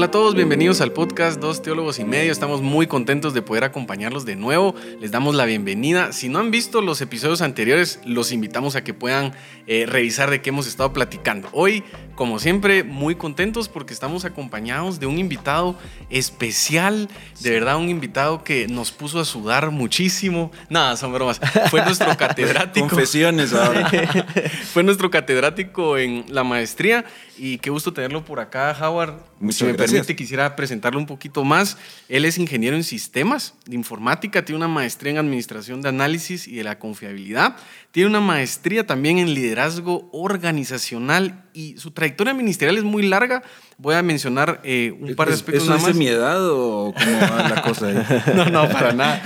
Hola 0.00 0.06
a 0.06 0.10
todos, 0.12 0.34
bienvenidos 0.34 0.80
al 0.80 0.92
podcast 0.92 1.38
Dos 1.42 1.60
Teólogos 1.60 1.98
y 1.98 2.04
Medio. 2.04 2.32
Estamos 2.32 2.62
muy 2.62 2.86
contentos 2.86 3.34
de 3.34 3.42
poder 3.42 3.64
acompañarlos 3.64 4.24
de 4.24 4.34
nuevo. 4.34 4.74
Les 4.98 5.10
damos 5.10 5.34
la 5.34 5.44
bienvenida. 5.44 6.14
Si 6.14 6.30
no 6.30 6.38
han 6.38 6.50
visto 6.50 6.80
los 6.80 7.02
episodios 7.02 7.42
anteriores, 7.42 8.00
los 8.06 8.32
invitamos 8.32 8.76
a 8.76 8.82
que 8.82 8.94
puedan 8.94 9.34
eh, 9.66 9.84
revisar 9.84 10.30
de 10.30 10.40
qué 10.40 10.48
hemos 10.48 10.66
estado 10.66 10.94
platicando. 10.94 11.50
Hoy, 11.52 11.84
como 12.20 12.38
siempre, 12.38 12.84
muy 12.84 13.14
contentos 13.14 13.70
porque 13.70 13.94
estamos 13.94 14.26
acompañados 14.26 15.00
de 15.00 15.06
un 15.06 15.18
invitado 15.18 15.78
especial. 16.10 17.08
De 17.40 17.48
verdad, 17.48 17.78
un 17.78 17.88
invitado 17.88 18.44
que 18.44 18.68
nos 18.68 18.92
puso 18.92 19.20
a 19.20 19.24
sudar 19.24 19.70
muchísimo. 19.70 20.52
Nada, 20.68 20.98
son 20.98 21.14
bromas. 21.14 21.40
Fue 21.70 21.82
nuestro 21.82 22.14
catedrático. 22.18 22.88
Confesiones 22.88 23.54
ahora. 23.54 23.90
Fue 24.74 24.82
nuestro 24.82 25.10
catedrático 25.10 25.96
en 25.96 26.26
la 26.28 26.44
maestría 26.44 27.06
y 27.38 27.56
qué 27.56 27.70
gusto 27.70 27.94
tenerlo 27.94 28.22
por 28.22 28.38
acá, 28.38 28.76
Howard. 28.78 29.14
Muchas 29.38 29.56
si 29.60 29.64
me 29.64 29.72
gracias. 29.72 29.92
permite, 29.92 30.14
quisiera 30.14 30.54
presentarlo 30.56 30.98
un 30.98 31.06
poquito 31.06 31.42
más. 31.42 31.78
Él 32.10 32.26
es 32.26 32.36
ingeniero 32.36 32.76
en 32.76 32.84
sistemas 32.84 33.54
de 33.64 33.76
informática, 33.76 34.44
tiene 34.44 34.58
una 34.58 34.68
maestría 34.68 35.12
en 35.12 35.18
administración 35.18 35.80
de 35.80 35.88
análisis 35.88 36.46
y 36.46 36.56
de 36.56 36.64
la 36.64 36.78
confiabilidad. 36.78 37.56
Tiene 37.92 38.10
una 38.10 38.20
maestría 38.20 38.86
también 38.86 39.16
en 39.16 39.32
liderazgo 39.32 40.10
organizacional 40.12 41.46
y 41.54 41.76
su 41.78 41.90
trayectoria 41.90 42.34
ministerial 42.34 42.76
es 42.78 42.84
muy 42.84 43.02
larga. 43.06 43.42
Voy 43.78 43.94
a 43.94 44.02
mencionar 44.02 44.60
eh, 44.64 44.94
un 45.00 45.14
par 45.14 45.28
de 45.28 45.34
¿Es- 45.34 45.40
aspectos 45.40 45.64
¿Eso 45.64 45.72
nada 45.72 45.86
más. 45.86 45.96
mi 45.96 46.06
edad 46.06 46.38
o 46.50 46.92
cómo 46.96 47.20
va 47.20 47.48
la 47.48 47.62
cosa 47.62 47.86
ahí? 47.88 48.02
No, 48.34 48.44
no, 48.46 48.68
para 48.68 48.92
nada. 48.92 49.22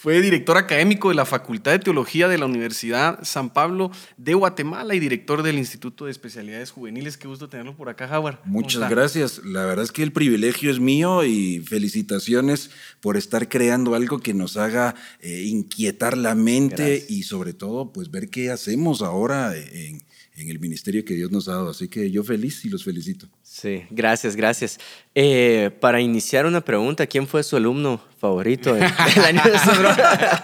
Fue 0.00 0.22
director 0.22 0.56
académico 0.56 1.08
de 1.08 1.16
la 1.16 1.26
Facultad 1.26 1.72
de 1.72 1.80
Teología 1.80 2.28
de 2.28 2.38
la 2.38 2.46
Universidad 2.46 3.18
San 3.24 3.52
Pablo 3.52 3.90
de 4.16 4.32
Guatemala 4.32 4.94
y 4.94 5.00
director 5.00 5.42
del 5.42 5.58
Instituto 5.58 6.04
de 6.04 6.12
Especialidades 6.12 6.70
Juveniles. 6.70 7.16
Qué 7.16 7.26
gusto 7.26 7.48
tenerlo 7.48 7.76
por 7.76 7.88
acá, 7.88 8.08
Howard. 8.16 8.38
¿Cómo 8.38 8.60
Muchas 8.60 8.88
gracias. 8.88 9.40
La 9.44 9.66
verdad 9.66 9.84
es 9.84 9.90
que 9.90 10.04
el 10.04 10.12
privilegio 10.12 10.70
es 10.70 10.78
mío 10.78 11.24
y 11.24 11.58
felicitaciones 11.66 12.70
por 13.00 13.16
estar 13.16 13.48
creando 13.48 13.96
algo 13.96 14.20
que 14.20 14.34
nos 14.34 14.56
haga 14.56 14.94
eh, 15.18 15.42
inquietar 15.46 16.16
la 16.16 16.36
mente 16.36 16.98
Gracias. 17.00 17.10
y 17.10 17.24
sobre 17.24 17.52
todo 17.52 17.92
pues 17.92 18.12
ver 18.12 18.30
qué 18.30 18.52
hacemos 18.52 19.02
ahora 19.02 19.56
en, 19.56 20.04
en 20.38 20.48
el 20.48 20.60
ministerio 20.60 21.04
que 21.04 21.14
Dios 21.14 21.32
nos 21.32 21.48
ha 21.48 21.54
dado. 21.54 21.70
Así 21.70 21.88
que 21.88 22.10
yo 22.10 22.22
feliz 22.22 22.64
y 22.64 22.68
los 22.68 22.84
felicito. 22.84 23.26
Sí, 23.42 23.82
gracias, 23.90 24.36
gracias. 24.36 24.78
Eh, 25.14 25.70
para 25.80 26.00
iniciar 26.00 26.46
una 26.46 26.60
pregunta, 26.60 27.06
¿quién 27.06 27.26
fue 27.26 27.42
su 27.42 27.56
alumno 27.56 28.00
favorito 28.18 28.74
del, 28.74 28.82
del 29.14 29.24
año 29.24 29.42
de 29.44 29.58
su 29.58 29.70
broma? 29.70 30.42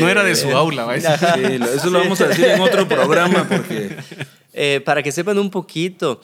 No 0.00 0.08
era 0.08 0.24
de 0.24 0.34
su 0.34 0.50
aula, 0.50 0.84
¿va? 0.84 0.98
Sí, 0.98 1.60
eso 1.74 1.90
lo 1.90 2.00
vamos 2.00 2.20
a 2.20 2.28
decir 2.28 2.46
en 2.46 2.60
otro 2.60 2.88
programa 2.88 3.46
porque 3.48 3.96
Eh, 4.60 4.80
para 4.84 5.04
que 5.04 5.12
sepan 5.12 5.38
un 5.38 5.50
poquito, 5.50 6.20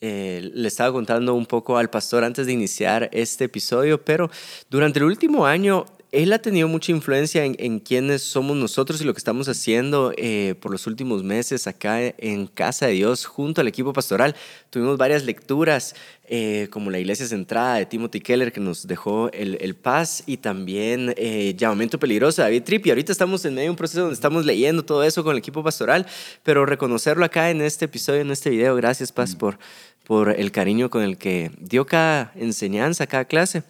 eh, 0.00 0.50
le 0.52 0.68
estaba 0.68 0.92
contando 0.92 1.32
un 1.32 1.46
poco 1.46 1.78
al 1.78 1.88
pastor 1.88 2.22
antes 2.22 2.46
de 2.46 2.52
iniciar 2.52 3.08
este 3.12 3.44
episodio, 3.44 4.04
pero 4.04 4.30
durante 4.68 4.98
el 4.98 5.06
último 5.06 5.46
año 5.46 5.86
él 6.10 6.32
ha 6.32 6.38
tenido 6.38 6.68
mucha 6.68 6.90
influencia 6.90 7.44
en, 7.44 7.54
en 7.58 7.80
quiénes 7.80 8.22
somos 8.22 8.56
nosotros 8.56 9.00
y 9.00 9.04
lo 9.04 9.12
que 9.12 9.18
estamos 9.18 9.46
haciendo 9.48 10.12
eh, 10.16 10.54
por 10.60 10.72
los 10.72 10.86
últimos 10.86 11.22
meses 11.22 11.66
acá 11.66 12.00
en 12.00 12.46
Casa 12.46 12.86
de 12.86 12.92
Dios 12.92 13.26
junto 13.26 13.60
al 13.60 13.68
equipo 13.68 13.92
pastoral. 13.92 14.34
Tuvimos 14.70 14.96
varias 14.96 15.24
lecturas 15.24 15.94
eh, 16.30 16.68
como 16.70 16.90
la 16.90 16.98
Iglesia 16.98 17.26
Centrada 17.26 17.74
de 17.74 17.84
Timothy 17.84 18.20
Keller 18.20 18.52
que 18.52 18.60
nos 18.60 18.86
dejó 18.86 19.30
el, 19.32 19.58
el 19.60 19.74
Paz 19.74 20.22
y 20.26 20.38
también 20.38 21.12
eh, 21.18 21.54
Llamamiento 21.56 21.98
Peligroso 21.98 22.40
de 22.40 22.48
David 22.48 22.62
Tripp. 22.62 22.86
Y 22.86 22.90
ahorita 22.90 23.12
estamos 23.12 23.44
en 23.44 23.54
medio 23.54 23.66
de 23.66 23.70
un 23.70 23.76
proceso 23.76 24.00
donde 24.00 24.14
estamos 24.14 24.46
leyendo 24.46 24.84
todo 24.84 25.04
eso 25.04 25.22
con 25.22 25.32
el 25.32 25.38
equipo 25.38 25.62
pastoral, 25.62 26.06
pero 26.42 26.64
reconocerlo 26.64 27.24
acá 27.26 27.50
en 27.50 27.60
este 27.60 27.84
episodio, 27.84 28.22
en 28.22 28.30
este 28.30 28.48
video, 28.48 28.74
gracias 28.76 29.12
Paz 29.12 29.36
por, 29.36 29.58
por 30.06 30.30
el 30.30 30.52
cariño 30.52 30.88
con 30.88 31.02
el 31.02 31.18
que 31.18 31.50
dio 31.58 31.84
cada 31.84 32.32
enseñanza, 32.34 33.06
cada 33.06 33.26
clase. 33.26 33.62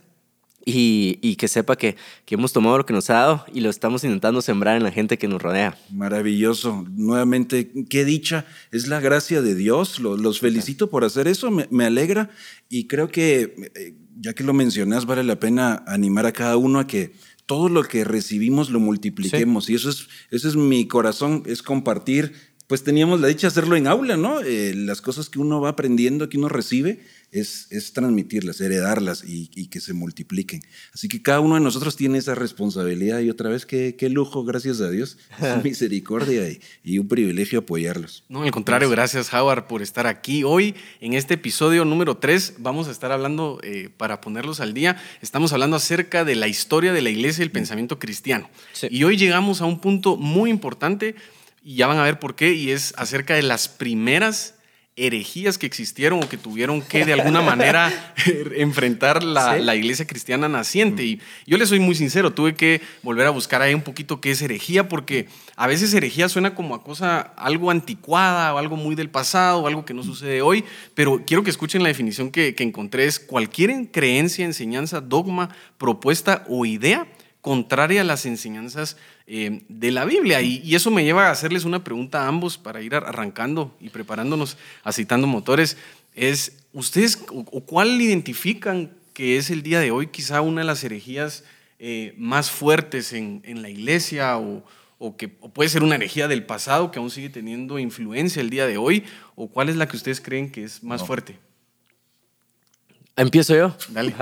Y, 0.70 1.18
y 1.22 1.36
que 1.36 1.48
sepa 1.48 1.76
que, 1.76 1.96
que 2.26 2.34
hemos 2.34 2.52
tomado 2.52 2.76
lo 2.76 2.84
que 2.84 2.92
nos 2.92 3.08
ha 3.08 3.14
dado 3.14 3.46
y 3.54 3.60
lo 3.60 3.70
estamos 3.70 4.04
intentando 4.04 4.42
sembrar 4.42 4.76
en 4.76 4.82
la 4.82 4.90
gente 4.92 5.16
que 5.16 5.26
nos 5.26 5.40
rodea. 5.40 5.78
Maravilloso. 5.90 6.84
Nuevamente, 6.94 7.70
qué 7.88 8.04
dicha. 8.04 8.44
Es 8.70 8.86
la 8.86 9.00
gracia 9.00 9.40
de 9.40 9.54
Dios. 9.54 9.98
Lo- 9.98 10.18
Los, 10.18 10.40
felicito 10.40 10.90
por 10.90 11.04
hacer 11.04 11.26
eso. 11.26 11.50
Me, 11.50 11.66
me 11.70 11.84
alegra. 11.86 12.28
Y 12.68 12.86
creo 12.86 13.08
que, 13.08 13.70
eh, 13.76 13.94
ya 14.20 14.34
que 14.34 14.44
lo 14.44 14.52
mencionas, 14.52 15.06
vale 15.06 15.24
la 15.24 15.40
pena 15.40 15.82
animar 15.86 16.26
a 16.26 16.32
cada 16.32 16.58
uno 16.58 16.80
a 16.80 16.86
que 16.86 17.12
todo 17.46 17.70
lo 17.70 17.82
que 17.82 18.04
recibimos 18.04 18.68
lo 18.68 18.78
multipliquemos. 18.78 19.70
Y 19.70 19.74
eso 19.74 19.88
es, 19.88 20.08
eso 20.30 20.48
es 20.48 20.56
mi 20.56 20.86
corazón, 20.86 21.44
es 21.46 21.62
compartir. 21.62 22.34
Pues 22.68 22.84
teníamos 22.84 23.20
la 23.20 23.28
dicha 23.28 23.46
de 23.46 23.52
hacerlo 23.52 23.76
en 23.76 23.86
aula, 23.86 24.18
¿no? 24.18 24.40
Eh, 24.40 24.74
las 24.74 25.00
cosas 25.00 25.30
que 25.30 25.38
uno 25.38 25.58
va 25.58 25.70
aprendiendo, 25.70 26.28
que 26.28 26.36
uno 26.36 26.50
recibe, 26.50 27.00
es, 27.30 27.66
es 27.70 27.94
transmitirlas, 27.94 28.60
heredarlas 28.60 29.24
y, 29.24 29.50
y 29.54 29.68
que 29.68 29.80
se 29.80 29.94
multipliquen. 29.94 30.62
Así 30.92 31.08
que 31.08 31.22
cada 31.22 31.40
uno 31.40 31.54
de 31.54 31.62
nosotros 31.62 31.96
tiene 31.96 32.18
esa 32.18 32.34
responsabilidad 32.34 33.20
y 33.20 33.30
otra 33.30 33.48
vez, 33.48 33.64
qué, 33.64 33.96
qué 33.98 34.10
lujo, 34.10 34.44
gracias 34.44 34.82
a 34.82 34.90
Dios, 34.90 35.16
es 35.42 35.64
misericordia 35.64 36.46
y, 36.48 36.60
y 36.84 36.98
un 36.98 37.08
privilegio 37.08 37.60
apoyarlos. 37.60 38.24
No, 38.28 38.42
al 38.42 38.50
contrario, 38.50 38.90
gracias 38.90 39.32
Howard 39.32 39.66
por 39.66 39.80
estar 39.80 40.06
aquí. 40.06 40.44
Hoy, 40.44 40.74
en 41.00 41.14
este 41.14 41.34
episodio 41.34 41.86
número 41.86 42.18
3, 42.18 42.56
vamos 42.58 42.88
a 42.88 42.90
estar 42.90 43.12
hablando, 43.12 43.60
eh, 43.62 43.88
para 43.96 44.20
ponerlos 44.20 44.60
al 44.60 44.74
día, 44.74 45.00
estamos 45.22 45.54
hablando 45.54 45.76
acerca 45.76 46.24
de 46.24 46.34
la 46.34 46.48
historia 46.48 46.92
de 46.92 47.00
la 47.00 47.08
iglesia 47.08 47.42
y 47.42 47.44
el 47.46 47.50
pensamiento 47.50 47.98
cristiano. 47.98 48.50
Sí. 48.74 48.88
Y 48.90 49.04
hoy 49.04 49.16
llegamos 49.16 49.62
a 49.62 49.64
un 49.64 49.80
punto 49.80 50.16
muy 50.16 50.50
importante, 50.50 51.14
y 51.68 51.74
ya 51.74 51.86
van 51.86 51.98
a 51.98 52.02
ver 52.02 52.18
por 52.18 52.34
qué, 52.34 52.54
y 52.54 52.70
es 52.70 52.94
acerca 52.96 53.34
de 53.34 53.42
las 53.42 53.68
primeras 53.68 54.54
herejías 54.96 55.58
que 55.58 55.66
existieron 55.66 56.24
o 56.24 56.26
que 56.26 56.38
tuvieron 56.38 56.80
que 56.80 57.04
de 57.04 57.12
alguna 57.12 57.42
manera 57.42 58.14
enfrentar 58.56 59.22
la, 59.22 59.56
Sí. 59.58 59.62
la 59.62 59.76
iglesia 59.76 60.06
cristiana 60.06 60.48
naciente. 60.48 61.04
Y 61.04 61.20
yo 61.46 61.58
le 61.58 61.66
soy 61.66 61.78
muy 61.78 61.94
sincero, 61.94 62.32
tuve 62.32 62.54
que 62.54 62.80
volver 63.02 63.26
a 63.26 63.30
buscar 63.30 63.60
ahí 63.60 63.74
un 63.74 63.82
poquito 63.82 64.18
qué 64.18 64.30
es 64.30 64.40
herejía, 64.40 64.88
porque 64.88 65.28
a 65.56 65.66
veces 65.66 65.92
herejía 65.92 66.30
suena 66.30 66.54
como 66.54 66.74
a 66.74 66.82
cosa 66.82 67.20
algo 67.20 67.70
anticuada 67.70 68.54
o 68.54 68.56
algo 68.56 68.76
muy 68.76 68.94
del 68.94 69.10
pasado 69.10 69.58
o 69.58 69.66
algo 69.66 69.84
que 69.84 69.92
no 69.92 70.02
sucede 70.02 70.40
hoy, 70.40 70.64
pero 70.94 71.22
quiero 71.26 71.42
que 71.44 71.50
escuchen 71.50 71.82
la 71.82 71.88
definición 71.90 72.30
que, 72.30 72.54
que 72.54 72.64
encontré, 72.64 73.04
es 73.04 73.20
cualquier 73.20 73.90
creencia, 73.90 74.46
enseñanza, 74.46 75.02
dogma, 75.02 75.54
propuesta 75.76 76.46
o 76.48 76.64
idea 76.64 77.06
contraria 77.48 78.02
a 78.02 78.04
las 78.04 78.26
enseñanzas 78.26 78.98
eh, 79.26 79.62
de 79.70 79.90
la 79.90 80.04
Biblia. 80.04 80.42
Y, 80.42 80.60
y 80.62 80.74
eso 80.74 80.90
me 80.90 81.02
lleva 81.02 81.28
a 81.28 81.30
hacerles 81.30 81.64
una 81.64 81.82
pregunta 81.82 82.24
a 82.24 82.28
ambos 82.28 82.58
para 82.58 82.82
ir 82.82 82.94
arrancando 82.94 83.74
y 83.80 83.88
preparándonos, 83.88 84.58
aceitando 84.84 85.26
motores. 85.26 85.78
Es, 86.14 86.58
¿ustedes 86.74 87.16
o, 87.32 87.46
o 87.50 87.60
cuál 87.62 87.98
identifican 88.02 88.90
que 89.14 89.38
es 89.38 89.48
el 89.48 89.62
día 89.62 89.80
de 89.80 89.90
hoy 89.90 90.08
quizá 90.08 90.42
una 90.42 90.60
de 90.60 90.66
las 90.66 90.84
herejías 90.84 91.42
eh, 91.78 92.12
más 92.18 92.50
fuertes 92.50 93.14
en, 93.14 93.40
en 93.46 93.62
la 93.62 93.70
iglesia 93.70 94.36
o, 94.36 94.62
o 94.98 95.16
que 95.16 95.30
o 95.40 95.48
puede 95.48 95.70
ser 95.70 95.82
una 95.82 95.94
herejía 95.94 96.28
del 96.28 96.44
pasado 96.44 96.90
que 96.90 96.98
aún 96.98 97.10
sigue 97.10 97.30
teniendo 97.30 97.78
influencia 97.78 98.42
el 98.42 98.50
día 98.50 98.66
de 98.66 98.76
hoy? 98.76 99.04
¿O 99.36 99.48
cuál 99.48 99.70
es 99.70 99.76
la 99.76 99.88
que 99.88 99.96
ustedes 99.96 100.20
creen 100.20 100.52
que 100.52 100.64
es 100.64 100.82
más 100.82 101.02
fuerte? 101.02 101.38
Empiezo 103.18 103.54
yo. 103.56 103.74
Dale. 103.88 104.14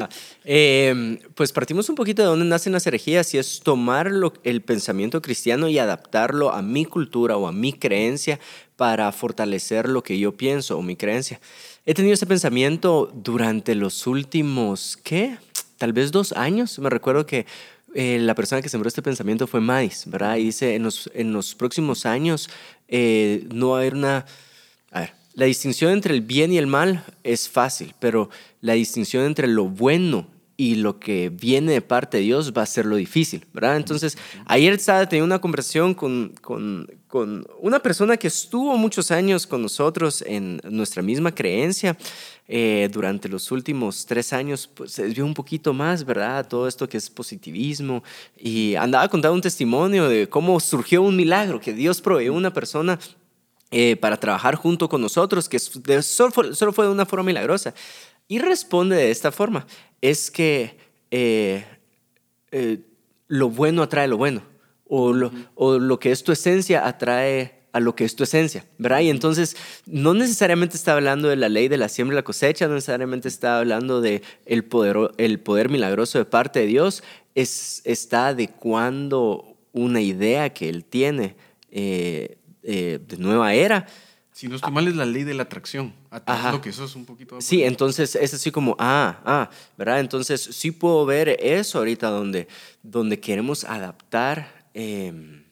Eh, 0.44 1.18
pues 1.34 1.52
partimos 1.52 1.88
un 1.90 1.94
poquito 1.96 2.22
de 2.22 2.28
dónde 2.28 2.46
nacen 2.46 2.72
las 2.72 2.86
herejías 2.86 3.34
y 3.34 3.38
es 3.38 3.60
tomar 3.60 4.10
lo- 4.10 4.32
el 4.42 4.62
pensamiento 4.62 5.20
cristiano 5.20 5.68
y 5.68 5.78
adaptarlo 5.78 6.52
a 6.52 6.62
mi 6.62 6.86
cultura 6.86 7.36
o 7.36 7.46
a 7.46 7.52
mi 7.52 7.72
creencia 7.74 8.40
para 8.76 9.12
fortalecer 9.12 9.88
lo 9.88 10.02
que 10.02 10.18
yo 10.18 10.36
pienso 10.36 10.78
o 10.78 10.82
mi 10.82 10.96
creencia. 10.96 11.40
He 11.84 11.92
tenido 11.94 12.14
ese 12.14 12.26
pensamiento 12.26 13.12
durante 13.14 13.74
los 13.74 14.06
últimos, 14.06 14.96
¿qué? 15.04 15.36
Tal 15.76 15.92
vez 15.92 16.10
dos 16.10 16.32
años. 16.32 16.78
Me 16.78 16.88
recuerdo 16.88 17.26
que 17.26 17.44
eh, 17.94 18.18
la 18.20 18.34
persona 18.34 18.62
que 18.62 18.68
sembró 18.70 18.88
este 18.88 19.02
pensamiento 19.02 19.46
fue 19.46 19.60
Madis, 19.60 20.04
¿verdad? 20.06 20.36
Y 20.36 20.44
dice, 20.44 20.74
en 20.74 20.84
los, 20.84 21.10
en 21.14 21.32
los 21.32 21.54
próximos 21.54 22.06
años 22.06 22.48
eh, 22.88 23.46
no 23.52 23.70
va 23.70 23.76
a 23.76 23.80
haber 23.80 23.94
una... 23.94 24.24
A 24.90 25.00
ver, 25.00 25.12
la 25.36 25.44
distinción 25.44 25.92
entre 25.92 26.14
el 26.14 26.22
bien 26.22 26.50
y 26.50 26.58
el 26.58 26.66
mal 26.66 27.04
es 27.22 27.48
fácil, 27.48 27.94
pero 28.00 28.30
la 28.62 28.72
distinción 28.72 29.24
entre 29.24 29.46
lo 29.46 29.66
bueno 29.66 30.26
y 30.56 30.76
lo 30.76 30.98
que 30.98 31.28
viene 31.28 31.72
de 31.72 31.82
parte 31.82 32.16
de 32.16 32.22
Dios 32.22 32.54
va 32.56 32.62
a 32.62 32.66
ser 32.66 32.86
lo 32.86 32.96
difícil, 32.96 33.44
¿verdad? 33.52 33.76
Entonces, 33.76 34.16
ayer 34.46 34.72
estaba 34.72 35.06
teniendo 35.06 35.26
una 35.26 35.38
conversación 35.38 35.92
con, 35.92 36.32
con, 36.40 36.88
con 37.06 37.46
una 37.60 37.78
persona 37.80 38.16
que 38.16 38.28
estuvo 38.28 38.78
muchos 38.78 39.10
años 39.10 39.46
con 39.46 39.60
nosotros 39.60 40.24
en 40.26 40.58
nuestra 40.64 41.02
misma 41.02 41.34
creencia. 41.34 41.98
eh, 42.48 42.88
durante 42.90 43.28
los 43.28 43.50
últimos 43.50 44.06
tres 44.06 44.32
años, 44.32 44.70
pues 44.72 44.92
se 44.92 45.02
desvió 45.02 45.26
un 45.26 45.34
poquito 45.34 45.74
más, 45.74 46.04
¿verdad? 46.04 46.48
Todo 46.48 46.66
esto 46.66 46.88
que 46.88 46.96
es 46.96 47.10
positivismo. 47.10 48.02
Y 48.38 48.74
andaba 48.76 49.08
contando 49.08 49.34
un 49.34 49.42
testimonio 49.42 50.08
de 50.08 50.28
cómo 50.28 50.58
surgió 50.60 51.02
un 51.02 51.16
milagro, 51.16 51.60
que 51.60 51.74
Dios 51.74 52.00
proveyó 52.00 52.32
una 52.32 52.52
persona 52.52 52.98
eh, 53.70 53.96
para 53.96 54.16
trabajar 54.16 54.54
junto 54.54 54.88
con 54.88 55.00
nosotros, 55.00 55.48
que 55.48 55.58
solo, 55.58 56.30
fue, 56.30 56.54
solo 56.54 56.72
fue 56.72 56.86
de 56.86 56.92
una 56.92 57.06
forma 57.06 57.24
milagrosa. 57.24 57.74
Y 58.28 58.38
responde 58.38 58.96
de 58.96 59.10
esta 59.10 59.32
forma, 59.32 59.66
es 60.00 60.30
que 60.30 60.76
eh, 61.10 61.64
eh, 62.50 62.78
lo 63.28 63.50
bueno 63.50 63.82
atrae 63.82 64.08
lo 64.08 64.16
bueno, 64.16 64.42
o 64.88 65.12
lo, 65.12 65.32
o 65.54 65.78
lo 65.78 65.98
que 65.98 66.12
es 66.12 66.22
tu 66.22 66.32
esencia 66.32 66.86
atrae 66.86 67.56
a 67.72 67.80
lo 67.80 67.94
que 67.94 68.04
es 68.04 68.16
tu 68.16 68.24
esencia, 68.24 68.64
¿verdad? 68.78 69.00
Y 69.00 69.10
entonces 69.10 69.56
no 69.84 70.14
necesariamente 70.14 70.76
está 70.76 70.94
hablando 70.94 71.28
de 71.28 71.36
la 71.36 71.48
ley 71.48 71.68
de 71.68 71.76
la 71.76 71.90
siembra 71.90 72.14
y 72.14 72.16
la 72.16 72.22
cosecha, 72.22 72.68
no 72.68 72.74
necesariamente 72.74 73.28
está 73.28 73.58
hablando 73.58 74.00
de 74.00 74.22
el 74.46 74.64
poder, 74.64 75.10
el 75.18 75.40
poder 75.40 75.68
milagroso 75.68 76.18
de 76.18 76.24
parte 76.24 76.60
de 76.60 76.66
Dios, 76.66 77.02
es, 77.34 77.82
está 77.84 78.28
adecuando 78.28 79.56
una 79.72 80.00
idea 80.00 80.54
que 80.54 80.70
él 80.70 80.84
tiene 80.84 81.36
eh, 81.70 82.38
eh, 82.66 82.98
de 83.06 83.16
nueva 83.16 83.54
era. 83.54 83.86
Si 84.32 84.48
no 84.48 84.56
estoy 84.56 84.70
mal, 84.70 84.86
es 84.86 84.94
la 84.96 85.06
ley 85.06 85.24
de 85.24 85.32
la 85.32 85.44
atracción. 85.44 85.94
Lo 86.52 86.60
que 86.60 86.68
eso 86.68 86.84
es 86.84 86.94
un 86.94 87.06
poquito. 87.06 87.40
Sí, 87.40 87.62
entonces 87.64 88.14
es 88.16 88.34
así 88.34 88.50
como, 88.50 88.76
ah, 88.78 89.20
ah, 89.24 89.50
¿verdad? 89.78 90.00
Entonces 90.00 90.42
sí 90.52 90.72
puedo 90.72 91.06
ver 91.06 91.38
eso 91.40 91.78
ahorita 91.78 92.10
donde, 92.10 92.46
donde 92.82 93.18
queremos 93.18 93.64
adaptar 93.64 94.66
em, 94.74 95.44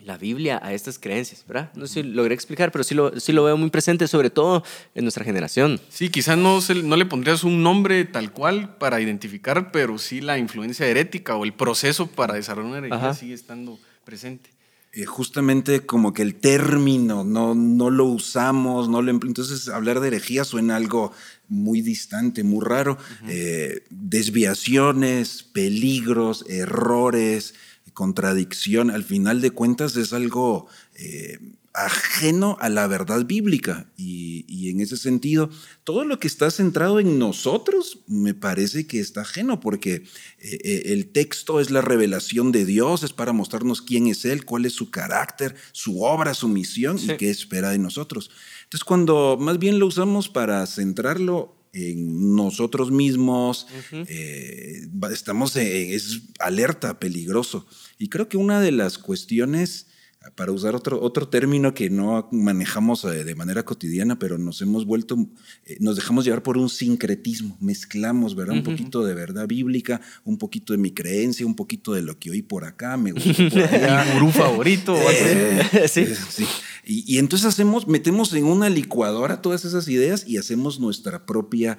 la 0.00 0.16
Biblia 0.16 0.60
a 0.64 0.72
estas 0.72 0.98
creencias, 0.98 1.44
¿verdad? 1.46 1.70
No 1.74 1.86
sé 1.86 1.94
si 1.94 2.02
logré 2.02 2.34
explicar, 2.34 2.72
pero 2.72 2.82
sí 2.82 2.94
lo, 2.96 3.18
sí 3.20 3.32
lo 3.32 3.44
veo 3.44 3.56
muy 3.56 3.70
presente, 3.70 4.08
sobre 4.08 4.30
todo 4.30 4.64
en 4.96 5.04
nuestra 5.04 5.24
generación. 5.24 5.80
Sí, 5.88 6.08
quizás 6.08 6.36
no, 6.38 6.60
se- 6.60 6.74
no 6.82 6.96
le 6.96 7.04
pondrías 7.06 7.44
un 7.44 7.62
nombre 7.62 8.04
tal 8.04 8.32
cual 8.32 8.76
para 8.78 9.00
identificar, 9.00 9.70
pero 9.70 9.96
sí 9.98 10.20
la 10.20 10.38
influencia 10.38 10.86
herética 10.88 11.36
o 11.36 11.44
el 11.44 11.52
proceso 11.52 12.08
para 12.08 12.34
desarrollar 12.34 12.68
una 12.70 12.78
herejía 12.78 13.14
sigue 13.14 13.34
estando 13.34 13.78
presente. 14.04 14.50
Eh, 14.98 15.06
justamente 15.06 15.86
como 15.86 16.12
que 16.12 16.22
el 16.22 16.34
término 16.34 17.22
no, 17.22 17.54
no 17.54 17.88
lo 17.88 18.06
usamos, 18.06 18.88
no 18.88 19.00
lo 19.00 19.12
entonces 19.12 19.68
hablar 19.68 20.00
de 20.00 20.08
herejía 20.08 20.42
suena 20.42 20.74
algo 20.74 21.12
muy 21.48 21.82
distante, 21.82 22.42
muy 22.42 22.64
raro. 22.64 22.98
Eh, 23.28 23.84
desviaciones, 23.90 25.44
peligros, 25.44 26.44
errores, 26.48 27.54
contradicción, 27.94 28.90
al 28.90 29.04
final 29.04 29.40
de 29.40 29.52
cuentas 29.52 29.94
es 29.94 30.12
algo 30.12 30.66
eh, 30.96 31.38
ajeno 31.74 32.56
a 32.60 32.68
la 32.68 32.86
verdad 32.86 33.24
bíblica 33.24 33.90
y, 33.96 34.44
y 34.48 34.70
en 34.70 34.80
ese 34.80 34.96
sentido 34.96 35.48
todo 35.84 36.04
lo 36.04 36.18
que 36.18 36.26
está 36.26 36.50
centrado 36.50 36.98
en 36.98 37.18
nosotros 37.18 38.00
me 38.06 38.34
parece 38.34 38.86
que 38.86 38.98
está 39.00 39.20
ajeno 39.20 39.60
porque 39.60 39.94
eh, 39.94 40.58
eh, 40.64 40.82
el 40.86 41.06
texto 41.08 41.60
es 41.60 41.70
la 41.70 41.80
revelación 41.80 42.52
de 42.52 42.64
Dios, 42.64 43.02
es 43.02 43.12
para 43.12 43.32
mostrarnos 43.32 43.82
quién 43.82 44.06
es 44.08 44.24
Él, 44.24 44.44
cuál 44.44 44.64
es 44.66 44.72
su 44.72 44.90
carácter, 44.90 45.54
su 45.72 46.02
obra, 46.02 46.34
su 46.34 46.48
misión 46.48 46.98
Sí. 46.98 47.12
y 47.12 47.16
qué 47.16 47.30
espera 47.30 47.70
de 47.70 47.78
nosotros. 47.78 48.30
Entonces 48.64 48.84
cuando 48.84 49.36
más 49.40 49.58
bien 49.58 49.78
lo 49.78 49.86
usamos 49.86 50.28
para 50.28 50.66
centrarlo 50.66 51.54
en 51.74 52.34
nosotros 52.34 52.90
mismos, 52.90 53.66
eh, 53.92 54.88
estamos 55.12 55.54
en, 55.56 55.66
es 55.66 56.22
alerta, 56.40 56.98
peligroso. 56.98 57.66
Y 57.98 58.08
creo 58.08 58.28
que 58.28 58.36
una 58.38 58.60
de 58.60 58.72
las 58.72 58.96
cuestiones, 58.98 59.87
para 60.34 60.52
usar 60.52 60.74
otro, 60.74 61.00
otro 61.00 61.28
término 61.28 61.74
que 61.74 61.90
no 61.90 62.28
manejamos 62.32 63.04
eh, 63.04 63.24
de 63.24 63.34
manera 63.34 63.64
cotidiana, 63.64 64.18
pero 64.18 64.38
nos 64.38 64.60
hemos 64.62 64.84
vuelto, 64.84 65.16
eh, 65.64 65.76
nos 65.80 65.96
dejamos 65.96 66.24
llevar 66.24 66.42
por 66.42 66.56
un 66.56 66.68
sincretismo, 66.68 67.56
mezclamos, 67.60 68.34
¿verdad? 68.34 68.56
Un 68.56 68.62
poquito 68.64 69.04
de 69.04 69.14
verdad 69.14 69.46
bíblica, 69.46 70.00
un 70.24 70.38
poquito 70.38 70.72
de 70.72 70.78
mi 70.78 70.90
creencia, 70.92 71.46
un 71.46 71.54
poquito 71.54 71.92
de 71.92 72.02
lo 72.02 72.18
que 72.18 72.30
oí 72.30 72.42
por 72.42 72.64
acá, 72.64 72.96
me 72.96 73.12
gustó 73.12 73.32
por 73.50 73.62
allá. 73.62 74.04
Mi 74.04 74.12
gurú 74.14 74.30
favorito. 74.30 74.96
Eh, 74.96 75.88
Sí. 75.88 76.06
sí. 76.30 76.46
Y, 76.84 77.14
y 77.14 77.18
entonces 77.18 77.46
hacemos, 77.46 77.86
metemos 77.86 78.32
en 78.32 78.44
una 78.44 78.68
licuadora 78.68 79.42
todas 79.42 79.64
esas 79.64 79.88
ideas 79.88 80.24
y 80.26 80.38
hacemos 80.38 80.80
nuestra 80.80 81.26
propia 81.26 81.78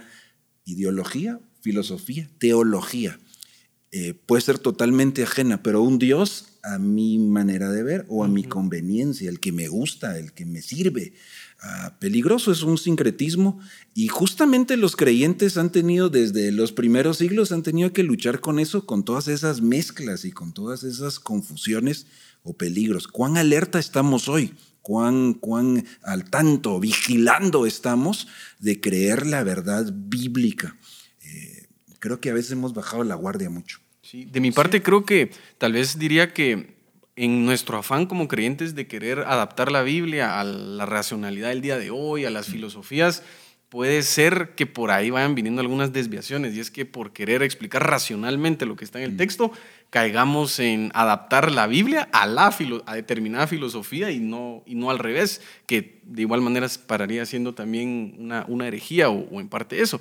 ideología, 0.66 1.40
filosofía, 1.62 2.30
teología. 2.38 3.19
Eh, 3.92 4.14
puede 4.14 4.42
ser 4.42 4.60
totalmente 4.60 5.24
ajena, 5.24 5.64
pero 5.64 5.82
un 5.82 5.98
Dios 5.98 6.60
a 6.62 6.78
mi 6.78 7.18
manera 7.18 7.72
de 7.72 7.82
ver 7.82 8.06
o 8.08 8.24
a 8.24 8.28
mi 8.28 8.44
conveniencia, 8.44 9.30
el 9.30 9.40
que 9.40 9.52
me 9.52 9.68
gusta, 9.68 10.20
el 10.20 10.32
que 10.34 10.46
me 10.46 10.62
sirve. 10.62 11.14
Ah, 11.62 11.98
peligroso 12.00 12.52
es 12.52 12.62
un 12.62 12.78
sincretismo 12.78 13.60
y 13.94 14.08
justamente 14.08 14.78
los 14.78 14.96
creyentes 14.96 15.58
han 15.58 15.72
tenido 15.72 16.10
desde 16.10 16.52
los 16.52 16.72
primeros 16.72 17.18
siglos, 17.18 17.52
han 17.52 17.64
tenido 17.64 17.92
que 17.92 18.04
luchar 18.04 18.40
con 18.40 18.60
eso, 18.60 18.86
con 18.86 19.04
todas 19.04 19.28
esas 19.28 19.62
mezclas 19.62 20.24
y 20.24 20.32
con 20.32 20.54
todas 20.54 20.84
esas 20.84 21.20
confusiones 21.20 22.06
o 22.44 22.54
peligros. 22.54 23.08
¿Cuán 23.08 23.38
alerta 23.38 23.80
estamos 23.80 24.30
hoy? 24.30 24.54
¿Cuán, 24.82 25.34
cuán 25.34 25.86
al 26.04 26.30
tanto, 26.30 26.80
vigilando 26.80 27.66
estamos 27.66 28.28
de 28.60 28.80
creer 28.80 29.26
la 29.26 29.44
verdad 29.44 29.92
bíblica? 29.94 30.78
Creo 32.00 32.19
que 32.19 32.30
a 32.30 32.34
veces 32.34 32.51
hemos 32.51 32.74
bajado 32.74 33.04
la 33.04 33.16
guardia 33.16 33.50
mucho. 33.50 33.80
Sí, 34.01 34.25
de 34.25 34.40
mi 34.40 34.51
parte 34.51 34.81
creo 34.81 35.06
que 35.06 35.31
tal 35.57 35.74
vez 35.74 36.00
diría 36.00 36.34
que 36.34 36.78
en 37.16 37.46
nuestro 37.46 37.78
afán 37.78 38.06
como 38.06 38.28
creyentes 38.28 38.75
de 38.75 38.88
querer 38.88 39.19
adaptar 39.19 39.72
la 39.72 39.84
Biblia 39.84 40.40
a 40.40 40.44
la 40.46 40.86
racionalidad 40.86 41.50
del 41.50 41.62
día 41.62 41.78
de 41.78 41.92
hoy, 41.92 42.24
a 42.24 42.30
las 42.30 42.48
filosofías, 42.48 43.24
puede 43.68 44.01
ser 44.04 44.54
que 44.56 44.66
por 44.66 44.90
ahí 44.90 45.10
vayan 45.10 45.36
viniendo 45.36 45.60
algunas 45.62 45.92
desviaciones 45.92 46.56
y 46.56 46.62
es 46.62 46.72
que 46.72 46.86
por 46.86 47.12
querer 47.12 47.44
explicar 47.44 47.88
racionalmente 47.88 48.66
lo 48.66 48.75
que 48.78 48.86
está 48.86 49.00
en 49.00 49.12
el 49.12 49.18
texto, 49.18 49.52
caigamos 49.90 50.60
en 50.60 50.92
adaptar 50.95 51.52
la 51.52 51.68
Biblia 51.68 52.07
a, 52.13 52.25
la 52.25 52.52
filo- 52.52 52.84
a 52.86 52.95
determinada 52.95 53.45
filosofía 53.48 54.10
y 54.12 54.19
no, 54.19 54.63
y 54.66 54.75
no 54.75 54.90
al 54.90 54.98
revés, 54.98 55.42
que 55.68 56.00
de 56.04 56.22
igual 56.22 56.42
manera 56.42 56.68
pararía 56.88 57.25
siendo 57.25 57.54
también 57.54 58.16
una, 58.18 58.45
una 58.48 58.66
herejía 58.68 59.10
o, 59.10 59.28
o 59.30 59.42
en 59.42 59.50
parte 59.50 59.81
eso. 59.81 60.00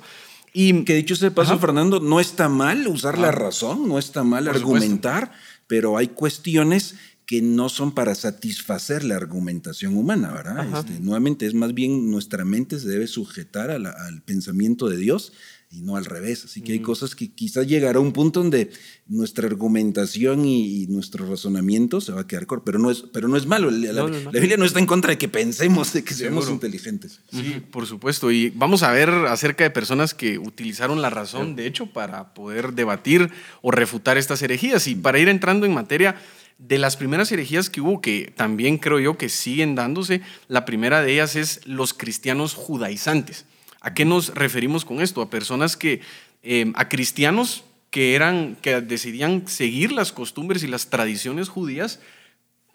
Y 0.53 0.83
Que 0.83 0.95
dicho 0.95 1.15
sea 1.15 1.29
de 1.29 1.35
paso, 1.35 1.53
Ajá. 1.53 1.61
Fernando, 1.61 1.99
no 1.99 2.19
está 2.19 2.49
mal 2.49 2.87
usar 2.87 3.17
la 3.17 3.31
razón, 3.31 3.87
no 3.87 3.99
está 3.99 4.23
mal 4.23 4.45
supuesto. 4.45 4.67
argumentar, 4.67 5.31
pero 5.67 5.97
hay 5.97 6.07
cuestiones 6.07 6.95
que 7.25 7.41
no 7.43 7.69
son 7.69 7.93
para 7.93 8.15
satisfacer 8.15 9.03
la 9.03 9.15
argumentación 9.15 9.95
humana, 9.95 10.31
¿verdad? 10.33 10.65
Este, 10.79 10.99
nuevamente, 10.99 11.45
es 11.45 11.53
más 11.53 11.75
bien 11.75 12.09
nuestra 12.09 12.43
mente 12.43 12.79
se 12.79 12.87
debe 12.87 13.05
sujetar 13.05 13.69
a 13.69 13.77
la- 13.77 13.91
al 13.91 14.23
pensamiento 14.23 14.89
de 14.89 14.97
Dios 14.97 15.33
y 15.71 15.81
no 15.83 15.95
al 15.97 16.05
revés. 16.05 16.45
Así 16.45 16.61
que 16.61 16.71
hay 16.71 16.79
cosas 16.79 17.13
que 17.15 17.31
quizás 17.31 17.67
llegará 17.67 17.99
a 17.99 18.01
un 18.01 18.11
punto 18.11 18.41
donde 18.41 18.71
nuestra 19.07 19.45
argumentación 19.47 20.43
y, 20.45 20.83
y 20.83 20.87
nuestro 20.87 21.29
razonamiento 21.29 22.01
se 22.01 22.11
va 22.11 22.21
a 22.21 22.27
quedar 22.27 22.47
corto, 22.47 22.65
pero 22.65 22.79
no 22.79 22.89
es, 22.89 23.03
pero 23.13 23.27
no 23.27 23.37
es 23.37 23.45
malo. 23.45 23.69
La, 23.69 23.93
la- 23.93 24.01
No, 24.01 24.07
no, 24.09 24.19
no. 24.19 24.31
la 24.31 24.39
Biblia 24.39 24.57
no 24.57 24.65
está 24.65 24.79
en 24.79 24.87
contra 24.87 25.11
de 25.11 25.17
que 25.19 25.27
pensemos, 25.29 25.93
de 25.93 26.03
que 26.03 26.13
seamos 26.15 26.49
inteligentes. 26.49 27.21
Sí, 27.31 27.61
por 27.71 27.85
supuesto. 27.85 28.31
Y 28.31 28.49
vamos 28.49 28.81
a 28.81 28.91
ver 28.91 29.09
acerca 29.09 29.63
de 29.63 29.69
personas 29.69 30.13
que 30.15 30.39
utilizaron 30.39 31.01
la 31.03 31.09
razón, 31.11 31.55
de 31.55 31.67
hecho, 31.67 31.85
para 31.87 32.33
poder 32.33 32.73
debatir 32.73 33.29
o 33.61 33.69
refutar 33.71 34.17
estas 34.17 34.41
herejías. 34.41 34.87
Y 34.87 34.95
para 34.95 35.19
ir 35.19 35.29
entrando 35.29 35.65
en 35.67 35.73
materia, 35.73 36.15
de 36.57 36.77
las 36.77 36.97
primeras 36.97 37.31
herejías 37.31 37.69
que 37.69 37.79
hubo, 37.79 38.01
que 38.01 38.33
también 38.35 38.79
creo 38.79 38.99
yo 38.99 39.17
que 39.17 39.29
siguen 39.29 39.75
dándose, 39.75 40.21
la 40.49 40.65
primera 40.65 41.01
de 41.01 41.13
ellas 41.13 41.35
es 41.37 41.61
los 41.65 41.93
cristianos 41.93 42.53
judaizantes. 42.53 43.45
¿A 43.81 43.93
qué 43.93 44.05
nos 44.05 44.33
referimos 44.35 44.85
con 44.85 45.01
esto? 45.01 45.21
A 45.21 45.29
personas 45.29 45.77
que, 45.77 46.01
eh, 46.43 46.71
a 46.75 46.89
cristianos 46.89 47.63
que 47.89 48.15
eran, 48.15 48.55
que 48.61 48.81
decidían 48.81 49.47
seguir 49.47 49.91
las 49.91 50.11
costumbres 50.11 50.63
y 50.63 50.67
las 50.67 50.89
tradiciones 50.89 51.49
judías, 51.49 51.99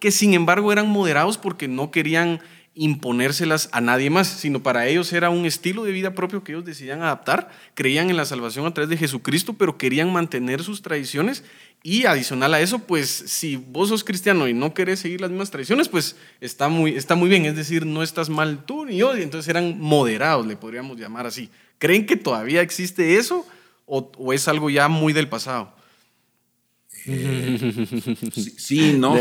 que 0.01 0.11
sin 0.11 0.35
embargo 0.35 0.73
eran 0.73 0.89
moderados 0.89 1.39
porque 1.39 1.69
no 1.69 1.91
querían 1.91 2.41
imponérselas 2.75 3.69
a 3.71 3.81
nadie 3.81 4.11
más, 4.11 4.27
sino 4.27 4.63
para 4.63 4.89
ellos 4.89 5.13
era 5.13 5.31
un 5.31 5.47
estilo 5.47 5.85
de 5.85 5.93
vida 5.93 6.15
propio 6.15 6.43
que 6.43 6.53
ellos 6.53 6.65
decidían 6.65 7.03
adaptar, 7.03 7.51
creían 7.75 8.11
en 8.11 8.17
la 8.17 8.25
salvación 8.25 8.67
a 8.67 8.75
través 8.75 8.91
de 8.91 8.97
Jesucristo, 8.97 9.55
pero 9.55 9.79
querían 9.79 10.13
mantener 10.13 10.63
sus 10.63 10.83
tradiciones 10.83 11.45
y 11.87 12.07
adicional 12.07 12.55
a 12.55 12.61
eso, 12.63 12.79
pues 12.79 13.11
si 13.11 13.57
vos 13.57 13.91
sos 13.91 14.05
cristiano 14.05 14.49
y 14.49 14.55
no 14.55 14.73
querés 14.73 15.01
seguir 15.01 15.21
las 15.21 15.29
mismas 15.29 15.51
tradiciones, 15.51 15.91
pues 15.91 16.17
está 16.41 16.69
muy, 16.71 16.97
está 16.97 17.15
muy 17.15 17.29
bien, 17.29 17.45
es 17.45 17.57
decir, 17.57 17.85
no 17.85 18.03
estás 18.03 18.31
mal 18.31 18.65
tú 18.65 18.87
ni 18.87 18.97
yo, 18.97 19.15
y 19.15 19.23
entonces 19.23 19.51
eran 19.51 19.79
moderados, 19.79 20.47
le 20.47 20.57
podríamos 20.57 20.99
llamar 20.99 21.27
así. 21.27 21.51
¿Creen 21.79 22.07
que 22.07 22.17
todavía 22.17 22.63
existe 22.63 23.19
eso 23.19 23.47
o, 23.85 24.11
o 24.17 24.33
es 24.33 24.49
algo 24.49 24.71
ya 24.71 24.89
muy 24.89 25.13
del 25.13 25.29
pasado? 25.29 25.75
Sí, 26.89 28.55
sí, 28.57 28.93
no. 28.99 29.19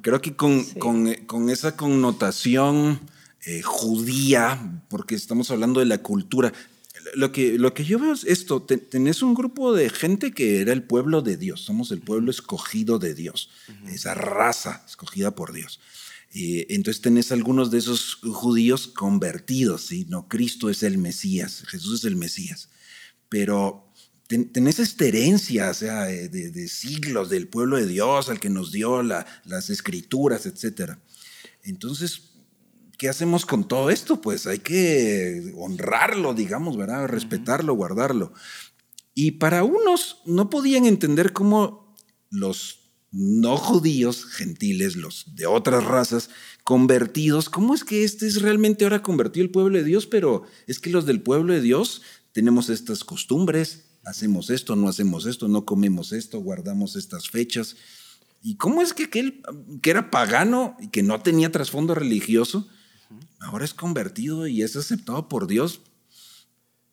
Creo 0.00 0.22
que 0.22 0.34
con, 0.34 0.64
con, 0.64 1.08
eh, 1.08 1.26
con 1.26 1.50
esa 1.50 1.76
connotación 1.76 3.00
eh, 3.44 3.60
judía, 3.60 4.80
porque 4.88 5.14
estamos 5.14 5.50
hablando 5.50 5.80
de 5.80 5.86
la 5.86 5.98
cultura, 5.98 6.54
lo 7.14 7.32
que, 7.32 7.58
lo 7.58 7.74
que 7.74 7.84
yo 7.84 7.98
veo 7.98 8.12
es 8.12 8.24
esto, 8.24 8.62
te- 8.62 8.76
tenés 8.78 9.22
un 9.22 9.34
grupo 9.34 9.74
de 9.74 9.90
gente 9.90 10.32
que 10.32 10.60
era 10.60 10.72
el 10.72 10.82
pueblo 10.82 11.22
de 11.22 11.36
Dios, 11.36 11.60
somos 11.60 11.90
el 11.90 12.00
pueblo 12.00 12.30
escogido 12.30 12.98
de 12.98 13.14
Dios, 13.14 13.50
esa 13.88 14.14
raza 14.14 14.84
escogida 14.88 15.34
por 15.34 15.52
Dios. 15.52 15.80
Eh, 16.34 16.66
entonces 16.70 17.02
tenés 17.02 17.30
algunos 17.32 17.70
de 17.70 17.78
esos 17.78 18.14
judíos 18.14 18.86
convertidos, 18.88 19.82
¿sí? 19.82 20.06
No, 20.08 20.28
Cristo 20.28 20.70
es 20.70 20.82
el 20.82 20.96
Mesías, 20.98 21.64
Jesús 21.66 22.00
es 22.00 22.04
el 22.06 22.16
Mesías. 22.16 22.70
Pero 23.28 23.92
ten- 24.28 24.50
tenés 24.50 24.78
esta 24.78 25.04
herencia, 25.04 25.70
o 25.70 25.74
sea, 25.74 26.04
de, 26.04 26.28
de- 26.30 26.50
de 26.50 26.68
siglos 26.68 27.28
del 27.28 27.48
pueblo 27.48 27.76
de 27.76 27.86
Dios, 27.86 28.30
al 28.30 28.40
que 28.40 28.48
nos 28.48 28.72
dio 28.72 29.02
la- 29.02 29.26
las 29.44 29.68
escrituras, 29.68 30.46
etc. 30.46 30.92
Entonces, 31.64 32.31
¿qué 33.02 33.08
hacemos 33.08 33.46
con 33.46 33.66
todo 33.66 33.90
esto? 33.90 34.20
Pues 34.20 34.46
hay 34.46 34.60
que 34.60 35.52
honrarlo, 35.56 36.34
digamos, 36.34 36.76
¿verdad? 36.76 37.08
Respetarlo, 37.08 37.74
guardarlo. 37.74 38.32
Y 39.12 39.32
para 39.32 39.64
unos 39.64 40.18
no 40.24 40.48
podían 40.48 40.86
entender 40.86 41.32
cómo 41.32 41.96
los 42.30 42.92
no 43.10 43.56
judíos, 43.56 44.26
gentiles, 44.26 44.94
los 44.94 45.34
de 45.34 45.46
otras 45.46 45.82
razas, 45.82 46.30
convertidos. 46.62 47.50
¿Cómo 47.50 47.74
es 47.74 47.82
que 47.82 48.04
este 48.04 48.28
es 48.28 48.40
realmente 48.40 48.84
ahora 48.84 49.02
convertido 49.02 49.42
el 49.42 49.50
pueblo 49.50 49.78
de 49.78 49.84
Dios? 49.84 50.06
Pero 50.06 50.44
es 50.68 50.78
que 50.78 50.90
los 50.90 51.04
del 51.04 51.22
pueblo 51.22 51.54
de 51.54 51.60
Dios 51.60 52.02
tenemos 52.30 52.68
estas 52.70 53.02
costumbres, 53.02 53.98
hacemos 54.04 54.48
esto, 54.48 54.76
no 54.76 54.88
hacemos 54.88 55.26
esto, 55.26 55.48
no 55.48 55.64
comemos 55.64 56.12
esto, 56.12 56.38
guardamos 56.38 56.94
estas 56.94 57.28
fechas. 57.28 57.74
¿Y 58.40 58.58
cómo 58.58 58.80
es 58.80 58.92
que 58.92 59.02
aquel 59.06 59.42
que 59.82 59.90
era 59.90 60.12
pagano 60.12 60.76
y 60.80 60.90
que 60.90 61.02
no 61.02 61.20
tenía 61.20 61.50
trasfondo 61.50 61.96
religioso, 61.96 62.68
ahora 63.40 63.64
es 63.64 63.74
convertido 63.74 64.46
y 64.46 64.62
es 64.62 64.76
aceptado 64.76 65.28
por 65.28 65.46
Dios? 65.46 65.80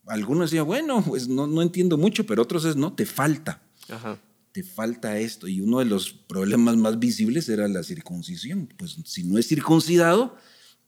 Algunos 0.08 0.50
decían, 0.50 0.66
bueno, 0.66 1.04
pues 1.04 1.28
no, 1.28 1.48
no 1.48 1.62
entiendo 1.62 1.98
mucho, 1.98 2.26
pero 2.26 2.42
otros 2.42 2.66
es, 2.66 2.76
no, 2.76 2.94
te 2.94 3.06
falta. 3.06 3.62
Ajá 3.90 4.20
te 4.52 4.64
falta 4.64 5.20
esto. 5.20 5.48
Y 5.48 5.62
uno 5.62 5.80
de 5.80 5.86
los 5.86 6.12
problemas 6.12 6.78
más 6.78 7.00
visibles 7.00 7.50
era 7.50 7.68
la 7.68 7.84
circuncisión. 7.84 8.70
Pues 8.78 8.98
si 9.06 9.24
no 9.24 9.38
es 9.38 9.48
circuncidado, 9.48 10.36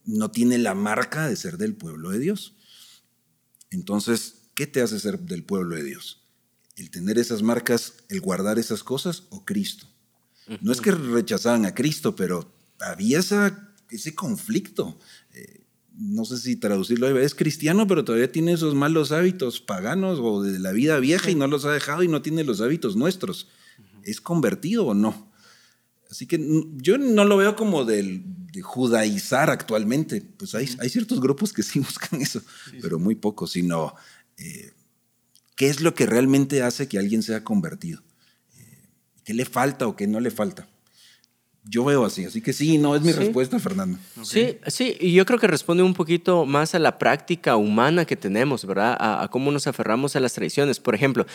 no 0.06 0.32
tiene 0.32 0.58
la 0.58 0.74
marca 0.74 1.28
de 1.28 1.36
ser 1.36 1.58
del 1.58 1.76
pueblo 1.76 2.10
de 2.10 2.20
Dios. 2.20 2.56
Entonces, 3.70 4.50
¿qué 4.56 4.68
te 4.68 4.82
hace 4.82 5.00
ser 5.00 5.20
del 5.20 5.44
pueblo 5.44 5.76
de 5.76 5.84
Dios? 5.84 6.24
¿El 6.76 6.90
tener 6.90 7.18
esas 7.18 7.44
marcas, 7.44 7.94
el 8.10 8.22
guardar 8.22 8.58
esas 8.58 8.84
cosas 8.84 9.24
o 9.30 9.46
Cristo? 9.46 9.88
No 10.60 10.72
es 10.72 10.82
que 10.82 10.92
rechazaban 10.92 11.66
a 11.66 11.74
Cristo, 11.74 12.16
pero 12.16 12.52
había 12.80 13.20
esa, 13.20 13.74
ese 13.90 14.16
conflicto. 14.16 15.00
Eh, 15.34 15.62
no 15.94 16.26
sé 16.26 16.38
si 16.38 16.56
traducirlo, 16.56 17.20
es 17.20 17.36
cristiano, 17.36 17.88
pero 17.88 18.04
todavía 18.04 18.32
tiene 18.32 18.54
esos 18.54 18.76
malos 18.76 19.12
hábitos 19.12 19.60
paganos 19.60 20.20
o 20.22 20.42
de 20.42 20.58
la 20.60 20.72
vida 20.72 21.00
vieja 21.00 21.30
y 21.30 21.36
no 21.36 21.48
los 21.48 21.66
ha 21.66 21.72
dejado 21.72 22.04
y 22.04 22.08
no 22.08 22.22
tiene 22.22 22.44
los 22.44 22.62
hábitos 22.62 22.96
nuestros. 22.96 23.50
¿Es 24.04 24.22
convertido 24.22 24.88
o 24.88 24.94
no? 24.94 25.32
Así 26.10 26.26
que 26.28 26.40
yo 26.76 26.98
no 26.98 27.24
lo 27.24 27.38
veo 27.38 27.56
como 27.56 27.86
de 27.86 28.24
judaizar 28.62 29.50
actualmente. 29.50 30.22
Pues 30.22 30.56
hay, 30.56 30.70
hay, 30.80 30.90
ciertos 30.90 31.22
grupos 31.22 31.54
que 31.54 31.64
sí 31.64 31.80
buscan 31.80 32.22
eso, 32.22 32.42
pero 32.82 33.00
muy 33.00 33.16
pocos, 33.16 33.52
sino 33.52 33.96
eh, 34.38 34.72
qué 35.56 35.70
es 35.70 35.82
lo 35.82 35.94
que 35.94 36.06
realmente 36.06 36.64
hace 36.64 36.88
que 36.88 37.00
alguien 37.00 37.24
sea 37.24 37.44
convertido. 37.44 38.02
Eh, 38.58 38.90
¿Qué 39.24 39.34
le 39.34 39.46
falta 39.46 39.88
o 39.88 39.96
qué 39.96 40.08
no 40.08 40.20
le 40.20 40.32
falta? 40.32 40.68
Yo 41.64 41.86
veo 41.86 42.06
así, 42.06 42.26
así 42.26 42.42
que 42.42 42.54
sí, 42.54 42.80
no 42.80 42.96
es 42.96 43.04
mi 43.04 43.12
respuesta, 43.12 43.60
Fernando. 43.60 44.00
Sí, 44.24 44.58
sí, 44.66 44.98
y 45.00 45.14
yo 45.14 45.26
creo 45.28 45.38
que 45.38 45.46
responde 45.46 45.84
un 45.84 45.94
poquito 45.94 46.46
más 46.46 46.74
a 46.74 46.80
la 46.80 46.98
práctica 46.98 47.56
humana 47.56 48.06
que 48.06 48.16
tenemos, 48.16 48.66
¿verdad? 48.66 48.98
A, 49.00 49.28
cómo 49.30 49.52
nos 49.52 49.68
aferramos 49.68 50.16
a 50.16 50.20
las 50.20 50.34
tradiciones. 50.34 50.80
Por 50.80 50.96
ejemplo, 50.96 51.28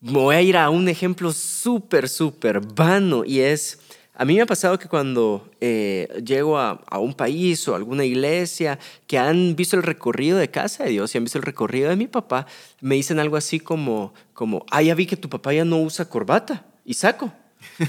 voy 0.00 0.36
a 0.36 0.42
ir 0.42 0.56
a 0.56 0.70
un 0.70 0.88
ejemplo 0.88 1.32
súper, 1.32 2.08
súper 2.08 2.60
vano 2.60 3.24
y 3.24 3.40
es, 3.40 3.80
a 4.14 4.24
mí 4.24 4.36
me 4.36 4.42
ha 4.42 4.46
pasado 4.46 4.78
que 4.78 4.86
cuando 4.86 5.50
eh, 5.60 6.06
llego 6.24 6.56
a, 6.56 6.84
a, 6.86 7.00
un 7.00 7.12
país 7.12 7.66
o 7.66 7.74
alguna 7.74 8.04
iglesia 8.04 8.78
que 9.08 9.18
han 9.18 9.56
visto 9.56 9.74
el 9.74 9.82
recorrido 9.82 10.38
de 10.38 10.48
casa 10.48 10.84
de 10.84 10.90
Dios 10.90 11.12
y 11.12 11.18
han 11.18 11.24
visto 11.24 11.38
el 11.38 11.44
recorrido 11.44 11.90
de 11.90 11.96
mi 11.96 12.06
papá, 12.06 12.46
me 12.80 12.94
dicen 12.94 13.18
algo 13.18 13.36
así 13.36 13.58
como, 13.58 14.14
como, 14.32 14.64
ah, 14.70 14.80
ya 14.80 14.94
vi 14.94 15.06
que 15.06 15.16
tu 15.16 15.28
papá 15.28 15.52
ya 15.52 15.64
no 15.64 15.78
usa 15.78 16.08
corbata 16.08 16.64
y 16.84 16.94
saco. 16.94 17.32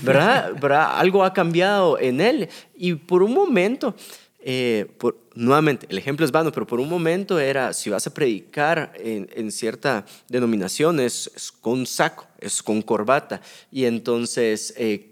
¿Verdad? 0.02 0.54
¿verdad? 0.60 0.98
Algo 0.98 1.24
ha 1.24 1.34
cambiado 1.34 2.00
en 2.00 2.22
él. 2.22 2.50
Y 2.76 2.94
por 2.96 3.24
un 3.24 3.34
momento, 3.34 3.96
eh, 4.40 4.88
por, 4.98 5.18
nuevamente, 5.36 5.88
el 5.90 5.98
ejemplo 5.98 6.26
es 6.26 6.32
vano, 6.32 6.52
pero 6.52 6.68
por 6.68 6.80
un 6.80 6.90
momento 6.90 7.40
era, 7.40 7.74
si 7.74 7.90
vas 7.90 8.08
a 8.08 8.14
predicar 8.14 8.94
en, 8.98 9.30
en 9.34 9.52
cierta 9.52 10.06
denominación, 10.28 11.00
es, 11.00 11.54
con 11.62 11.86
saco, 11.86 12.28
es 12.40 12.62
con 12.64 12.82
corbata. 12.82 13.42
Y 13.72 13.86
entonces... 13.86 14.74
Eh, 14.78 15.08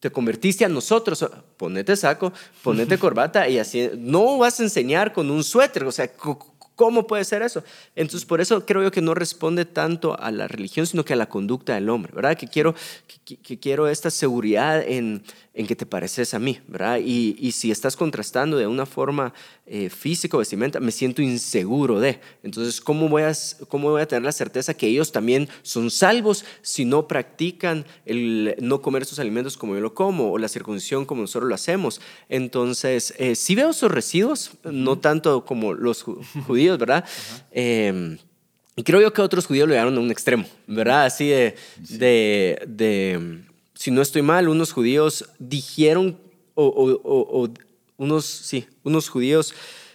te 0.00 0.12
convertiste 0.12 0.64
a 0.64 0.68
nosotros, 0.68 1.26
ponete 1.56 1.96
saco, 1.96 2.32
ponete 2.62 2.98
corbata 3.00 3.48
y 3.48 3.58
así, 3.58 3.90
no 3.96 4.38
vas 4.38 4.60
a 4.60 4.62
enseñar 4.62 5.12
con 5.12 5.28
un 5.28 5.42
suéter, 5.42 5.82
o 5.82 5.90
sea, 5.90 6.08
¿Cómo 6.78 7.08
puede 7.08 7.24
ser 7.24 7.42
eso? 7.42 7.64
Entonces, 7.96 8.24
por 8.24 8.40
eso 8.40 8.64
creo 8.64 8.84
yo 8.84 8.92
que 8.92 9.02
no 9.02 9.12
responde 9.12 9.64
tanto 9.64 10.16
a 10.16 10.30
la 10.30 10.46
religión, 10.46 10.86
sino 10.86 11.04
que 11.04 11.12
a 11.12 11.16
la 11.16 11.28
conducta 11.28 11.74
del 11.74 11.88
hombre, 11.88 12.12
¿verdad? 12.14 12.36
Que 12.36 12.46
quiero, 12.46 12.72
que, 13.24 13.58
quiero 13.58 13.88
esta 13.88 14.10
seguridad 14.10 14.80
en, 14.86 15.24
en, 15.54 15.66
que 15.66 15.74
te 15.74 15.86
pareces 15.86 16.34
a 16.34 16.38
mí, 16.38 16.60
¿verdad? 16.68 17.00
Y, 17.04 17.34
y 17.40 17.50
si 17.50 17.72
estás 17.72 17.96
contrastando 17.96 18.56
de 18.56 18.68
una 18.68 18.86
forma 18.86 19.34
eh, 19.70 19.90
física 19.90 20.36
o 20.36 20.40
vestimenta, 20.40 20.80
me 20.80 20.90
siento 20.90 21.20
inseguro 21.20 22.00
de. 22.00 22.20
Entonces, 22.42 22.80
¿cómo 22.80 23.08
voy, 23.08 23.22
a, 23.22 23.32
¿cómo 23.68 23.90
voy 23.90 24.00
a 24.00 24.08
tener 24.08 24.22
la 24.22 24.32
certeza 24.32 24.72
que 24.72 24.86
ellos 24.86 25.12
también 25.12 25.48
son 25.62 25.90
salvos 25.90 26.44
si 26.62 26.84
no 26.84 27.06
practican 27.06 27.84
el 28.06 28.56
no 28.60 28.80
comer 28.80 29.02
esos 29.02 29.18
alimentos 29.18 29.56
como 29.58 29.74
yo 29.74 29.80
lo 29.80 29.92
como 29.92 30.32
o 30.32 30.38
la 30.38 30.48
circuncisión 30.48 31.04
como 31.04 31.22
nosotros 31.22 31.48
lo 31.48 31.54
hacemos? 31.54 32.00
Entonces, 32.28 33.12
eh, 33.18 33.34
sí 33.34 33.54
veo 33.54 33.70
esos 33.70 33.92
residuos, 33.92 34.52
no 34.64 34.98
tanto 34.98 35.44
como 35.44 35.74
los 35.74 36.02
judíos 36.02 36.78
¿verdad? 36.78 37.04
Em, 37.50 38.18
y 38.76 38.82
creo 38.84 39.00
yo 39.00 39.12
que 39.12 39.20
otros 39.20 39.46
judíos 39.46 39.66
lo 39.66 39.74
llevaron 39.74 39.96
a 39.96 40.00
un 40.00 40.10
extremo, 40.10 40.46
¿verdad? 40.66 41.04
Así 41.04 41.28
de, 41.28 41.56
de, 41.88 43.40
si 43.74 43.90
no 43.90 44.00
estoy 44.00 44.22
mal, 44.22 44.48
unos 44.48 44.72
judíos 44.72 45.28
dijeron, 45.38 46.16
o, 46.54 47.48
unos, 47.98 48.24
sí, 48.24 48.66
unos 48.84 49.10
judíos, 49.10 49.54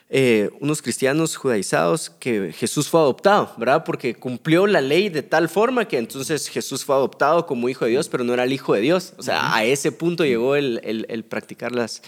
eh, 0.10 0.52
unos 0.60 0.84
cristianos 0.84 1.36
judaizados, 1.36 2.12
que 2.12 2.54
Jesús 2.54 2.88
fue 2.88 3.00
adoptado, 3.00 3.52
¿verdad? 3.58 3.84
Porque 3.84 4.14
cumplió 4.14 4.68
la 4.68 4.82
ley 4.82 5.10
de 5.10 5.24
tal 5.24 5.50
forma 5.50 5.88
que 5.88 5.98
entonces 5.98 6.48
Jesús 6.50 6.86
fue 6.86 6.96
adoptado 6.96 7.48
como 7.48 7.68
hijo 7.68 7.86
de 7.86 7.92
Dios, 7.92 8.10
pero 8.10 8.24
no 8.24 8.34
era 8.34 8.44
el 8.44 8.54
hijo 8.54 8.76
de 8.76 8.82
Dios. 8.82 9.14
O 9.18 9.24
sea, 9.24 9.56
a 9.56 9.66
ese 9.66 9.92
punto 9.92 10.24
llegó 10.24 10.56
el, 10.56 10.80
el, 10.84 11.08
el 11.10 11.24
practicar 11.24 11.72
las, 11.72 12.04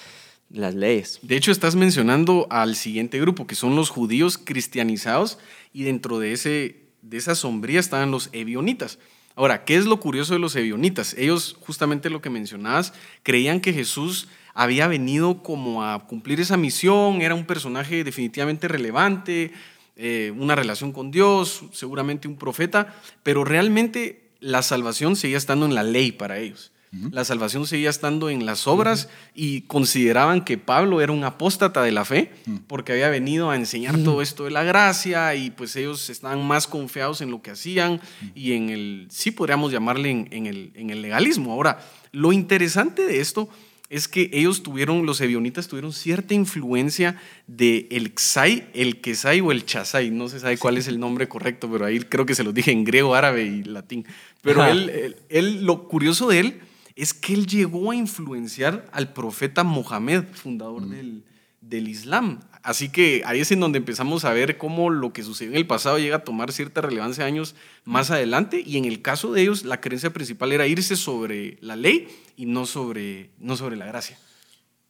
las 0.50 0.76
leyes. 0.76 1.20
De 1.24 1.36
hecho, 1.36 1.52
estás 1.52 1.76
mencionando 1.76 2.46
al 2.52 2.76
siguiente 2.76 3.20
grupo, 3.20 3.48
que 3.48 3.56
son 3.56 3.76
los 3.76 3.90
judíos 3.90 4.38
cristianizados, 4.38 5.40
y 5.74 5.84
dentro 5.84 6.20
de, 6.20 6.34
ese, 6.34 6.84
de 7.02 7.18
esa 7.18 7.34
sombría 7.34 7.80
estaban 7.80 8.12
los 8.12 8.30
ebionitas. 8.34 9.00
Ahora, 9.36 9.66
¿qué 9.66 9.76
es 9.76 9.86
lo 9.86 10.00
curioso 10.00 10.34
de 10.34 10.40
los 10.40 10.56
ebionitas? 10.56 11.14
Ellos, 11.18 11.58
justamente 11.60 12.10
lo 12.10 12.22
que 12.22 12.30
mencionabas, 12.30 12.94
creían 13.22 13.60
que 13.60 13.74
Jesús 13.74 14.30
había 14.54 14.88
venido 14.88 15.44
como 15.44 15.84
a 15.84 16.08
cumplir 16.08 16.40
esa 16.40 16.56
misión, 16.56 17.22
era 17.22 17.36
un 17.36 17.46
personaje 17.46 18.06
definitivamente 18.06 18.70
relevante, 18.70 19.52
eh, 19.98 20.34
una 20.38 20.56
relación 20.56 20.94
con 20.94 21.12
Dios, 21.12 21.64
seguramente 21.74 22.30
un 22.30 22.38
profeta, 22.38 22.96
pero 23.24 23.44
realmente 23.44 24.30
la 24.40 24.62
salvación 24.62 25.18
seguía 25.18 25.38
estando 25.38 25.66
en 25.66 25.76
la 25.76 25.84
ley 25.84 26.14
para 26.14 26.40
ellos. 26.40 26.72
La 27.12 27.26
salvación 27.26 27.66
seguía 27.68 27.90
estando 27.90 28.30
en 28.30 28.46
las 28.46 28.68
obras 28.68 29.10
y 29.34 29.62
consideraban 29.62 30.44
que 30.44 30.58
Pablo 30.58 31.02
era 31.02 31.12
un 31.12 31.24
apóstata 31.24 31.82
de 31.84 31.92
la 31.92 32.06
fe 32.06 32.32
porque 32.68 32.94
había 32.94 33.10
venido 33.10 33.50
a 33.50 33.56
enseñar 33.56 33.98
todo 34.04 34.22
esto 34.22 34.46
de 34.46 34.52
la 34.52 34.64
gracia 34.64 35.36
y 35.36 35.50
pues 35.50 35.76
ellos 35.76 36.10
estaban 36.10 36.46
más 36.46 36.68
confiados 36.68 37.22
en 37.22 37.32
lo 37.32 37.42
que 37.42 37.52
hacían 37.52 38.02
y 38.34 38.54
en 38.54 38.70
el, 38.70 39.08
sí 39.10 39.32
podríamos 39.32 39.72
llamarle 39.72 40.28
en, 40.30 40.46
el, 40.46 40.72
en 40.76 40.90
el 40.90 41.02
legalismo. 41.02 41.52
Ahora, 41.52 41.80
lo 42.12 42.32
interesante 42.32 43.06
de 43.06 43.20
esto 43.20 43.50
es 43.90 44.08
que 44.08 44.30
ellos 44.34 44.64
tuvieron, 44.64 45.06
los 45.06 45.22
ebionitas 45.22 45.68
tuvieron 45.68 45.94
cierta 45.94 46.34
influencia 46.34 47.22
de 47.48 47.88
el 47.92 48.14
Xai, 48.16 48.68
el 48.74 49.00
Kesai 49.00 49.42
o 49.42 49.52
el 49.52 49.66
Chasai, 49.66 50.10
no 50.10 50.28
se 50.28 50.40
sabe 50.40 50.58
cuál 50.58 50.78
es 50.78 50.88
el 50.88 51.00
nombre 51.00 51.28
correcto, 51.28 51.70
pero 51.72 51.86
ahí 51.86 52.00
creo 52.00 52.26
que 52.26 52.36
se 52.36 52.44
los 52.44 52.54
dije 52.54 52.72
en 52.72 52.84
griego, 52.84 53.14
árabe 53.14 53.44
y 53.44 53.64
latín. 53.64 54.06
Pero 54.42 54.66
él, 54.66 55.16
él, 55.30 55.66
lo 55.66 55.88
curioso 55.88 56.28
de 56.28 56.40
él 56.40 56.60
es 56.96 57.14
que 57.14 57.34
él 57.34 57.46
llegó 57.46 57.92
a 57.92 57.96
influenciar 57.96 58.88
al 58.92 59.12
profeta 59.12 59.64
Mohammed, 59.64 60.24
fundador 60.34 60.88
del, 60.88 61.24
del, 61.62 61.90
Islam. 61.90 62.40
Así 62.64 62.90
que 62.90 63.22
ahí 63.26 63.42
es 63.42 63.52
en 63.52 63.60
donde 63.60 63.78
empezamos 63.78 64.24
a 64.24 64.34
ver 64.34 64.58
cómo 64.58 64.90
lo 64.90 65.12
que 65.12 65.24
sucedió 65.24 65.52
en 65.52 65.58
el 65.58 65.68
pasado 65.68 66.00
llega 66.00 66.18
a 66.18 66.24
tomar 66.24 66.52
cierta 66.54 66.82
relevancia 66.82 67.26
años 67.26 67.56
más 67.84 68.12
adelante. 68.12 68.64
Y 68.66 68.78
en 68.78 68.86
el 68.86 69.02
caso 69.02 69.34
de 69.34 69.42
ellos, 69.42 69.66
la 69.66 69.82
creencia 69.82 70.14
principal 70.14 70.54
era 70.54 70.68
irse 70.68 70.96
sobre 70.96 71.58
la 71.62 71.76
ley 71.76 72.08
y 72.38 72.46
no 72.46 72.66
sobre, 72.66 73.32
no 73.40 73.58
sobre 73.58 73.76
la 73.76 73.86
gracia. 73.86 74.18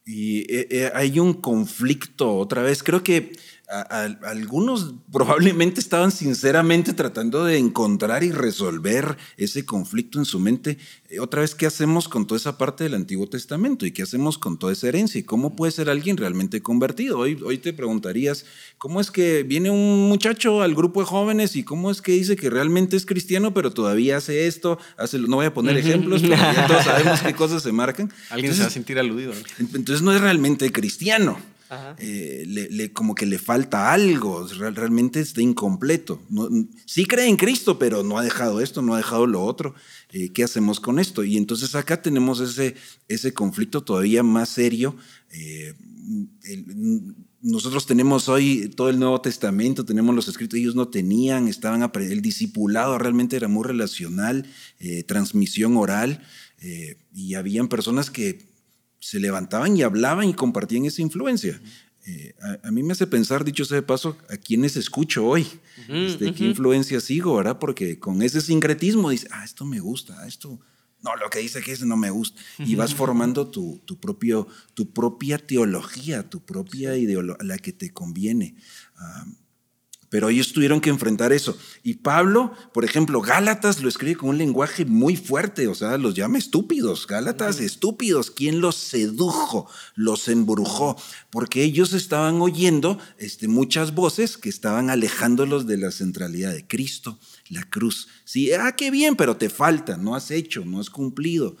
Y 0.06 0.42
eh, 0.42 0.68
eh, 0.70 0.92
hay 0.94 1.18
un 1.18 1.34
conflicto 1.34 2.36
otra 2.36 2.62
vez. 2.62 2.84
Creo 2.84 3.02
que 3.02 3.32
algunos 3.68 4.94
probablemente 5.10 5.80
estaban 5.80 6.12
sinceramente 6.12 6.92
tratando 6.92 7.44
de 7.44 7.58
encontrar 7.58 8.22
y 8.22 8.30
resolver 8.30 9.16
ese 9.36 9.64
conflicto 9.64 10.20
en 10.20 10.24
su 10.24 10.38
mente. 10.38 10.78
Eh, 11.08 11.18
otra 11.18 11.40
vez, 11.40 11.56
¿qué 11.56 11.66
hacemos 11.66 12.08
con 12.08 12.28
toda 12.28 12.38
esa 12.38 12.58
parte 12.58 12.84
del 12.84 12.94
Antiguo 12.94 13.28
Testamento? 13.28 13.84
¿Y 13.84 13.90
qué 13.90 14.02
hacemos 14.02 14.38
con 14.38 14.56
toda 14.56 14.72
esa 14.72 14.86
herencia? 14.86 15.18
¿Y 15.18 15.24
cómo 15.24 15.56
puede 15.56 15.72
ser 15.72 15.90
alguien 15.90 16.16
realmente 16.16 16.62
convertido? 16.62 17.18
Hoy, 17.18 17.40
hoy 17.44 17.58
te 17.58 17.72
preguntarías, 17.72 18.44
¿cómo 18.78 19.00
es 19.00 19.10
que 19.10 19.42
viene 19.42 19.70
un 19.70 20.08
muchacho 20.08 20.62
al 20.62 20.76
grupo 20.76 21.00
de 21.00 21.06
jóvenes 21.06 21.56
y 21.56 21.64
cómo 21.64 21.90
es 21.90 22.00
que 22.00 22.12
dice 22.12 22.36
que 22.36 22.50
realmente 22.50 22.96
es 22.96 23.04
cristiano, 23.04 23.52
pero 23.52 23.72
todavía 23.72 24.18
hace 24.18 24.46
esto? 24.46 24.78
Hace, 24.96 25.18
no 25.18 25.36
voy 25.36 25.46
a 25.46 25.54
poner 25.54 25.76
ejemplos, 25.76 26.22
pero 26.22 26.36
ya 26.36 26.68
todos 26.68 26.84
sabemos 26.84 27.20
qué 27.20 27.34
cosas 27.34 27.64
se 27.64 27.72
marcan. 27.72 28.12
Alguien 28.30 28.54
se 28.54 28.60
va 28.60 28.68
a 28.68 28.70
sentir 28.70 28.98
aludido. 29.00 29.32
Entonces 29.58 30.02
no 30.02 30.12
es 30.12 30.20
realmente 30.20 30.70
cristiano. 30.70 31.36
Eh, 31.98 32.44
le, 32.46 32.92
como 32.92 33.14
que 33.14 33.26
le 33.26 33.38
falta 33.38 33.92
algo, 33.92 34.46
realmente 34.46 35.20
está 35.20 35.40
incompleto. 35.40 36.22
sí 36.84 37.06
cree 37.06 37.26
en 37.26 37.36
Cristo, 37.36 37.78
pero 37.78 38.02
no 38.02 38.18
ha 38.18 38.22
dejado 38.22 38.60
esto, 38.60 38.82
no 38.82 38.94
ha 38.94 38.98
dejado 38.98 39.26
lo 39.26 39.42
otro. 39.42 39.74
Eh, 40.12 40.30
¿Qué 40.30 40.44
hacemos 40.44 40.78
con 40.78 40.98
esto? 40.98 41.24
Y 41.24 41.36
entonces 41.36 41.74
acá 41.74 42.00
tenemos 42.00 42.40
ese, 42.40 42.76
ese 43.08 43.34
conflicto 43.34 43.82
todavía 43.82 44.22
más 44.22 44.48
serio. 44.50 44.96
Eh, 45.30 45.74
nosotros 47.42 47.86
tenemos 47.86 48.28
hoy 48.28 48.68
todo 48.74 48.88
el 48.88 48.98
Nuevo 48.98 49.20
Testamento, 49.20 49.84
tenemos 49.84 50.14
los 50.14 50.28
escritos, 50.28 50.58
ellos 50.58 50.74
no 50.74 50.88
tenían, 50.88 51.48
estaban 51.48 51.88
el 51.94 52.22
discipulado 52.22 52.98
realmente 52.98 53.36
era 53.36 53.48
muy 53.48 53.64
relacional, 53.64 54.46
transmisión 55.06 55.76
oral, 55.76 56.22
y 57.12 57.34
habían 57.34 57.68
personas 57.68 58.10
que 58.10 58.55
se 59.00 59.20
levantaban 59.20 59.76
y 59.76 59.82
hablaban 59.82 60.28
y 60.28 60.34
compartían 60.34 60.84
esa 60.84 61.02
influencia. 61.02 61.60
Eh, 62.06 62.34
a, 62.62 62.70
mí 62.70 62.84
me 62.84 62.92
hace 62.92 63.06
pensar, 63.06 63.44
dicho 63.44 63.64
sea 63.64 63.76
de 63.76 63.82
paso, 63.82 64.16
a 64.30 64.36
quiénes 64.36 64.76
escucho 64.76 65.26
hoy, 65.26 65.44
de 65.88 66.06
este, 66.06 66.32
qué 66.32 66.44
influencia 66.44 67.00
sigo, 67.00 67.34
¿verdad? 67.36 67.58
Porque 67.58 67.98
con 67.98 68.22
ese 68.22 68.40
sincretismo 68.40 69.10
dice, 69.10 69.26
ah, 69.32 69.44
esto 69.44 69.64
me 69.64 69.80
gusta, 69.80 70.16
ah, 70.20 70.28
esto, 70.28 70.60
no, 71.02 71.16
lo 71.16 71.28
que 71.30 71.40
dice 71.40 71.60
que 71.62 71.72
ese 71.72 71.84
no 71.84 71.96
me 71.96 72.10
gusta. 72.10 72.40
Y 72.58 72.76
vas 72.76 72.94
formando 72.94 73.48
tu, 73.48 73.82
tu, 73.84 73.98
propio, 73.98 74.46
tu 74.74 74.92
propia 74.92 75.38
teología, 75.38 76.30
tu 76.30 76.44
propia 76.44 76.96
ideología, 76.96 77.44
la 77.44 77.58
que 77.58 77.72
te 77.72 77.92
conviene. 77.92 78.54
Ah, 78.96 79.26
pero 80.16 80.30
ellos 80.30 80.54
tuvieron 80.54 80.80
que 80.80 80.88
enfrentar 80.88 81.34
eso. 81.34 81.58
Y 81.82 81.96
Pablo, 81.96 82.54
por 82.72 82.86
ejemplo, 82.86 83.20
Gálatas 83.20 83.82
lo 83.82 83.88
escribe 83.90 84.16
con 84.16 84.30
un 84.30 84.38
lenguaje 84.38 84.86
muy 84.86 85.14
fuerte, 85.14 85.68
o 85.68 85.74
sea, 85.74 85.98
los 85.98 86.14
llama 86.14 86.38
estúpidos. 86.38 87.06
Gálatas, 87.06 87.60
estúpidos. 87.60 88.30
¿Quién 88.30 88.62
los 88.62 88.76
sedujo? 88.76 89.68
Los 89.94 90.28
embrujó. 90.28 90.96
Porque 91.28 91.62
ellos 91.62 91.92
estaban 91.92 92.40
oyendo 92.40 92.98
este, 93.18 93.46
muchas 93.46 93.94
voces 93.94 94.38
que 94.38 94.48
estaban 94.48 94.88
alejándolos 94.88 95.66
de 95.66 95.76
la 95.76 95.90
centralidad 95.90 96.54
de 96.54 96.66
Cristo, 96.66 97.18
la 97.50 97.68
cruz. 97.68 98.08
Sí, 98.24 98.50
ah, 98.54 98.74
qué 98.74 98.90
bien, 98.90 99.16
pero 99.16 99.36
te 99.36 99.50
falta, 99.50 99.98
no 99.98 100.14
has 100.14 100.30
hecho, 100.30 100.64
no 100.64 100.80
has 100.80 100.88
cumplido. 100.88 101.58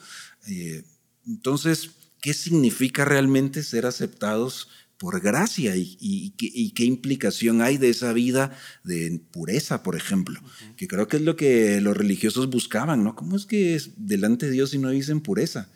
Eh, 0.48 0.82
entonces, 1.26 1.90
¿qué 2.22 2.32
significa 2.32 3.04
realmente 3.04 3.62
ser 3.62 3.84
aceptados? 3.84 4.70
Por 4.98 5.20
gracia 5.20 5.74
y, 5.76 6.30
qué 6.74 6.84
implicación 6.84 7.60
hay 7.60 7.76
de 7.76 7.90
esa 7.90 8.12
vida 8.12 8.56
de 8.84 9.20
pureza, 9.30 9.82
por 9.82 9.96
ejemplo, 9.96 10.40
que 10.76 10.88
creo 10.88 11.06
que 11.06 11.18
es 11.18 11.22
lo 11.22 11.36
que 11.36 11.80
los 11.80 11.96
religiosos 11.96 12.48
buscaban, 12.48 13.04
¿no? 13.04 13.14
¿Cómo 13.14 13.36
es 13.36 13.46
que 13.46 13.74
es 13.74 13.90
delante 13.96 14.46
de 14.46 14.52
Dios 14.52 14.70
si 14.70 14.78
no 14.78 14.90
dicen 14.90 15.20
pureza? 15.20 15.68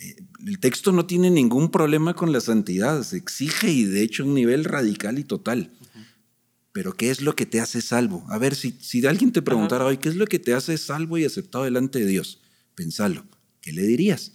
Eh, 0.00 0.16
el 0.46 0.58
texto 0.58 0.92
no 0.92 1.06
tiene 1.06 1.30
ningún 1.30 1.70
problema 1.70 2.14
con 2.14 2.32
la 2.32 2.40
santidad, 2.40 3.02
se 3.04 3.18
exige 3.18 3.70
y 3.70 3.84
de 3.84 4.02
hecho 4.02 4.24
un 4.24 4.34
nivel 4.34 4.64
radical 4.64 5.18
y 5.18 5.24
total. 5.24 5.72
Pero 6.72 6.94
¿qué 6.94 7.10
es 7.10 7.20
lo 7.20 7.34
que 7.34 7.46
te 7.46 7.60
hace 7.60 7.80
salvo? 7.80 8.24
A 8.28 8.38
ver, 8.38 8.54
si, 8.54 8.76
si 8.80 9.04
alguien 9.04 9.32
te 9.32 9.42
preguntara 9.42 9.84
hoy, 9.84 9.98
¿qué 9.98 10.08
es 10.08 10.16
lo 10.16 10.26
que 10.26 10.38
te 10.38 10.54
hace 10.54 10.78
salvo 10.78 11.18
y 11.18 11.24
aceptado 11.24 11.64
delante 11.64 11.98
de 11.98 12.06
Dios? 12.06 12.40
Pensalo, 12.74 13.24
¿qué 13.60 13.72
le 13.72 13.82
dirías? 13.82 14.32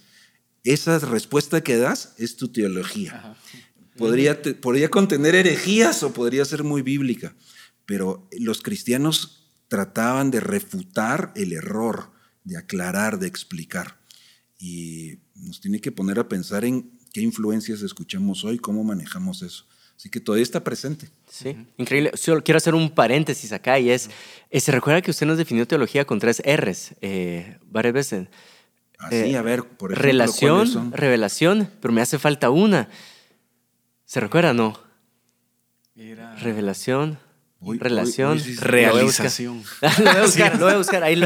Esa 0.62 0.98
respuesta 0.98 1.62
que 1.62 1.76
das 1.76 2.14
es 2.18 2.36
tu 2.36 2.48
teología. 2.48 3.36
Podría, 3.96 4.40
podría 4.60 4.88
contener 4.88 5.34
herejías 5.34 6.02
o 6.02 6.12
podría 6.12 6.44
ser 6.44 6.64
muy 6.64 6.82
bíblica, 6.82 7.34
pero 7.84 8.28
los 8.38 8.62
cristianos 8.62 9.50
trataban 9.68 10.30
de 10.30 10.40
refutar 10.40 11.32
el 11.36 11.52
error, 11.52 12.10
de 12.44 12.56
aclarar, 12.56 13.18
de 13.18 13.26
explicar. 13.26 13.98
Y 14.58 15.18
nos 15.34 15.60
tiene 15.60 15.80
que 15.80 15.92
poner 15.92 16.18
a 16.18 16.28
pensar 16.28 16.64
en 16.64 16.90
qué 17.12 17.20
influencias 17.20 17.82
escuchamos 17.82 18.44
hoy, 18.44 18.58
cómo 18.58 18.84
manejamos 18.84 19.42
eso. 19.42 19.66
Así 19.96 20.10
que 20.10 20.20
todavía 20.20 20.42
está 20.42 20.62
presente. 20.62 21.08
Sí, 21.30 21.56
increíble. 21.78 22.12
Solo 22.14 22.44
quiero 22.44 22.58
hacer 22.58 22.74
un 22.74 22.90
paréntesis 22.90 23.52
acá 23.52 23.78
y 23.78 23.90
es, 23.90 24.10
eh, 24.50 24.60
se 24.60 24.70
recuerda 24.70 25.00
que 25.00 25.10
usted 25.10 25.26
nos 25.26 25.38
definió 25.38 25.66
teología 25.66 26.04
con 26.04 26.18
tres 26.18 26.42
R's 26.44 26.94
eh, 27.00 27.58
varias 27.70 27.94
veces. 27.94 28.28
Así, 28.98 29.16
ah, 29.16 29.26
eh, 29.26 29.36
a 29.36 29.42
ver, 29.42 29.64
por 29.64 29.92
ejemplo, 29.92 30.06
Relación, 30.06 30.92
revelación, 30.92 31.70
pero 31.80 31.92
me 31.92 32.02
hace 32.02 32.18
falta 32.18 32.50
una. 32.50 32.88
¿Se 34.06 34.20
recuerda 34.20 34.54
no? 34.54 34.78
Era... 35.96 36.36
Revelación. 36.36 37.18
relación, 37.60 38.40
realización. 38.60 39.64
Lo 39.82 39.88
voy 40.04 40.16
a 40.16 40.22
buscar, 40.22 40.58
lo 40.58 40.64
voy 40.64 40.74
a 40.74 40.78
buscar. 40.78 41.02
Ahí, 41.02 41.16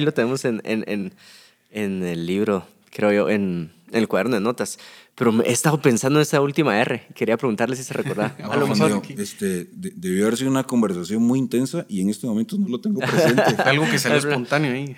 lo 0.00 0.14
tenemos 0.14 0.44
en, 0.44 0.62
en, 0.64 1.14
en, 1.70 2.04
el 2.04 2.26
libro, 2.26 2.64
creo 2.90 3.12
yo, 3.12 3.28
en, 3.28 3.72
el 3.90 4.06
cuaderno 4.06 4.36
de 4.36 4.40
notas. 4.40 4.78
Pero 5.16 5.42
he 5.42 5.50
estado 5.50 5.82
pensando 5.82 6.20
en 6.20 6.22
esa 6.22 6.40
última 6.40 6.80
R. 6.80 7.08
Quería 7.12 7.36
preguntarle 7.36 7.74
si 7.74 7.82
se 7.82 7.92
recordaba. 7.92 8.36
a 8.48 8.56
lo 8.56 8.68
mejor. 8.68 9.02
Este, 9.18 9.66
debió 9.72 10.26
haber 10.26 10.36
sido 10.36 10.50
una 10.50 10.62
conversación 10.62 11.20
muy 11.20 11.40
intensa 11.40 11.86
y 11.88 12.02
en 12.02 12.10
este 12.10 12.28
momento 12.28 12.56
no 12.56 12.68
lo 12.68 12.80
tengo 12.80 13.00
presente. 13.00 13.42
Algo 13.64 13.84
que 13.90 13.98
salió 13.98 14.18
espontáneo 14.18 14.72
ahí. 14.72 14.96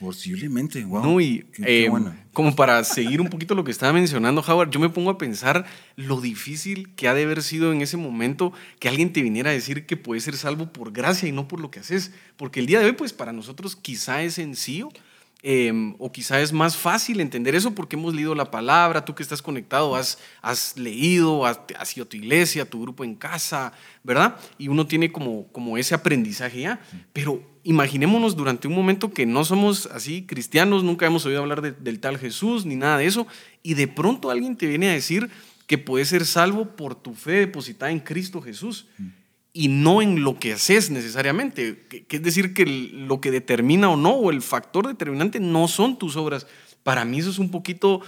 Posiblemente, 0.00 0.84
wow. 0.84 1.18
Eh, 1.20 1.90
como 2.32 2.54
para 2.54 2.84
seguir 2.84 3.20
un 3.20 3.28
poquito 3.28 3.56
lo 3.56 3.64
que 3.64 3.72
estaba 3.72 3.92
mencionando 3.92 4.44
Howard, 4.46 4.70
yo 4.70 4.78
me 4.78 4.90
pongo 4.90 5.10
a 5.10 5.18
pensar 5.18 5.66
lo 5.96 6.20
difícil 6.20 6.94
que 6.94 7.08
ha 7.08 7.14
de 7.14 7.24
haber 7.24 7.42
sido 7.42 7.72
en 7.72 7.80
ese 7.80 7.96
momento 7.96 8.52
que 8.78 8.88
alguien 8.88 9.12
te 9.12 9.22
viniera 9.22 9.50
a 9.50 9.52
decir 9.52 9.86
que 9.86 9.96
puedes 9.96 10.22
ser 10.22 10.36
salvo 10.36 10.72
por 10.72 10.92
gracia 10.92 11.28
y 11.28 11.32
no 11.32 11.48
por 11.48 11.60
lo 11.60 11.72
que 11.72 11.80
haces. 11.80 12.12
Porque 12.36 12.60
el 12.60 12.66
día 12.66 12.78
de 12.78 12.86
hoy, 12.86 12.92
pues 12.92 13.12
para 13.12 13.32
nosotros 13.32 13.74
quizá 13.74 14.22
es 14.22 14.34
sencillo, 14.34 14.90
Em, 15.40 15.94
o 16.00 16.10
quizá 16.10 16.40
es 16.40 16.52
más 16.52 16.76
fácil 16.76 17.20
entender 17.20 17.54
eso 17.54 17.72
porque 17.72 17.94
hemos 17.94 18.12
leído 18.12 18.34
la 18.34 18.50
palabra, 18.50 19.04
tú 19.04 19.14
que 19.14 19.22
estás 19.22 19.40
conectado 19.40 19.94
has, 19.94 20.18
has 20.42 20.76
leído, 20.76 21.46
has, 21.46 21.60
has, 21.78 21.96
ido 21.96 22.04
a 22.04 22.08
tu 22.08 22.16
iglesia, 22.16 22.64
a 22.64 22.66
tu 22.66 22.82
grupo 22.82 23.04
en 23.04 23.14
casa, 23.14 23.72
¿verdad? 24.02 24.36
Y 24.58 24.66
uno 24.66 24.88
tiene 24.88 25.12
como, 25.12 25.46
como 25.52 25.78
ese 25.78 25.94
aprendizaje 25.94 26.62
ya. 26.62 26.80
Pero 27.12 27.40
imaginémonos 27.62 28.34
durante 28.34 28.66
un 28.66 28.74
momento 28.74 29.12
que 29.12 29.26
no 29.26 29.44
somos 29.44 29.86
así 29.86 30.22
cristianos, 30.22 30.82
nunca 30.82 31.06
hemos 31.06 31.24
oído 31.24 31.40
hablar 31.40 31.62
del 31.62 32.00
tal 32.00 32.18
Jesús 32.18 32.66
ni 32.66 32.74
nada 32.74 32.98
de 32.98 33.06
eso, 33.06 33.28
y 33.62 33.74
de 33.74 33.86
pronto 33.86 34.30
alguien 34.30 34.56
te 34.56 34.66
viene 34.66 34.90
a 34.90 34.94
decir 34.94 35.30
que 35.68 35.78
puedes 35.78 36.08
ser 36.08 36.26
salvo 36.26 36.74
por 36.74 36.96
tu 36.96 37.14
fe 37.14 37.32
depositada 37.32 37.92
en 37.92 38.00
Cristo 38.00 38.42
Jesús 38.42 38.88
y 39.52 39.68
no 39.68 40.02
en 40.02 40.22
lo 40.22 40.38
que 40.38 40.52
haces 40.52 40.90
necesariamente. 40.90 41.86
Que, 41.88 42.16
es 42.16 42.22
decir, 42.22 42.54
que 42.54 42.66
lo 42.66 43.20
que 43.20 43.30
determina 43.30 43.90
o 43.90 43.96
no, 43.96 44.10
o 44.10 44.30
el 44.30 44.42
factor 44.42 44.86
determinante, 44.86 45.40
no 45.40 45.68
son 45.68 45.98
tus 45.98 46.16
obras. 46.16 46.46
Para 46.82 47.04
mí 47.04 47.18
eso 47.18 47.30
es 47.30 47.38
un 47.38 47.50
poquito 47.50 48.02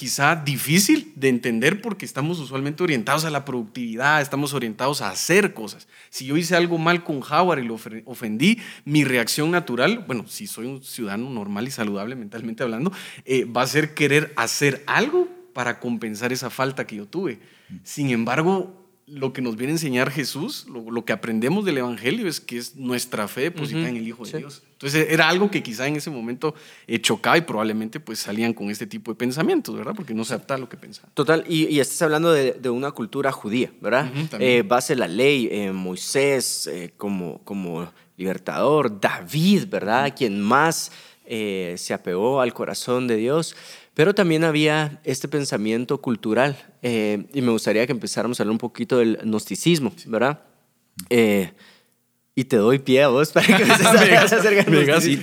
quizá 0.00 0.34
difícil 0.34 1.12
de 1.14 1.28
entender 1.28 1.82
porque 1.82 2.06
estamos 2.06 2.38
usualmente 2.38 2.82
orientados 2.82 3.26
a 3.26 3.30
la 3.30 3.44
productividad, 3.44 4.22
estamos 4.22 4.54
orientados 4.54 5.02
a 5.02 5.10
hacer 5.10 5.52
cosas. 5.52 5.88
Si 6.08 6.24
yo 6.24 6.38
hice 6.38 6.56
algo 6.56 6.78
mal 6.78 7.04
con 7.04 7.22
Howard 7.22 7.58
y 7.58 7.66
lo 7.66 7.78
ofendí, 8.06 8.58
mi 8.86 9.04
reacción 9.04 9.50
natural, 9.50 10.04
bueno, 10.06 10.24
si 10.26 10.46
soy 10.46 10.64
un 10.64 10.82
ciudadano 10.82 11.28
normal 11.28 11.68
y 11.68 11.70
saludable 11.70 12.16
mentalmente 12.16 12.62
hablando, 12.62 12.92
eh, 13.26 13.44
va 13.44 13.60
a 13.60 13.66
ser 13.66 13.92
querer 13.92 14.32
hacer 14.36 14.82
algo 14.86 15.28
para 15.52 15.80
compensar 15.80 16.32
esa 16.32 16.48
falta 16.48 16.86
que 16.86 16.96
yo 16.96 17.06
tuve. 17.06 17.38
Sin 17.84 18.08
embargo, 18.08 18.79
lo 19.10 19.32
que 19.32 19.42
nos 19.42 19.56
viene 19.56 19.72
a 19.72 19.74
enseñar 19.74 20.10
Jesús, 20.10 20.66
lo, 20.68 21.04
que 21.04 21.12
aprendemos 21.12 21.64
del 21.64 21.78
Evangelio 21.78 22.28
es 22.28 22.40
que 22.40 22.58
es 22.58 22.76
nuestra 22.76 23.26
fe 23.26 23.42
depositada 23.42 23.88
en 23.88 23.96
el 23.96 24.06
Hijo 24.06 24.24
de 24.24 24.38
Dios. 24.38 24.62
Entonces 24.72 25.08
era 25.10 25.28
algo 25.28 25.50
que 25.50 25.62
quizá 25.62 25.86
en 25.86 25.96
ese 25.96 26.10
momento 26.10 26.54
eh, 26.86 27.00
chocaba 27.00 27.36
y 27.36 27.40
probablemente 27.42 27.98
pues 28.00 28.20
salían 28.20 28.54
con 28.54 28.70
este 28.70 28.86
tipo 28.86 29.10
de 29.10 29.16
pensamientos, 29.16 29.76
¿verdad? 29.76 29.94
Porque 29.94 30.14
no 30.14 30.24
se 30.24 30.34
adapta 30.34 30.56
lo 30.56 30.68
que 30.68 30.76
pensaban. 30.76 31.10
Total, 31.14 31.44
y, 31.48 31.78
estás 31.80 32.00
hablando 32.02 32.32
de, 32.32 32.70
una 32.70 32.92
cultura 32.92 33.32
judía, 33.32 33.72
¿verdad? 33.80 34.10
Eh, 34.38 34.62
base 34.66 34.94
la 34.94 35.08
ley, 35.08 35.48
eh, 35.50 35.72
Moisés 35.72 36.70
como, 36.96 37.40
como 37.44 37.92
libertador, 38.16 39.00
David, 39.00 39.66
¿verdad? 39.68 40.14
Quien 40.16 40.40
más 40.40 40.92
se 41.26 41.94
apegó 41.94 42.40
al 42.40 42.52
corazón 42.52 43.06
de 43.06 43.16
Dios. 43.16 43.54
Pero 43.94 44.14
también 44.14 44.44
había 44.44 45.00
este 45.04 45.28
pensamiento 45.28 46.00
cultural 46.00 46.56
eh, 46.82 47.26
y 47.34 47.42
me 47.42 47.50
gustaría 47.50 47.86
que 47.86 47.92
empezáramos 47.92 48.38
a 48.38 48.44
hablar 48.44 48.52
un 48.52 48.58
poquito 48.58 48.98
del 48.98 49.18
gnosticismo, 49.22 49.92
¿verdad? 50.06 50.42
Eh, 51.08 51.52
y 52.34 52.44
te 52.44 52.56
doy 52.56 52.78
pie 52.78 53.02
a 53.02 53.08
vos 53.08 53.32
para 53.32 53.46
que 53.46 53.64
me 53.64 53.74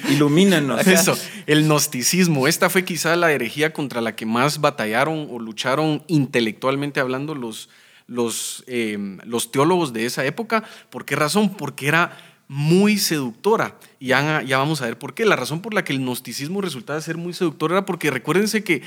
Ilumínanos. 0.11 0.85
Eso, 0.85 1.17
el 1.47 1.63
gnosticismo. 1.63 2.47
Esta 2.47 2.69
fue 2.69 2.83
quizá 2.83 3.15
la 3.15 3.31
herejía 3.31 3.73
contra 3.73 4.01
la 4.01 4.15
que 4.15 4.25
más 4.25 4.59
batallaron 4.59 5.27
o 5.31 5.39
lucharon 5.39 6.03
intelectualmente 6.07 6.99
hablando 6.99 7.33
los, 7.33 7.69
los, 8.05 8.63
eh, 8.67 9.17
los 9.23 9.51
teólogos 9.51 9.93
de 9.93 10.05
esa 10.05 10.25
época. 10.25 10.63
¿Por 10.89 11.05
qué 11.05 11.15
razón? 11.15 11.55
Porque 11.55 11.87
era 11.87 12.17
muy 12.47 12.97
seductora. 12.97 13.77
Y 13.99 14.07
ya, 14.07 14.43
vamos 14.57 14.81
a 14.81 14.85
ver 14.85 14.97
por 14.97 15.13
qué. 15.13 15.25
La 15.25 15.35
razón 15.35 15.61
por 15.61 15.73
la 15.73 15.83
que 15.83 15.93
el 15.93 15.99
gnosticismo 15.99 16.61
resultaba 16.61 17.01
ser 17.01 17.17
muy 17.17 17.33
seductor 17.33 17.71
era 17.71 17.85
porque 17.85 18.11
recuérdense 18.11 18.63
que 18.63 18.81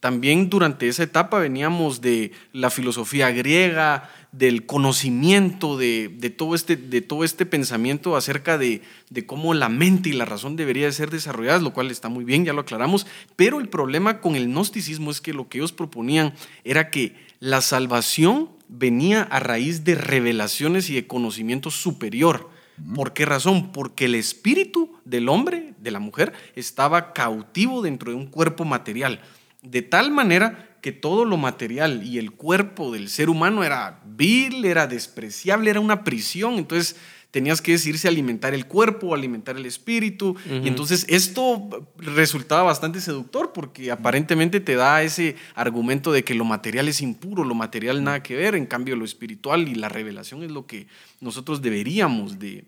también 0.00 0.50
durante 0.50 0.88
esa 0.88 1.02
etapa 1.02 1.38
veníamos 1.38 2.02
de 2.02 2.32
la 2.52 2.70
filosofía 2.70 3.30
griega, 3.30 4.10
del 4.30 4.66
conocimiento, 4.66 5.78
de, 5.78 6.34
todo, 6.36 6.54
este, 6.54 6.76
de 6.76 7.00
todo 7.00 7.24
este 7.24 7.46
pensamiento 7.46 8.14
acerca 8.14 8.58
de, 8.58 8.82
de, 9.08 9.24
cómo 9.24 9.54
la 9.54 9.70
mente 9.70 10.10
y 10.10 10.12
la 10.12 10.26
razón 10.26 10.54
debería 10.54 10.92
ser 10.92 11.10
desarrolladas, 11.10 11.62
lo 11.62 11.72
cual 11.72 11.90
está 11.90 12.10
muy 12.10 12.24
bien, 12.24 12.44
ya 12.44 12.52
lo 12.52 12.60
aclaramos. 12.60 13.06
Pero 13.36 13.58
el 13.58 13.70
problema 13.70 14.20
con 14.20 14.36
el 14.36 14.48
gnosticismo 14.48 15.10
es 15.10 15.22
que 15.22 15.32
lo 15.32 15.48
que 15.48 15.58
ellos 15.58 15.72
proponían 15.72 16.34
era 16.64 16.90
que 16.90 17.14
la 17.40 17.62
salvación 17.62 18.50
venía 18.68 19.22
a 19.22 19.40
raíz 19.40 19.84
de 19.84 19.94
revelaciones 19.94 20.90
y 20.90 20.94
de 20.94 21.06
conocimiento 21.06 21.70
superior. 21.70 22.50
¿Por 22.94 23.12
qué 23.12 23.24
razón? 23.24 23.72
Porque 23.72 24.04
el 24.04 24.14
espíritu 24.14 24.98
del 25.04 25.28
hombre, 25.28 25.74
de 25.78 25.90
la 25.90 25.98
mujer, 25.98 26.32
estaba 26.54 27.12
cautivo 27.12 27.82
dentro 27.82 28.10
de 28.10 28.16
un 28.16 28.26
cuerpo 28.26 28.64
material. 28.64 29.20
De 29.62 29.82
tal 29.82 30.10
manera 30.10 30.76
que 30.82 30.92
todo 30.92 31.24
lo 31.24 31.36
material 31.36 32.04
y 32.04 32.18
el 32.18 32.32
cuerpo 32.32 32.92
del 32.92 33.08
ser 33.08 33.28
humano 33.28 33.64
era 33.64 34.02
vil, 34.04 34.64
era 34.64 34.86
despreciable, 34.86 35.70
era 35.70 35.80
una 35.80 36.04
prisión. 36.04 36.54
Entonces 36.54 36.96
tenías 37.30 37.60
que 37.60 37.72
decidirse 37.72 38.08
alimentar 38.08 38.54
el 38.54 38.66
cuerpo, 38.66 39.14
alimentar 39.14 39.56
el 39.56 39.66
espíritu. 39.66 40.36
Y 40.62 40.68
entonces 40.68 41.04
esto 41.08 41.86
resultaba 41.98 42.62
bastante 42.62 43.00
seductor 43.00 43.52
porque 43.52 43.90
aparentemente 43.90 44.60
te 44.60 44.74
da 44.74 45.02
ese 45.02 45.36
argumento 45.54 46.12
de 46.12 46.24
que 46.24 46.34
lo 46.34 46.44
material 46.44 46.88
es 46.88 47.00
impuro, 47.00 47.44
lo 47.44 47.54
material 47.54 48.02
nada 48.02 48.22
que 48.22 48.36
ver, 48.36 48.54
en 48.54 48.66
cambio 48.66 48.96
lo 48.96 49.04
espiritual 49.04 49.68
y 49.68 49.74
la 49.74 49.88
revelación 49.88 50.42
es 50.42 50.50
lo 50.50 50.66
que 50.66 50.86
nosotros 51.20 51.62
deberíamos 51.62 52.38
de, 52.38 52.64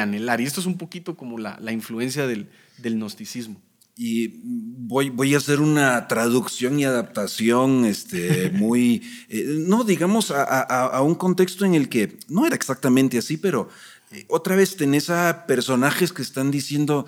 anhelar. 0.00 0.40
Y 0.40 0.44
esto 0.44 0.60
es 0.60 0.66
un 0.66 0.78
poquito 0.78 1.16
como 1.16 1.38
la, 1.38 1.72
influencia 1.72 2.26
del, 2.26 2.48
gnosticismo. 2.82 3.60
Y 3.94 4.40
voy, 4.44 5.10
voy, 5.10 5.34
a 5.34 5.36
hacer 5.36 5.60
una 5.60 6.08
traducción 6.08 6.80
y 6.80 6.84
adaptación 6.84 7.84
este, 7.84 8.50
muy, 8.54 9.02
eh, 9.28 9.44
no 9.66 9.84
digamos, 9.84 10.30
a, 10.30 10.42
a, 10.42 11.02
un 11.02 11.14
contexto 11.14 11.66
en 11.66 11.74
el 11.74 11.90
que 11.90 12.18
no 12.28 12.46
era 12.46 12.56
exactamente 12.56 13.18
así, 13.18 13.36
pero 13.36 13.68
eh, 14.12 14.26
otra 14.28 14.56
vez 14.56 14.76
tenés 14.76 15.10
a 15.10 15.46
personajes 15.46 16.12
que 16.12 16.22
están 16.22 16.50
diciendo, 16.50 17.06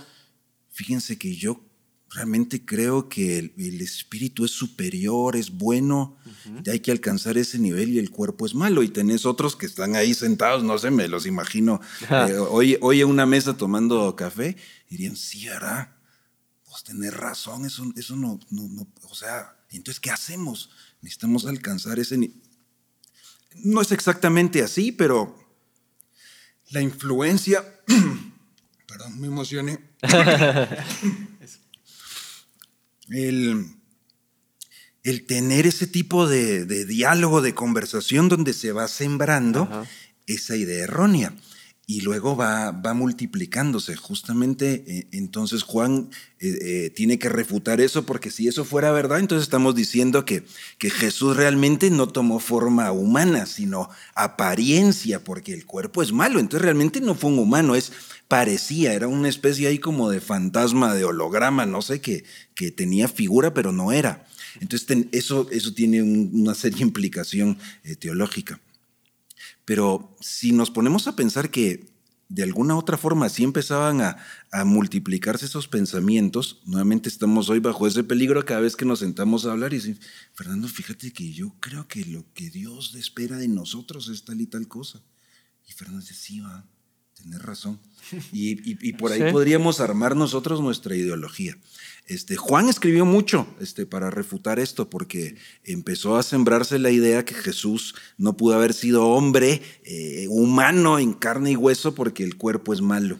fíjense 0.70 1.18
que 1.18 1.36
yo 1.36 1.64
realmente 2.10 2.64
creo 2.64 3.08
que 3.08 3.38
el, 3.38 3.80
espíritu 3.80 4.44
es 4.44 4.52
superior, 4.52 5.36
es 5.36 5.50
bueno, 5.50 6.16
hay 6.70 6.80
que 6.80 6.92
alcanzar 6.92 7.36
ese 7.36 7.58
nivel 7.58 7.90
y 7.90 7.98
el 7.98 8.10
cuerpo 8.10 8.46
es 8.46 8.54
malo. 8.54 8.82
Y 8.82 8.88
tenés 8.88 9.26
otros 9.26 9.56
que 9.56 9.66
están 9.66 9.96
ahí 9.96 10.14
sentados, 10.14 10.62
no 10.62 10.78
sé, 10.78 10.90
me 10.90 11.08
los 11.08 11.26
imagino, 11.26 11.80
eh, 12.10 12.36
hoy, 12.38 12.78
hoy 12.80 13.00
en 13.00 13.08
una 13.08 13.26
mesa 13.26 13.56
tomando 13.56 14.14
café, 14.14 14.56
dirían, 14.88 15.16
sí, 15.16 15.46
¿verdad? 15.46 15.96
Pues 16.64 16.84
tenés 16.84 17.14
razón, 17.14 17.64
eso, 17.64 17.84
eso 17.96 18.16
no, 18.16 18.38
no, 18.50 18.68
no, 18.68 18.86
o 19.10 19.14
sea, 19.14 19.56
entonces, 19.70 20.00
¿qué 20.00 20.10
hacemos? 20.10 20.70
Necesitamos 21.02 21.46
alcanzar 21.46 21.98
ese 21.98 22.16
nivel. 22.16 22.40
No 23.56 23.80
es 23.80 23.92
exactamente 23.92 24.62
así, 24.62 24.92
pero 24.92 25.43
la 26.74 26.82
influencia, 26.82 27.64
perdón, 28.86 29.20
me 29.20 29.28
emocioné. 29.28 29.78
el, 33.08 33.66
el, 35.04 35.26
tener 35.26 35.66
ese 35.66 35.86
tipo 35.86 36.28
de, 36.28 36.84
diálogo, 36.84 37.40
de 37.40 37.54
conversación 37.54 38.28
donde 38.28 38.52
se 38.52 38.72
va 38.72 38.88
sembrando 38.88 39.86
esa 40.26 40.56
idea 40.56 40.84
errónea 40.84 41.32
y 41.86 42.00
luego 42.00 42.36
va, 42.36 42.70
va 42.70 42.94
multiplicándose. 42.94 43.96
Justamente 43.96 44.84
eh, 44.86 45.06
entonces 45.12 45.62
Juan 45.62 46.08
eh, 46.40 46.58
eh, 46.62 46.90
tiene 46.90 47.18
que 47.18 47.28
refutar 47.28 47.80
eso 47.80 48.06
porque 48.06 48.30
si 48.30 48.48
eso 48.48 48.64
fuera 48.64 48.90
verdad, 48.90 49.18
entonces 49.18 49.44
estamos 49.44 49.74
diciendo 49.74 50.24
que, 50.24 50.44
que 50.78 50.90
Jesús 50.90 51.36
realmente 51.36 51.90
no 51.90 52.08
tomó 52.08 52.38
forma 52.38 52.90
humana, 52.92 53.46
sino 53.46 53.90
apariencia, 54.14 55.22
porque 55.22 55.52
el 55.52 55.66
cuerpo 55.66 56.02
es 56.02 56.12
malo. 56.12 56.40
Entonces 56.40 56.62
realmente 56.62 57.00
no 57.00 57.14
fue 57.14 57.30
un 57.30 57.38
humano, 57.38 57.74
es 57.74 57.92
parecía, 58.28 58.94
era 58.94 59.06
una 59.06 59.28
especie 59.28 59.68
ahí 59.68 59.78
como 59.78 60.08
de 60.08 60.20
fantasma, 60.20 60.94
de 60.94 61.04
holograma, 61.04 61.66
no 61.66 61.82
sé, 61.82 62.00
que, 62.00 62.24
que 62.54 62.70
tenía 62.70 63.08
figura, 63.08 63.52
pero 63.52 63.72
no 63.72 63.92
era. 63.92 64.26
Entonces 64.60 65.06
eso, 65.12 65.48
eso 65.50 65.74
tiene 65.74 66.02
una 66.02 66.54
seria 66.54 66.82
implicación 66.82 67.58
teológica. 67.98 68.58
Pero 69.64 70.16
si 70.20 70.52
nos 70.52 70.70
ponemos 70.70 71.06
a 71.06 71.16
pensar 71.16 71.50
que 71.50 71.94
de 72.28 72.42
alguna 72.42 72.76
otra 72.76 72.96
forma 72.96 73.28
sí 73.28 73.44
empezaban 73.44 74.00
a, 74.00 74.16
multiplicarse 74.64 75.46
esos 75.46 75.68
pensamientos, 75.68 76.60
nuevamente 76.64 77.08
estamos 77.08 77.48
hoy 77.48 77.58
bajo 77.58 77.86
ese 77.86 78.04
peligro 78.04 78.44
cada 78.44 78.60
vez 78.60 78.76
que 78.76 78.84
nos 78.84 79.00
sentamos 79.00 79.46
a 79.46 79.52
hablar 79.52 79.72
y 79.72 79.76
decir, 79.76 80.00
Fernando, 80.32 80.68
fíjate 80.68 81.12
que 81.12 81.32
yo 81.32 81.54
creo 81.60 81.86
que 81.88 82.04
lo 82.04 82.24
que 82.34 82.50
Dios 82.50 82.94
espera 82.94 83.36
de 83.36 83.48
nosotros 83.48 84.08
es 84.08 84.24
tal 84.24 84.40
y 84.40 84.46
tal 84.46 84.68
cosa. 84.68 85.02
Y 85.68 85.72
Fernando 85.72 86.00
dice, 86.00 86.14
sí, 86.14 86.40
va, 86.40 86.64
tenés 87.14 87.42
razón. 87.42 87.80
Y, 88.32 88.92
por 88.94 89.12
ahí 89.12 89.32
podríamos 89.32 89.80
armar 89.80 90.14
nosotros 90.14 90.60
nuestra 90.60 90.94
ideología. 90.94 91.56
Este, 92.06 92.36
Juan 92.36 92.68
escribió 92.68 93.06
mucho 93.06 93.46
este, 93.60 93.86
para 93.86 94.10
refutar 94.10 94.58
esto, 94.58 94.90
porque 94.90 95.36
empezó 95.62 96.16
a 96.16 96.22
sembrarse 96.22 96.78
la 96.78 96.90
idea 96.90 97.24
que 97.24 97.34
Jesús 97.34 97.94
no 98.18 98.36
pudo 98.36 98.54
haber 98.54 98.74
sido 98.74 99.08
hombre, 99.08 99.62
eh, 99.84 100.26
humano 100.28 100.98
en 100.98 101.14
carne 101.14 101.52
y 101.52 101.56
hueso, 101.56 101.94
porque 101.94 102.22
el 102.22 102.36
cuerpo 102.36 102.74
es 102.74 102.82
malo. 102.82 103.18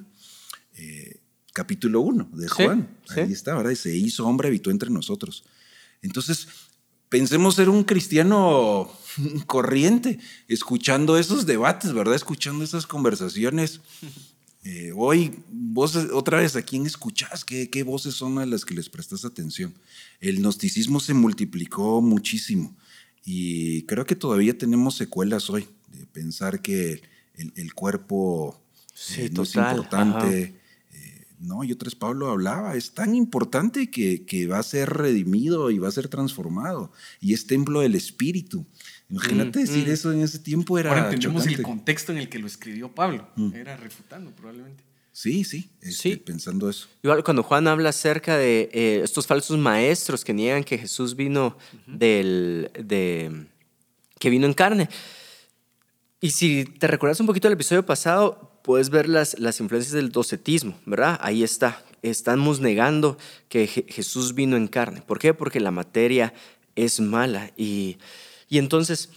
Eh, 0.77 1.21
capítulo 1.55 2.01
1 2.03 2.31
de 2.35 2.49
Juan, 2.49 2.99
ahí 3.17 3.33
está, 3.33 3.55
¿verdad? 3.55 3.71
Y 3.71 3.77
se 3.77 3.97
hizo 3.97 4.27
hombre, 4.27 4.49
habitó 4.49 4.71
entre 4.71 4.91
nosotros. 4.91 5.45
Entonces, 6.03 6.49
pensemos 7.09 7.55
ser 7.55 7.71
un 7.71 7.85
cristiano 7.85 8.93
corriente, 9.47 10.19
escuchando 10.49 11.17
esos 11.17 11.47
debates, 11.47 11.95
¿verdad? 11.95 12.17
Escuchando 12.17 12.65
esas 12.65 12.87
conversaciones. 12.87 13.81
Eh, 14.65 14.93
hoy, 14.97 15.31
vos 15.51 15.95
otra 15.95 16.39
vez, 16.39 16.57
¿a 16.57 16.63
quién 16.63 16.87
escuchás? 16.87 17.45
¿Qué, 17.45 17.69
¿Qué, 17.69 17.83
voces 17.83 18.15
son 18.15 18.39
a 18.39 18.47
las 18.47 18.65
que 18.65 18.75
les 18.75 18.89
prestas 18.89 19.27
atención? 19.27 19.75
El 20.21 20.39
gnosticismo 20.39 21.01
se 21.01 21.13
multiplicó 21.13 22.01
muchísimo 22.01 22.75
y 23.27 23.83
creo 23.83 24.07
que 24.07 24.17
todavía 24.17 24.57
tenemos 24.57 24.95
secuelas 24.95 25.51
hoy 25.51 25.69
de 25.93 26.07
pensar 26.07 26.63
que 26.63 27.03
el, 27.35 27.75
cuerpo 27.75 28.59
eh, 29.19 29.29
no 29.35 29.43
es 29.43 29.55
importante. 29.55 30.55
Eh, 30.93 31.27
no, 31.41 31.63
y 31.63 31.71
otra 31.71 31.87
vez 31.87 31.95
Pablo 31.95 32.31
hablaba, 32.31 32.75
es 32.75 32.93
tan 32.93 33.15
importante 33.15 33.91
que, 33.91 34.25
que 34.25 34.47
va 34.47 34.61
a 34.61 34.63
ser 34.63 34.89
redimido 34.89 35.71
y 35.71 35.79
va 35.79 35.89
a 35.89 35.93
ser 35.93 36.09
transformado 36.09 36.91
y 37.21 37.35
es 37.35 37.47
templo 37.47 37.81
del 37.81 37.97
espíritu. 37.97 38.65
Imagínate 39.11 39.59
mm, 39.59 39.63
decir 39.63 39.89
mm. 39.89 39.91
eso 39.91 40.13
en 40.13 40.21
ese 40.23 40.39
tiempo 40.39 40.79
era. 40.79 40.91
Ahora 40.91 41.05
entendemos 41.05 41.47
el 41.47 41.63
contexto 41.63 42.13
en 42.13 42.19
el 42.19 42.29
que 42.29 42.39
lo 42.39 42.47
escribió 42.47 42.95
Pablo. 42.95 43.29
Mm. 43.37 43.55
Era 43.55 43.77
refutando, 43.77 44.31
probablemente. 44.31 44.83
Sí, 45.13 45.45
sí, 45.45 45.71
este, 45.81 46.17
pensando 46.17 46.69
eso. 46.69 46.89
Igual 47.05 47.23
cuando 47.23 47.45
Juan 47.45 47.69
habla 47.69 47.91
acerca 47.91 48.37
de 48.37 48.69
eh, 48.73 49.01
estos 49.05 49.29
falsos 49.29 49.57
maestros 49.57 50.25
que 50.25 50.35
niegan 50.35 50.65
que 50.65 50.77
Jesús 50.77 51.15
vino 51.15 51.57
del, 51.87 52.69
de, 52.75 53.47
que 54.19 54.29
vino 54.29 54.45
en 54.47 54.55
carne. 54.55 54.89
Y 56.21 56.33
si 56.33 56.65
te 56.65 56.89
recuerdas 56.89 57.21
un 57.21 57.27
poquito 57.27 57.47
del 57.47 57.55
episodio 57.55 57.87
pasado, 57.87 58.59
puedes 58.65 58.91
ver 58.91 59.09
las, 59.09 59.39
las 59.39 59.61
influencias 59.61 59.93
del 59.93 60.11
docetismo, 60.11 60.77
¿verdad? 60.85 61.17
Ahí 61.23 61.45
está. 61.45 61.85
Estamos 62.03 62.59
negando 62.59 63.17
que 63.49 63.69
Jesús 63.69 64.35
vino 64.35 64.57
en 64.57 64.67
carne. 64.67 65.01
¿Por 65.01 65.21
qué? 65.21 65.33
Porque 65.33 65.61
la 65.61 65.71
materia 65.71 66.35
es 66.75 66.99
mala 66.99 67.53
y 67.57 67.99
y 68.55 68.59
entonces, 68.59 69.09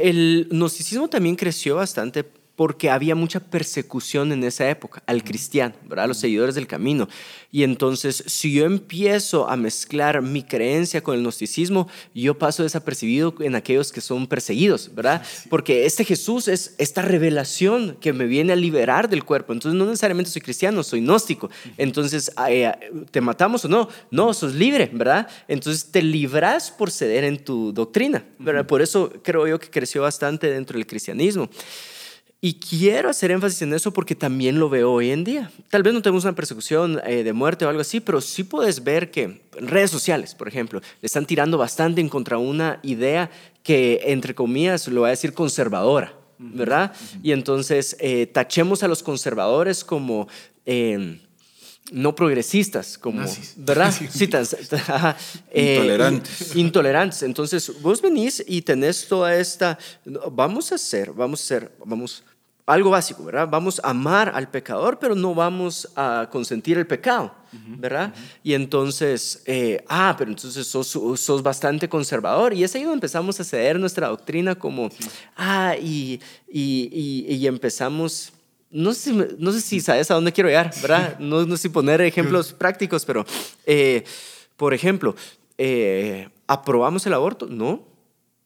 el 0.00 0.46
gnosticismo 0.48 1.08
también 1.08 1.34
creció 1.34 1.74
bastante 1.74 2.22
porque 2.56 2.90
había 2.90 3.14
mucha 3.14 3.40
persecución 3.40 4.30
en 4.30 4.44
esa 4.44 4.68
época 4.68 5.02
al 5.06 5.24
cristiano, 5.24 5.74
¿verdad? 5.88 6.08
Los 6.08 6.18
seguidores 6.18 6.54
del 6.54 6.66
camino. 6.66 7.08
Y 7.50 7.64
entonces, 7.64 8.22
si 8.26 8.52
yo 8.52 8.66
empiezo 8.66 9.48
a 9.48 9.56
mezclar 9.56 10.20
mi 10.22 10.42
creencia 10.42 11.02
con 11.02 11.14
el 11.14 11.22
gnosticismo, 11.22 11.88
yo 12.14 12.38
paso 12.38 12.62
desapercibido 12.62 13.34
en 13.40 13.54
aquellos 13.54 13.90
que 13.90 14.00
son 14.00 14.26
perseguidos, 14.26 14.94
¿verdad? 14.94 15.22
Porque 15.48 15.86
este 15.86 16.04
Jesús 16.04 16.48
es 16.48 16.74
esta 16.78 17.02
revelación 17.02 17.96
que 18.00 18.12
me 18.12 18.26
viene 18.26 18.52
a 18.52 18.56
liberar 18.56 19.08
del 19.08 19.24
cuerpo. 19.24 19.52
Entonces, 19.52 19.78
no 19.78 19.86
necesariamente 19.86 20.30
soy 20.30 20.42
cristiano, 20.42 20.82
soy 20.82 21.00
gnóstico. 21.00 21.50
Entonces, 21.78 22.30
eh, 22.48 22.72
¿te 23.10 23.20
matamos 23.20 23.64
o 23.64 23.68
no? 23.68 23.88
No, 24.10 24.34
sos 24.34 24.54
libre, 24.54 24.90
¿verdad? 24.92 25.26
Entonces, 25.48 25.90
te 25.90 26.02
libras 26.02 26.70
por 26.70 26.90
ceder 26.90 27.24
en 27.24 27.42
tu 27.42 27.72
doctrina, 27.72 28.24
¿verdad? 28.38 28.66
Por 28.66 28.82
eso 28.82 29.12
creo 29.22 29.46
yo 29.46 29.58
que 29.58 29.70
creció 29.70 30.02
bastante 30.02 30.50
dentro 30.50 30.76
del 30.76 30.86
cristianismo. 30.86 31.48
Y 32.44 32.54
quiero 32.54 33.08
hacer 33.08 33.30
énfasis 33.30 33.62
en 33.62 33.72
eso 33.72 33.92
porque 33.92 34.16
también 34.16 34.58
lo 34.58 34.68
veo 34.68 34.90
hoy 34.90 35.12
en 35.12 35.22
día. 35.22 35.52
Tal 35.70 35.84
vez 35.84 35.94
no 35.94 36.02
tenemos 36.02 36.24
una 36.24 36.34
persecución 36.34 37.00
eh, 37.06 37.22
de 37.22 37.32
muerte 37.32 37.64
o 37.64 37.68
algo 37.68 37.82
así, 37.82 38.00
pero 38.00 38.20
sí 38.20 38.42
puedes 38.42 38.82
ver 38.82 39.12
que 39.12 39.22
en 39.22 39.68
redes 39.68 39.92
sociales, 39.92 40.34
por 40.34 40.48
ejemplo, 40.48 40.80
le 40.80 41.06
están 41.06 41.24
tirando 41.24 41.56
bastante 41.56 42.00
en 42.00 42.08
contra 42.08 42.38
una 42.38 42.80
idea 42.82 43.30
que, 43.62 44.00
entre 44.06 44.34
comillas, 44.34 44.88
lo 44.88 45.02
voy 45.02 45.06
a 45.06 45.10
decir 45.10 45.34
conservadora, 45.34 46.14
¿verdad? 46.36 46.92
Y 47.22 47.30
entonces 47.30 47.96
eh, 48.00 48.26
tachemos 48.26 48.82
a 48.82 48.88
los 48.88 49.04
conservadores 49.04 49.84
como... 49.84 50.26
Eh, 50.66 51.20
no 51.90 52.14
progresistas, 52.14 52.96
como, 52.96 53.22
¿verdad? 53.56 53.92
Sí, 53.92 54.24
intolerantes. 55.54 56.56
intolerantes. 56.56 57.22
Entonces, 57.22 57.82
vos 57.82 58.00
venís 58.00 58.42
y 58.46 58.62
tenés 58.62 59.06
toda 59.08 59.36
esta, 59.36 59.78
vamos 60.30 60.72
a 60.72 60.76
hacer, 60.76 61.12
vamos 61.12 61.40
a 61.40 61.42
hacer, 61.42 61.72
vamos 61.84 62.22
algo 62.66 62.90
básico, 62.90 63.24
¿verdad? 63.24 63.48
Vamos 63.48 63.80
a 63.82 63.90
amar 63.90 64.32
al 64.34 64.48
pecador, 64.48 64.98
pero 64.98 65.14
no 65.14 65.34
vamos 65.34 65.88
a 65.96 66.28
consentir 66.30 66.78
el 66.78 66.86
pecado. 66.86 67.32
¿verdad? 67.78 68.14
Y 68.42 68.54
entonces, 68.54 69.42
eh, 69.46 69.84
ah, 69.88 70.14
pero 70.16 70.30
entonces 70.30 70.66
sos, 70.66 70.86
sos, 70.86 71.42
bastante 71.42 71.88
conservador. 71.88 72.54
Y 72.54 72.64
es 72.64 72.74
ahí 72.74 72.82
donde 72.82 72.94
empezamos 72.94 73.38
a 73.40 73.44
ceder 73.44 73.78
nuestra 73.78 74.08
doctrina 74.08 74.54
como, 74.54 74.88
ah, 75.36 75.76
y, 75.80 76.20
y, 76.50 77.26
y, 77.28 77.46
empezamos... 77.46 78.32
No 78.70 78.94
sé, 78.94 79.12
no 79.38 79.52
sé 79.52 79.60
si 79.60 79.80
sabes 79.80 80.10
a 80.10 80.14
dónde 80.14 80.32
quiero 80.32 80.48
llegar, 80.48 80.72
¿verdad? 80.80 81.18
No, 81.18 81.44
no 81.44 81.56
sé 81.56 81.64
si 81.64 81.68
poner 81.68 82.00
ejemplos 82.00 82.54
prácticos, 82.54 83.04
pero, 83.04 83.26
eh, 83.66 84.02
por 84.56 84.72
ejemplo, 84.72 85.14
eh, 85.58 86.30
¿aprobamos 86.46 87.06
el 87.06 87.12
aborto? 87.12 87.46
No, 87.46 87.86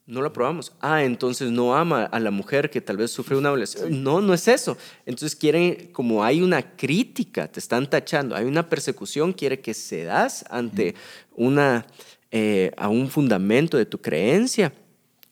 no 0.06 0.20
lo 0.20 0.28
aprobamos. 0.28 0.72
Ah, 0.80 1.02
entonces 1.02 1.50
no 1.50 1.76
ama 1.76 2.04
a 2.04 2.20
la 2.20 2.30
mujer 2.30 2.70
que 2.70 2.80
tal 2.80 2.96
vez 2.96 3.10
sufre 3.10 3.36
una 3.36 3.50
violación. 3.50 4.02
No, 4.04 4.20
no 4.20 4.34
es 4.34 4.46
eso. 4.46 4.76
Entonces 5.04 5.34
quieren, 5.34 5.90
como 5.92 6.22
hay 6.22 6.42
una 6.42 6.76
crítica, 6.76 7.48
te 7.48 7.58
están 7.58 7.90
tachando, 7.90 8.36
hay 8.36 8.44
una 8.44 8.68
persecución, 8.68 9.32
quiere 9.32 9.60
que 9.60 9.74
cedas 9.74 10.44
ante 10.48 10.94
una, 11.34 11.86
eh, 12.30 12.70
a 12.76 12.88
un 12.88 13.10
fundamento 13.10 13.76
de 13.76 13.86
tu 13.86 13.98
creencia 13.98 14.72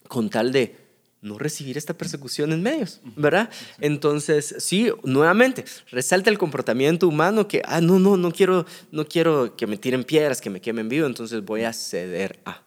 con 0.08 0.28
tal 0.28 0.50
de 0.50 0.84
no 1.22 1.38
recibir 1.38 1.78
esta 1.78 1.94
persecución 1.94 2.52
en 2.52 2.62
medios, 2.62 3.00
¿verdad? 3.16 3.48
Entonces, 3.80 4.56
sí, 4.58 4.90
nuevamente, 5.04 5.64
resalta 5.90 6.28
el 6.28 6.36
comportamiento 6.36 7.08
humano 7.08 7.48
que, 7.48 7.62
ah, 7.64 7.80
no, 7.80 7.98
no, 7.98 8.18
no 8.18 8.30
quiero, 8.30 8.66
no 8.92 9.06
quiero 9.06 9.56
que 9.56 9.66
me 9.66 9.78
tiren 9.78 10.04
piedras, 10.04 10.42
que 10.42 10.50
me 10.50 10.60
quemen 10.60 10.88
vivo, 10.90 11.06
entonces 11.06 11.42
voy 11.42 11.62
a 11.62 11.72
ceder 11.72 12.40
a. 12.44 12.62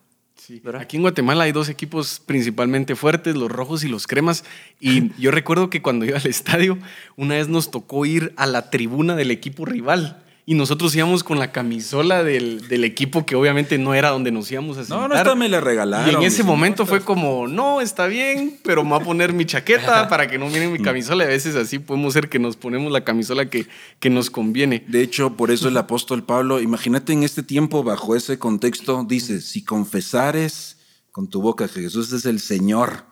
Aquí 0.80 0.96
en 0.98 1.02
Guatemala 1.02 1.44
hay 1.44 1.52
dos 1.52 1.68
equipos 1.68 2.22
principalmente 2.26 2.96
fuertes, 2.96 3.36
los 3.36 3.52
rojos 3.52 3.84
y 3.84 3.90
los 3.90 4.08
cremas. 4.08 4.46
Y 4.80 5.12
yo 5.22 5.32
recuerdo 5.32 5.70
que 5.70 5.82
cuando 5.82 6.06
iba 6.06 6.18
al 6.18 6.26
estadio, 6.26 6.78
una 7.16 7.36
vez 7.36 7.50
nos 7.50 7.72
tocó 7.72 8.06
ir 8.06 8.34
a 8.38 8.46
la 8.46 8.70
tribuna 8.70 9.16
del 9.16 9.32
equipo 9.32 9.66
rival 9.66 10.24
y 10.50 10.54
nosotros 10.54 10.96
íbamos 10.96 11.26
con 11.26 11.40
la 11.40 11.52
camisola 11.52 12.24
del, 12.24 12.70
del, 12.70 12.86
equipo 12.86 13.26
que 13.26 13.36
obviamente 13.36 13.78
no 13.78 13.94
era 13.94 14.12
donde 14.12 14.32
nos 14.32 14.50
íbamos 14.50 14.78
a 14.78 14.86
sentar. 14.86 14.98
No, 15.02 15.08
no, 15.10 15.16
esta 15.16 15.36
me 15.36 15.50
la 15.50 15.60
regalaron. 15.60 16.10
Y 16.10 16.16
en 16.16 16.24
ese 16.24 16.42
momento 16.42 16.86
fue 16.86 17.02
como, 17.02 17.50
no, 17.50 17.82
está 17.82 18.08
bien, 18.08 18.58
pero 18.64 18.86
me 18.86 18.92
voy 18.92 19.02
a 19.02 19.04
poner 19.04 19.34
mi 19.34 19.44
chaqueta 19.44 20.08
para 20.10 20.30
que 20.30 20.38
no 20.38 20.48
miren 20.48 20.72
mi 20.72 20.80
camisola. 20.80 21.26
Y 21.26 21.28
a 21.28 21.32
veces 21.32 21.58
así 21.58 21.80
podemos 21.80 22.14
ser 22.14 22.30
que 22.30 22.40
nos 22.40 22.56
ponemos 22.56 22.94
la 22.94 23.04
camisola 23.04 23.50
que, 23.50 23.68
que 24.00 24.10
nos 24.10 24.30
conviene. 24.30 24.86
De 24.88 25.02
hecho, 25.02 25.36
por 25.36 25.52
eso 25.52 25.68
el 25.68 25.76
apóstol 25.76 26.24
Pablo, 26.24 26.62
imagínate 26.62 27.12
en 27.12 27.24
este 27.24 27.44
tiempo, 27.44 27.84
bajo 27.84 28.16
ese 28.16 28.40
contexto, 28.40 29.06
dice, 29.06 29.42
si 29.42 29.66
confesares 29.66 30.78
con 31.12 31.28
tu 31.28 31.42
boca 31.42 31.68
que 31.68 31.82
Jesús 31.82 32.14
es 32.14 32.26
el 32.26 32.40
Señor 32.40 33.04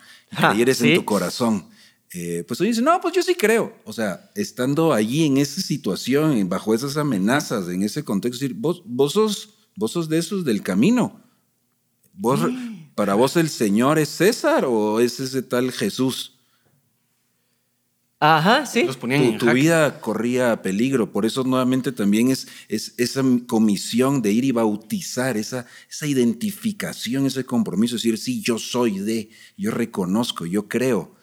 y 0.55 0.61
eres 0.61 0.81
en 0.81 0.95
tu 0.95 1.03
corazón 1.03 1.65
eh, 2.17 2.45
pues 2.47 2.61
hoy 2.61 2.69
dice, 2.69 2.81
no, 2.81 3.01
pues 3.01 3.13
yo 3.13 3.21
sí 3.21 3.35
creo. 3.35 3.75
O 3.83 3.91
sea, 3.91 4.31
estando 4.35 4.93
allí 4.93 5.25
en 5.25 5.35
esa 5.35 5.59
situación, 5.59 6.47
bajo 6.47 6.73
esas 6.73 6.95
amenazas, 6.95 7.67
en 7.67 7.83
ese 7.83 8.05
contexto, 8.05 8.45
vos, 8.55 8.81
vos, 8.85 9.11
sos, 9.11 9.49
vos 9.75 9.91
sos 9.91 10.07
de 10.07 10.17
esos 10.17 10.45
del 10.45 10.63
camino. 10.63 11.21
Vos, 12.13 12.39
¿Para 12.95 13.15
vos 13.15 13.35
el 13.35 13.49
Señor 13.49 13.99
es 13.99 14.07
César 14.07 14.63
o 14.63 15.01
es 15.01 15.19
ese 15.19 15.43
tal 15.43 15.73
Jesús? 15.73 16.37
Ajá, 18.21 18.65
sí. 18.65 18.87
tu, 19.37 19.51
vida 19.51 19.99
corría 19.99 20.61
peligro, 20.61 21.11
por 21.11 21.25
eso 21.25 21.43
nuevamente 21.43 21.91
también 21.91 22.31
es, 22.31 22.47
es, 22.69 22.93
esa 22.97 23.21
comisión 23.45 24.21
de 24.21 24.31
ir 24.31 24.45
y 24.45 24.53
bautizar, 24.53 25.35
esa, 25.35 25.67
esa 25.89 26.07
identificación, 26.07 27.25
ese 27.25 27.43
compromiso, 27.43 27.95
decir, 27.95 28.17
sí, 28.17 28.41
yo 28.41 28.57
soy 28.57 28.99
de, 28.99 29.29
yo 29.57 29.71
reconozco, 29.71 30.45
yo 30.45 30.69
creo. 30.69 31.14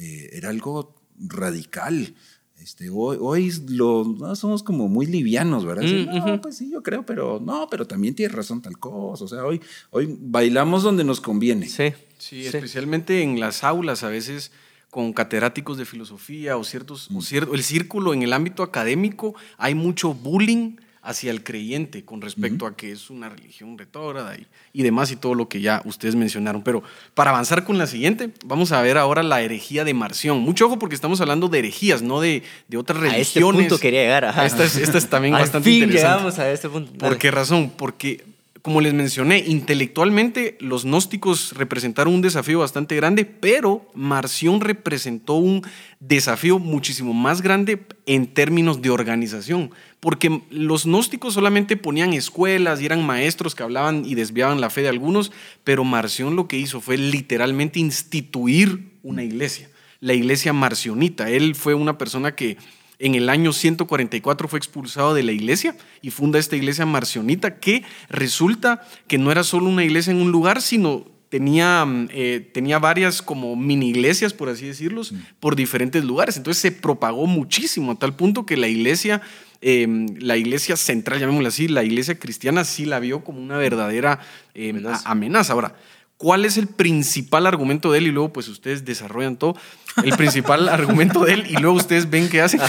Eh, 0.00 0.30
era 0.32 0.48
algo 0.48 0.96
radical. 1.18 2.14
Este, 2.58 2.88
hoy, 2.90 3.18
hoy 3.20 3.52
lo, 3.68 4.34
somos 4.34 4.62
como 4.62 4.88
muy 4.88 5.06
livianos, 5.06 5.64
¿verdad? 5.64 5.84
Mm, 5.84 6.26
no, 6.26 6.40
pues 6.40 6.56
sí, 6.56 6.70
yo 6.70 6.82
creo, 6.82 7.04
pero 7.04 7.38
no, 7.38 7.68
pero 7.70 7.86
también 7.86 8.14
tiene 8.14 8.34
razón 8.34 8.62
tal 8.62 8.78
cosa. 8.78 9.24
O 9.24 9.28
sea, 9.28 9.44
hoy, 9.44 9.60
hoy 9.90 10.16
bailamos 10.18 10.82
donde 10.82 11.04
nos 11.04 11.20
conviene. 11.20 11.68
Sí, 11.68 11.92
sí, 12.18 12.46
especialmente 12.46 13.22
en 13.22 13.40
las 13.40 13.62
aulas, 13.62 14.02
a 14.02 14.08
veces 14.08 14.52
con 14.90 15.12
catedráticos 15.12 15.78
de 15.78 15.84
filosofía 15.84 16.56
o 16.56 16.64
ciertos, 16.64 17.10
o 17.10 17.18
mm. 17.18 17.22
cierto, 17.22 17.54
el 17.54 17.62
círculo 17.62 18.14
en 18.14 18.22
el 18.22 18.32
ámbito 18.32 18.62
académico, 18.62 19.34
hay 19.56 19.74
mucho 19.74 20.14
bullying 20.14 20.76
hacia 21.02 21.30
el 21.30 21.42
creyente 21.42 22.04
con 22.04 22.20
respecto 22.20 22.66
a 22.66 22.76
que 22.76 22.92
es 22.92 23.08
una 23.08 23.28
religión 23.28 23.78
retrógrada 23.78 24.36
y, 24.36 24.46
y, 24.72 24.82
demás 24.82 25.10
y 25.10 25.16
todo 25.16 25.34
lo 25.34 25.48
que 25.48 25.60
ya 25.60 25.80
ustedes 25.84 26.14
mencionaron. 26.14 26.62
Pero 26.62 26.82
para 27.14 27.30
avanzar 27.30 27.64
con 27.64 27.78
la 27.78 27.86
siguiente, 27.86 28.30
vamos 28.44 28.72
a 28.72 28.82
ver 28.82 28.98
ahora 28.98 29.22
la 29.22 29.40
herejía 29.40 29.84
de 29.84 29.94
Marción. 29.94 30.40
Mucho 30.40 30.66
ojo 30.66 30.78
porque 30.78 30.94
estamos 30.94 31.20
hablando 31.20 31.48
de 31.48 31.60
herejías, 31.60 32.02
no 32.02 32.20
de, 32.20 32.42
de 32.68 32.76
otras 32.76 33.00
religiones. 33.00 33.26
A 33.26 33.28
este 33.28 33.40
punto 33.40 33.78
quería 33.78 34.02
llegar. 34.02 34.24
Esta, 34.44 34.64
es, 34.64 34.76
esta 34.76 34.98
es 34.98 35.08
también 35.08 35.32
bastante 35.34 35.68
fin 35.70 35.84
interesante. 35.84 36.12
llegamos 36.12 36.38
a 36.38 36.50
este 36.50 36.68
punto. 36.68 36.92
¿Por 36.92 37.16
qué 37.18 37.30
razón? 37.30 37.72
Porque 37.76 38.24
como 38.62 38.80
les 38.80 38.92
mencioné, 38.92 39.38
intelectualmente 39.46 40.58
los 40.60 40.84
gnósticos 40.84 41.52
representaron 41.56 42.14
un 42.14 42.20
desafío 42.20 42.58
bastante 42.58 42.94
grande, 42.94 43.24
pero 43.24 43.88
Marción 43.94 44.60
representó 44.60 45.34
un 45.34 45.62
desafío 45.98 46.58
muchísimo 46.58 47.14
más 47.14 47.40
grande 47.40 47.86
en 48.06 48.26
términos 48.26 48.82
de 48.82 48.90
organización, 48.90 49.70
porque 49.98 50.42
los 50.50 50.84
gnósticos 50.84 51.34
solamente 51.34 51.76
ponían 51.76 52.12
escuelas 52.12 52.80
y 52.80 52.86
eran 52.86 53.04
maestros 53.04 53.54
que 53.54 53.62
hablaban 53.62 54.04
y 54.04 54.14
desviaban 54.14 54.60
la 54.60 54.70
fe 54.70 54.82
de 54.82 54.88
algunos, 54.88 55.32
pero 55.64 55.84
Marción 55.84 56.36
lo 56.36 56.46
que 56.46 56.58
hizo 56.58 56.80
fue 56.80 56.98
literalmente 56.98 57.80
instituir 57.80 58.90
una 59.02 59.22
iglesia, 59.22 59.70
la 60.00 60.12
iglesia 60.12 60.52
marcionita. 60.52 61.30
Él 61.30 61.54
fue 61.54 61.74
una 61.74 61.96
persona 61.96 62.34
que 62.34 62.58
en 63.00 63.14
el 63.14 63.28
año 63.30 63.52
144 63.52 64.46
fue 64.46 64.58
expulsado 64.58 65.14
de 65.14 65.22
la 65.22 65.32
iglesia 65.32 65.74
y 66.02 66.10
funda 66.10 66.38
esta 66.38 66.54
iglesia 66.54 66.86
marcionita 66.86 67.58
que 67.58 67.82
resulta 68.10 68.86
que 69.08 69.18
no 69.18 69.32
era 69.32 69.42
solo 69.42 69.66
una 69.66 69.82
iglesia 69.82 70.12
en 70.12 70.20
un 70.20 70.30
lugar, 70.30 70.60
sino 70.60 71.06
tenía, 71.30 71.84
mm, 71.86 72.08
eh, 72.12 72.50
tenía 72.52 72.78
varias 72.78 73.22
como 73.22 73.56
mini 73.56 73.88
iglesias, 73.88 74.34
por 74.34 74.50
así 74.50 74.66
decirlos, 74.66 75.14
por 75.40 75.56
diferentes 75.56 76.04
lugares. 76.04 76.36
Entonces 76.36 76.60
se 76.60 76.72
propagó 76.72 77.26
muchísimo 77.26 77.92
a 77.92 77.98
tal 77.98 78.14
punto 78.14 78.44
que 78.44 78.58
la 78.58 78.68
iglesia, 78.68 79.22
em, 79.62 80.06
la 80.18 80.36
iglesia 80.36 80.76
central, 80.76 81.20
llamémosla 81.20 81.48
así, 81.48 81.68
la 81.68 81.84
iglesia 81.84 82.18
cristiana 82.18 82.64
sí 82.64 82.84
la 82.84 83.00
vio 83.00 83.24
como 83.24 83.40
una 83.40 83.56
verdadera 83.56 84.20
em, 84.54 84.76
amenaza. 84.76 85.10
amenaza. 85.10 85.52
Ahora, 85.54 85.74
¿Cuál 86.20 86.44
es 86.44 86.58
el 86.58 86.66
principal 86.66 87.46
argumento 87.46 87.90
de 87.90 87.96
él? 87.96 88.08
Y 88.08 88.10
luego, 88.10 88.30
pues 88.30 88.46
ustedes 88.48 88.84
desarrollan 88.84 89.38
todo. 89.38 89.56
El 90.04 90.16
principal 90.16 90.68
argumento 90.68 91.24
de 91.24 91.34
él, 91.34 91.46
y 91.48 91.56
luego 91.56 91.76
ustedes 91.76 92.08
ven 92.08 92.28
qué 92.28 92.40
hacen. 92.40 92.60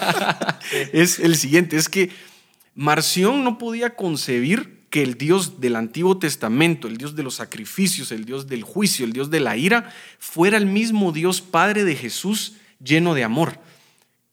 es 0.92 1.18
el 1.18 1.36
siguiente: 1.36 1.76
es 1.76 1.88
que 1.88 2.10
Marción 2.74 3.44
no 3.44 3.58
podía 3.58 3.94
concebir 3.94 4.80
que 4.90 5.02
el 5.02 5.16
Dios 5.16 5.60
del 5.60 5.76
Antiguo 5.76 6.18
Testamento, 6.18 6.88
el 6.88 6.96
Dios 6.96 7.14
de 7.14 7.22
los 7.22 7.36
sacrificios, 7.36 8.10
el 8.10 8.24
Dios 8.24 8.48
del 8.48 8.64
juicio, 8.64 9.04
el 9.04 9.12
Dios 9.12 9.30
de 9.30 9.40
la 9.40 9.56
ira, 9.56 9.92
fuera 10.18 10.56
el 10.56 10.66
mismo 10.66 11.12
Dios 11.12 11.40
Padre 11.40 11.84
de 11.84 11.94
Jesús 11.94 12.54
lleno 12.82 13.14
de 13.14 13.24
amor. 13.24 13.58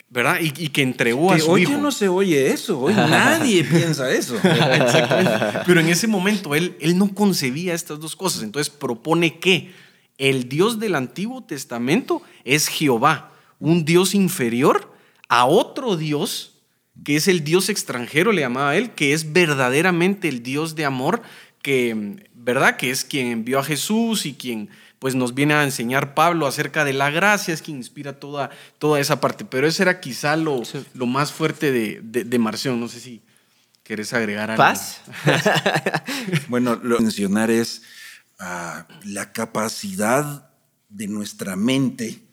¿verdad? 0.10 0.38
Y, 0.42 0.70
que 0.70 0.82
entregó 0.82 1.34
a 1.34 1.40
su 1.40 1.52
hoy 1.52 1.64
hijo. 1.64 1.74
Hoy 1.74 1.82
no 1.82 1.92
se 1.92 2.08
oye 2.08 2.52
eso, 2.52 2.80
hoy 2.80 2.94
nadie 2.96 3.64
piensa 3.64 4.10
eso. 4.12 4.36
Exactamente. 4.36 5.60
Pero 5.66 5.82
en 5.82 5.90
ese 5.90 6.08
momento 6.08 6.56
él, 6.56 6.78
él 6.80 6.98
no 6.98 7.14
concebía 7.14 7.74
estas 7.74 8.00
dos 8.00 8.16
cosas, 8.16 8.44
entonces 8.44 8.74
propone 8.74 9.40
que 9.40 9.72
el 10.18 10.50
Dios 10.50 10.80
del 10.80 10.96
Antiguo 10.96 11.44
Testamento 11.44 12.22
es 12.44 12.68
Jehová, 12.68 13.32
un 13.60 13.86
Dios 13.86 14.14
inferior 14.14 14.94
a 15.30 15.46
otro 15.46 15.98
Dios 15.98 16.54
que 17.04 17.16
es 17.16 17.28
el 17.28 17.44
Dios 17.44 17.70
extranjero, 17.70 18.32
le 18.32 18.42
llamaba 18.42 18.76
él, 18.76 18.92
que 18.92 19.14
es 19.14 19.32
verdaderamente 19.32 20.28
el 20.28 20.44
Dios 20.44 20.76
de 20.76 20.86
amor, 20.86 21.22
que, 21.62 22.26
¿verdad? 22.34 22.78
Que 22.78 22.90
es 22.90 23.06
quien 23.06 23.28
envió 23.28 23.60
a 23.60 23.64
Jesús 23.64 24.26
y 24.26 24.34
quien 24.34 24.70
pues 25.00 25.14
nos 25.14 25.36
viene 25.36 25.54
a 25.54 25.64
enseñar 25.64 26.16
Pablo 26.16 26.48
acerca 26.48 26.84
de 26.84 26.94
la 26.94 27.12
gracia, 27.12 27.54
es 27.54 27.62
quien 27.62 27.78
inspira 27.78 28.14
toda, 28.14 28.50
toda 28.80 29.00
esa 29.00 29.22
parte. 29.22 29.46
Pero 29.46 29.68
ese 29.68 29.84
era 29.84 30.00
quizá 30.00 30.36
lo, 30.36 30.64
lo 30.96 31.06
más 31.06 31.32
fuerte 31.32 31.72
de, 31.72 32.00
de, 32.02 32.40
Marción. 32.40 32.80
No 32.80 32.88
sé 32.88 33.00
si 33.00 33.22
querés 33.84 34.14
agregar 34.14 34.50
algo. 34.50 34.64
¿Paz? 34.64 35.02
bueno, 36.48 36.80
lo 36.82 36.98
que 36.98 37.04
mencionar 37.04 37.52
es 37.52 37.84
ah, 38.40 38.88
la 39.06 39.32
capacidad 39.34 40.52
de 40.90 41.08
nuestra 41.08 41.56
mente, 41.56 42.28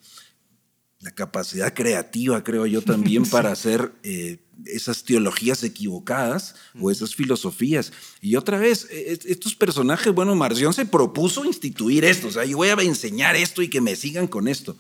la 1.00 1.10
capacidad 1.10 1.74
creativa, 1.74 2.42
creo 2.42 2.66
yo 2.66 2.82
también, 2.82 3.24
para 3.30 3.52
hacer 3.52 3.92
eh, 4.02 4.38
esas 4.66 5.04
teologías 5.04 5.62
equivocadas 5.64 6.54
o 6.80 6.90
esas 6.90 7.14
filosofías. 7.14 7.92
Y 8.20 8.36
otra 8.36 8.58
vez, 8.58 8.88
e, 8.90 9.12
e, 9.12 9.18
estos 9.26 9.54
personajes, 9.54 10.14
bueno, 10.14 10.34
Marción 10.34 10.72
se 10.72 10.86
propuso 10.86 11.44
instituir 11.44 12.04
esto, 12.04 12.28
o 12.28 12.30
sea, 12.30 12.44
yo 12.44 12.56
voy 12.56 12.68
a 12.68 12.74
enseñar 12.74 13.36
esto 13.36 13.62
y 13.62 13.68
que 13.68 13.80
me 13.80 13.96
sigan 13.96 14.26
con 14.26 14.48
esto. 14.48 14.76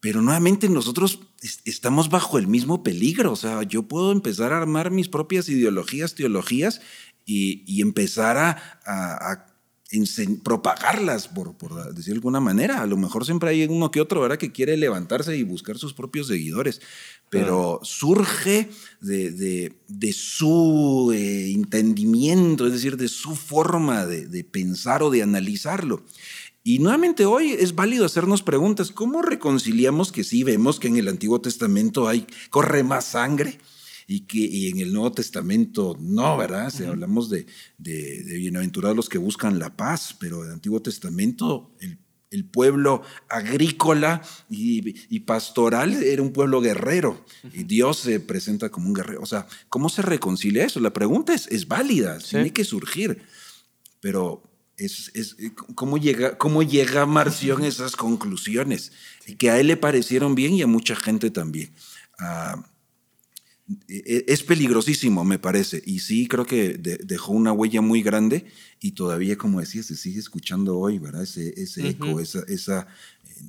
pero 0.00 0.20
nuevamente 0.20 0.68
nosotros 0.68 1.20
estamos 1.64 2.08
bajo 2.10 2.38
el 2.38 2.48
mismo 2.48 2.82
peligro, 2.82 3.32
o 3.32 3.36
sea, 3.36 3.62
yo 3.62 3.84
puedo 3.84 4.10
empezar 4.10 4.52
a 4.52 4.58
armar 4.58 4.90
mis 4.90 5.08
propias 5.08 5.48
ideologías, 5.48 6.14
teologías 6.14 6.80
y, 7.24 7.80
empezar 7.80 8.36
a, 8.36 9.46
propagarlas, 10.42 11.28
por, 11.28 11.56
por 11.56 11.94
decir 11.94 12.14
de 12.14 12.18
alguna 12.18 12.40
manera. 12.40 12.80
A 12.82 12.86
lo 12.86 12.96
mejor 12.96 13.24
siempre 13.24 13.50
hay 13.50 13.64
uno 13.64 13.90
que 13.90 14.00
otro, 14.00 14.20
¿verdad?, 14.20 14.38
que 14.38 14.52
quiere 14.52 14.76
levantarse 14.76 15.36
y 15.36 15.42
buscar 15.42 15.78
sus 15.78 15.94
propios 15.94 16.28
seguidores, 16.28 16.80
pero 17.30 17.80
surge 17.82 18.70
de, 19.00 19.72
de, 19.88 20.12
su 20.12 21.12
eh, 21.14 21.52
entendimiento, 21.52 22.66
es 22.66 22.72
decir, 22.72 22.96
de 22.96 23.08
su 23.08 23.34
forma 23.34 24.06
de, 24.06 24.26
de 24.26 24.44
pensar 24.44 25.02
o 25.02 25.10
de 25.10 25.22
analizarlo. 25.22 26.02
Y 26.64 26.78
nuevamente 26.78 27.26
hoy 27.26 27.52
es 27.52 27.74
válido 27.74 28.06
hacernos 28.06 28.42
preguntas, 28.42 28.92
¿cómo 28.92 29.20
reconciliamos 29.20 30.12
que 30.12 30.22
sí 30.22 30.44
vemos 30.44 30.78
que 30.78 30.88
en 30.88 30.96
el 30.96 31.08
Antiguo 31.08 31.40
Testamento 31.40 32.06
hay, 32.06 32.26
corre 32.50 32.84
más 32.84 33.04
sangre? 33.04 33.58
Y 34.06 34.20
que 34.20 34.68
en 34.68 34.78
el 34.80 34.92
Nuevo 34.92 35.12
Testamento 35.12 35.96
no, 36.00 36.36
¿verdad? 36.36 36.70
Si 36.70 36.84
hablamos 36.84 37.30
de, 37.30 37.46
de, 37.78 38.22
bienaventurados 38.38 38.96
los 38.96 39.08
que 39.08 39.18
buscan 39.18 39.58
la 39.58 39.76
paz, 39.76 40.16
pero 40.18 40.42
en 40.42 40.48
el 40.48 40.54
Antiguo 40.54 40.80
Testamento 40.82 41.74
el, 41.80 41.98
el 42.32 42.46
pueblo 42.46 43.02
agrícola 43.28 44.22
y, 44.48 45.20
pastoral 45.20 46.02
era 46.02 46.22
un 46.22 46.32
pueblo 46.32 46.60
guerrero 46.60 47.24
y 47.52 47.62
Dios 47.64 47.98
se 47.98 48.18
presenta 48.18 48.70
como 48.70 48.88
un 48.88 48.94
guerrero. 48.94 49.20
O 49.22 49.26
sea, 49.26 49.46
¿cómo 49.68 49.88
se 49.88 50.02
reconcilia 50.02 50.64
eso? 50.64 50.80
La 50.80 50.92
pregunta 50.92 51.34
es, 51.34 51.46
es 51.48 51.68
válida, 51.68 52.18
tiene 52.18 52.52
que 52.52 52.64
surgir, 52.64 53.22
pero 54.00 54.42
es, 54.78 55.12
es, 55.14 55.36
¿cómo, 55.74 55.98
llega, 55.98 56.38
¿cómo 56.38 56.62
llega 56.62 57.06
Marción 57.06 57.62
a 57.62 57.68
esas 57.68 57.94
conclusiones? 57.94 58.92
Que 59.38 59.50
a 59.50 59.60
él 59.60 59.68
le 59.68 59.76
parecieron 59.76 60.34
bien 60.34 60.54
y 60.54 60.62
a 60.62 60.66
mucha 60.66 60.96
gente 60.96 61.30
también. 61.30 61.72
Ah, 62.18 62.64
es 63.88 64.42
peligrosísimo, 64.42 65.24
me 65.24 65.38
parece. 65.38 65.82
Y 65.86 66.00
sí, 66.00 66.26
creo 66.26 66.44
que 66.44 66.78
dejó 66.78 67.32
una 67.32 67.52
huella 67.52 67.80
muy 67.80 68.02
grande 68.02 68.46
y 68.80 68.92
todavía, 68.92 69.36
como 69.36 69.60
decía, 69.60 69.82
se 69.82 69.96
sigue 69.96 70.18
escuchando 70.18 70.78
hoy, 70.78 70.98
¿verdad? 70.98 71.22
Ese, 71.22 71.54
ese 71.60 71.88
eco, 71.88 72.20
esa... 72.20 72.40
esa 72.48 72.88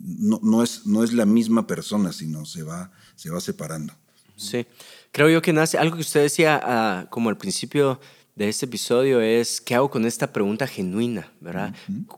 no, 0.02 0.39
no, 0.41 0.63
es, 0.63 0.86
no 0.86 1.04
es 1.04 1.13
la 1.13 1.26
misma 1.26 1.67
persona, 1.67 2.12
sino 2.13 2.45
se 2.45 2.63
va, 2.63 2.91
se 3.15 3.30
va 3.30 3.39
separando. 3.39 3.93
Sí, 4.36 4.65
creo 5.12 5.30
yo 5.30 5.41
que 5.41 5.54
nace, 5.54 5.78
algo 5.78 5.95
que 5.95 6.02
usted 6.02 6.23
decía 6.23 6.60
ah, 6.63 7.08
como 7.10 7.30
al 7.30 7.38
principio 7.38 7.99
de 8.36 8.49
este 8.49 8.65
episodio 8.65 9.21
es, 9.21 9.62
¿qué 9.62 9.76
hago 9.76 9.91
con 9.91 10.06
esta 10.06 10.34
pregunta 10.34 10.65
genuina, 10.65 11.32
verdad? 11.39 11.76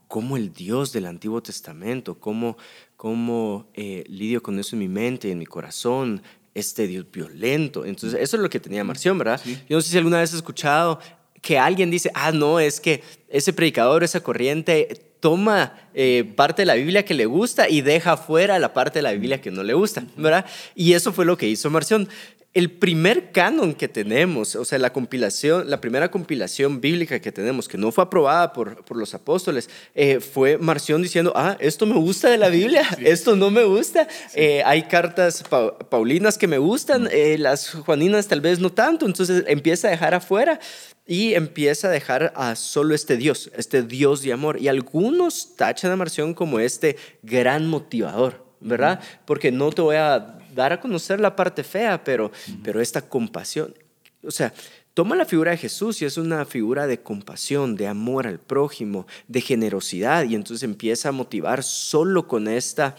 ¿Cómo 0.07 0.37
el 0.37 0.53
Dios 0.53 0.93
del 0.93 1.05
Antiguo 1.07 1.43
Testamento, 1.43 2.19
cómo, 2.19 2.57
cómo 2.95 3.69
eh, 3.73 4.05
lidio 4.07 4.41
con 4.41 4.57
eso 4.57 4.75
en 4.75 4.79
mi 4.79 4.87
mente, 4.87 5.29
en 5.29 5.39
mi 5.39 5.45
corazón, 5.45 6.21
este 6.55 6.87
Dios 6.87 7.05
violento. 7.11 7.85
Entonces, 7.85 8.19
eso 8.19 8.37
es 8.37 8.41
lo 8.41 8.49
que 8.49 8.59
tenía 8.59 8.83
Marción, 8.83 9.17
¿verdad? 9.19 9.39
Yo 9.45 9.77
no 9.77 9.81
sé 9.81 9.91
si 9.91 9.97
alguna 9.97 10.19
vez 10.19 10.31
has 10.31 10.37
escuchado 10.37 10.99
que 11.41 11.59
alguien 11.59 11.91
dice, 11.91 12.09
ah, 12.15 12.31
no, 12.31 12.59
es 12.59 12.79
que 12.79 13.03
ese 13.29 13.53
predicador, 13.53 14.03
esa 14.03 14.21
corriente 14.21 15.14
toma 15.25 15.73
eh, 15.95 16.23
parte 16.35 16.61
de 16.61 16.67
la 16.67 16.75
Biblia 16.75 17.03
que 17.03 17.15
le 17.15 17.25
gusta 17.25 17.67
y 17.67 17.81
deja 17.81 18.15
fuera 18.15 18.59
la 18.59 18.73
parte 18.73 18.99
de 18.99 19.01
la 19.01 19.11
Biblia 19.13 19.41
que 19.41 19.49
no 19.49 19.63
le 19.63 19.73
gusta, 19.73 20.05
¿verdad? 20.15 20.45
Y 20.75 20.93
eso 20.93 21.11
fue 21.11 21.25
lo 21.25 21.35
que 21.35 21.47
hizo 21.47 21.71
Marción. 21.71 22.07
El 22.53 22.69
primer 22.69 23.31
canon 23.31 23.73
que 23.73 23.87
tenemos, 23.87 24.55
o 24.55 24.63
sea, 24.65 24.77
la 24.77 24.93
compilación, 24.93 25.67
la 25.67 25.81
primera 25.81 26.11
compilación 26.11 26.79
bíblica 26.79 27.19
que 27.19 27.31
tenemos, 27.31 27.67
que 27.67 27.79
no 27.79 27.91
fue 27.91 28.03
aprobada 28.03 28.53
por, 28.53 28.85
por 28.85 28.97
los 28.97 29.15
apóstoles, 29.15 29.67
eh, 29.95 30.19
fue 30.19 30.59
Marción 30.59 31.01
diciendo, 31.01 31.33
ah, 31.35 31.57
esto 31.59 31.87
me 31.87 31.95
gusta 31.95 32.29
de 32.29 32.37
la 32.37 32.49
Biblia, 32.49 32.87
esto 33.03 33.35
no 33.35 33.49
me 33.49 33.63
gusta. 33.63 34.07
Eh, 34.35 34.61
hay 34.63 34.83
cartas 34.83 35.43
paulinas 35.89 36.37
que 36.37 36.47
me 36.47 36.59
gustan, 36.59 37.09
las 37.39 37.71
juaninas 37.71 38.27
tal 38.27 38.41
vez 38.41 38.59
no 38.59 38.71
tanto, 38.71 39.07
entonces 39.07 39.43
empieza 39.47 39.87
a 39.87 39.91
dejar 39.91 40.13
afuera 40.13 40.59
y 41.07 41.35
empieza 41.35 41.87
a 41.87 41.91
dejar 41.91 42.33
a 42.35 42.55
solo 42.55 42.95
este 42.95 43.17
Dios, 43.17 43.51
este 43.55 43.83
Dios 43.83 44.21
de 44.21 44.33
amor. 44.33 44.59
Y 44.59 44.67
algunos 44.67 45.55
tachan 45.55 45.91
a 45.91 45.95
Marción 45.95 46.33
como 46.33 46.59
este 46.59 46.97
gran 47.21 47.67
motivador, 47.67 48.43
¿verdad? 48.59 48.99
Porque 49.25 49.51
no 49.51 49.71
te 49.71 49.81
voy 49.81 49.97
a 49.97 50.39
dar 50.53 50.73
a 50.73 50.81
conocer 50.81 51.19
la 51.19 51.35
parte 51.35 51.63
fea, 51.63 52.03
pero, 52.03 52.31
pero 52.63 52.81
esta 52.81 53.01
compasión. 53.07 53.75
O 54.23 54.31
sea, 54.31 54.53
toma 54.95 55.15
la 55.15 55.25
figura 55.25 55.51
de 55.51 55.57
Jesús 55.57 56.01
y 56.01 56.05
es 56.05 56.17
una 56.17 56.45
figura 56.45 56.87
de 56.87 57.01
compasión, 57.01 57.75
de 57.75 57.87
amor 57.87 58.25
al 58.25 58.39
prójimo, 58.39 59.05
de 59.27 59.41
generosidad, 59.41 60.23
y 60.23 60.33
entonces 60.33 60.63
empieza 60.63 61.09
a 61.09 61.11
motivar 61.11 61.63
solo 61.63 62.27
con 62.27 62.47
esta 62.47 62.95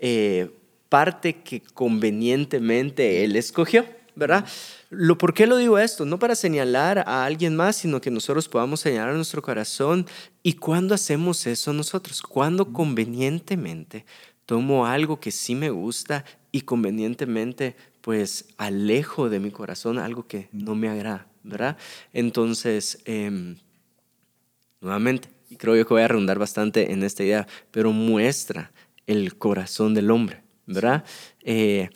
eh, 0.00 0.50
parte 0.88 1.42
que 1.42 1.60
convenientemente 1.60 3.24
Él 3.24 3.34
escogió, 3.34 3.84
¿verdad? 4.18 4.44
Lo, 4.90 5.16
¿Por 5.16 5.32
qué 5.32 5.46
lo 5.46 5.56
digo 5.56 5.78
esto? 5.78 6.04
No 6.04 6.18
para 6.18 6.34
señalar 6.34 6.98
a 7.06 7.24
alguien 7.24 7.56
más, 7.56 7.76
sino 7.76 8.00
que 8.00 8.10
nosotros 8.10 8.48
podamos 8.48 8.80
señalar 8.80 9.10
a 9.10 9.14
nuestro 9.14 9.40
corazón. 9.40 10.06
¿Y 10.42 10.54
cuándo 10.54 10.94
hacemos 10.94 11.46
eso 11.46 11.72
nosotros? 11.72 12.20
¿Cuándo 12.22 12.72
convenientemente 12.72 14.04
tomo 14.48 14.86
algo 14.86 15.20
que 15.20 15.30
sí 15.30 15.54
me 15.54 15.68
gusta 15.68 16.24
y 16.52 16.62
convenientemente 16.62 17.76
pues 18.00 18.46
alejo 18.56 19.28
de 19.28 19.40
mi 19.40 19.50
corazón 19.50 19.98
algo 19.98 20.26
que 20.26 20.48
no 20.52 20.74
me 20.74 20.88
agrada, 20.88 21.26
¿verdad? 21.42 21.76
Entonces, 22.14 22.98
em, 23.04 23.56
nuevamente, 24.80 25.28
y 25.50 25.56
creo 25.56 25.76
yo 25.76 25.86
que 25.86 25.92
voy 25.92 26.02
a 26.02 26.08
redundar 26.08 26.38
bastante 26.38 26.92
en 26.92 27.02
esta 27.02 27.22
idea, 27.24 27.46
pero 27.70 27.92
muestra 27.92 28.72
el 29.06 29.36
corazón 29.36 29.92
del 29.92 30.10
hombre, 30.10 30.42
¿verdad? 30.64 31.04
Eh, 31.42 31.90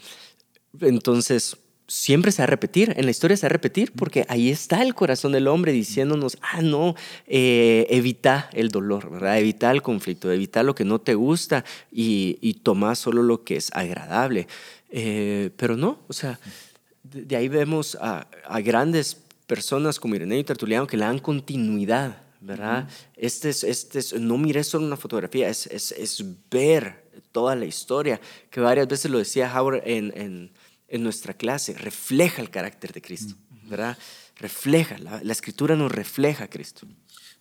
entonces, 0.80 1.56
siempre 1.92 2.32
se 2.32 2.40
va 2.40 2.44
a 2.44 2.46
repetir, 2.46 2.94
en 2.96 3.04
la 3.04 3.10
historia 3.10 3.36
se 3.36 3.44
va 3.44 3.48
a 3.48 3.50
repetir, 3.50 3.92
porque 3.92 4.24
ahí 4.30 4.48
está 4.48 4.80
el 4.80 4.94
corazón 4.94 5.32
del 5.32 5.46
hombre 5.46 5.72
diciéndonos, 5.72 6.38
ah, 6.40 6.62
no, 6.62 6.94
eh, 7.26 7.86
evita 7.90 8.48
el 8.54 8.70
dolor, 8.70 9.10
¿verdad? 9.10 9.38
Evita 9.38 9.70
el 9.70 9.82
conflicto, 9.82 10.32
evita 10.32 10.62
lo 10.62 10.74
que 10.74 10.86
no 10.86 11.00
te 11.00 11.14
gusta 11.14 11.66
y, 11.92 12.38
y 12.40 12.54
toma 12.54 12.94
solo 12.94 13.22
lo 13.22 13.44
que 13.44 13.56
es 13.56 13.70
agradable. 13.74 14.48
Eh, 14.88 15.50
pero 15.58 15.76
no, 15.76 15.98
o 16.08 16.14
sea, 16.14 16.40
de, 17.02 17.36
ahí 17.36 17.48
vemos 17.48 17.98
a, 18.00 18.26
grandes 18.64 19.14
personas 19.46 20.00
como 20.00 20.14
Ireneo 20.14 20.38
y 20.38 20.44
Tertuliano 20.44 20.86
que 20.86 20.96
le 20.96 21.04
dan 21.04 21.18
continuidad, 21.18 22.22
¿verdad? 22.40 22.88
Este 23.16 23.50
es, 23.50 23.64
este 23.64 23.98
es, 23.98 24.14
no 24.14 24.38
mires 24.38 24.66
solo 24.66 24.86
una 24.86 24.96
fotografía, 24.96 25.50
es, 25.50 25.66
es, 25.66 25.92
es, 25.92 26.24
ver 26.50 27.04
toda 27.32 27.54
la 27.54 27.66
historia, 27.66 28.18
que 28.48 28.60
varias 28.60 28.88
veces 28.88 29.10
lo 29.10 29.18
decía 29.18 29.52
Howard 29.54 29.82
en, 29.84 30.10
en 30.16 30.52
en 30.92 31.02
nuestra 31.02 31.34
clase, 31.34 31.72
refleja 31.72 32.42
el 32.42 32.50
carácter 32.50 32.92
de 32.92 33.00
Cristo, 33.00 33.34
¿verdad? 33.64 33.96
Refleja, 34.36 34.98
la, 34.98 35.32
escritura 35.32 35.74
nos 35.74 35.90
refleja 35.90 36.44
a 36.44 36.50
Cristo. 36.50 36.86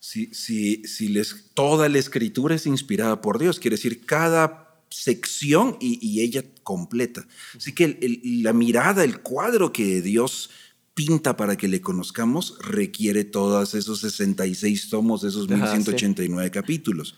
Si, 0.00 0.34
si, 0.34 0.82
si 0.84 1.08
les, 1.08 1.50
toda 1.52 1.90
la 1.90 1.98
escritura 1.98 2.54
es 2.54 2.66
inspirada 2.66 3.20
por 3.20 3.38
Dios, 3.38 3.60
quiere 3.60 3.76
decir 3.76 4.06
cada 4.06 4.80
sección 4.88 5.76
y, 5.80 6.20
ella 6.20 6.44
completa. 6.62 7.26
Así 7.54 7.72
que 7.72 7.98
la 8.42 8.54
mirada, 8.54 9.04
el 9.04 9.20
cuadro 9.20 9.70
que 9.70 10.00
Dios 10.00 10.48
pinta 10.94 11.36
para 11.36 11.56
que 11.56 11.68
le 11.68 11.82
conozcamos 11.82 12.58
requiere 12.60 13.24
todos 13.24 13.74
esos 13.74 14.00
66 14.00 14.88
tomos, 14.88 15.24
esos 15.24 15.48
1189 15.48 16.50
capítulos. 16.50 17.14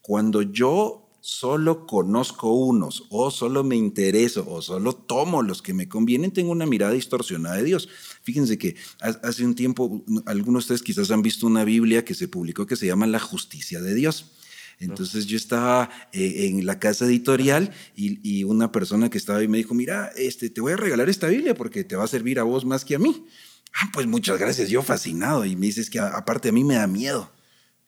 Cuando 0.00 0.42
yo 0.42 1.05
solo 1.26 1.88
conozco 1.88 2.52
unos 2.52 3.02
o 3.10 3.32
solo 3.32 3.64
me 3.64 3.74
intereso 3.74 4.48
o 4.48 4.62
solo 4.62 4.92
tomo 4.94 5.42
los 5.42 5.60
que 5.60 5.74
me 5.74 5.88
convienen, 5.88 6.30
tengo 6.30 6.52
una 6.52 6.66
mirada 6.66 6.92
distorsionada 6.92 7.56
de 7.56 7.64
Dios. 7.64 7.88
Fíjense 8.22 8.58
que 8.58 8.76
hace 9.00 9.44
un 9.44 9.56
tiempo, 9.56 10.04
algunos 10.24 10.68
de 10.68 10.74
ustedes 10.74 10.82
quizás 10.82 11.10
han 11.10 11.22
visto 11.22 11.48
una 11.48 11.64
Biblia 11.64 12.04
que 12.04 12.14
se 12.14 12.28
publicó 12.28 12.64
que 12.64 12.76
se 12.76 12.86
llama 12.86 13.08
La 13.08 13.18
Justicia 13.18 13.80
de 13.80 13.96
Dios. 13.96 14.36
Entonces 14.78 15.26
yo 15.26 15.36
estaba 15.36 15.90
eh, 16.12 16.46
en 16.46 16.64
la 16.64 16.78
casa 16.78 17.06
editorial 17.06 17.72
y, 17.96 18.44
una 18.44 18.70
persona 18.70 19.10
que 19.10 19.18
estaba 19.18 19.40
ahí 19.40 19.48
me 19.48 19.58
dijo, 19.58 19.74
mira, 19.74 20.12
este, 20.16 20.48
te 20.48 20.60
voy 20.60 20.74
a 20.74 20.76
regalar 20.76 21.08
esta 21.08 21.26
Biblia 21.26 21.56
porque 21.56 21.82
te 21.82 21.96
va 21.96 22.04
a 22.04 22.08
servir 22.08 22.38
a 22.38 22.44
vos 22.44 22.64
más 22.64 22.84
que 22.84 22.94
a 22.94 23.00
mí. 23.00 23.26
Ah, 23.74 23.90
pues 23.92 24.06
muchas 24.06 24.38
gracias, 24.38 24.68
yo 24.68 24.80
fascinado. 24.80 25.44
Y 25.44 25.56
me 25.56 25.66
dices 25.66 25.90
que 25.90 25.98
aparte 25.98 26.50
a 26.50 26.52
mí 26.52 26.62
me 26.62 26.76
da 26.76 26.86
miedo. 26.86 27.32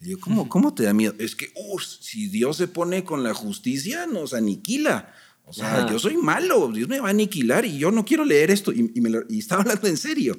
Y 0.00 0.10
yo, 0.10 0.20
¿cómo, 0.20 0.48
¿cómo 0.48 0.74
te 0.74 0.84
da 0.84 0.92
miedo? 0.92 1.14
Es 1.18 1.34
que, 1.34 1.52
uff, 1.54 1.82
si 1.82 2.28
Dios 2.28 2.56
se 2.56 2.68
pone 2.68 3.04
con 3.04 3.24
la 3.24 3.34
justicia, 3.34 4.06
nos 4.06 4.32
aniquila. 4.32 5.12
O 5.44 5.52
sea, 5.52 5.90
yo 5.90 5.98
soy 5.98 6.16
malo, 6.16 6.70
Dios 6.70 6.88
me 6.88 7.00
va 7.00 7.08
a 7.08 7.10
aniquilar 7.10 7.64
y 7.64 7.78
yo 7.78 7.90
no 7.90 8.04
quiero 8.04 8.24
leer 8.24 8.50
esto. 8.50 8.70
Y, 8.72 8.82
me 9.00 9.10
estaba 9.30 9.62
hablando 9.62 9.88
en 9.88 9.96
serio. 9.96 10.38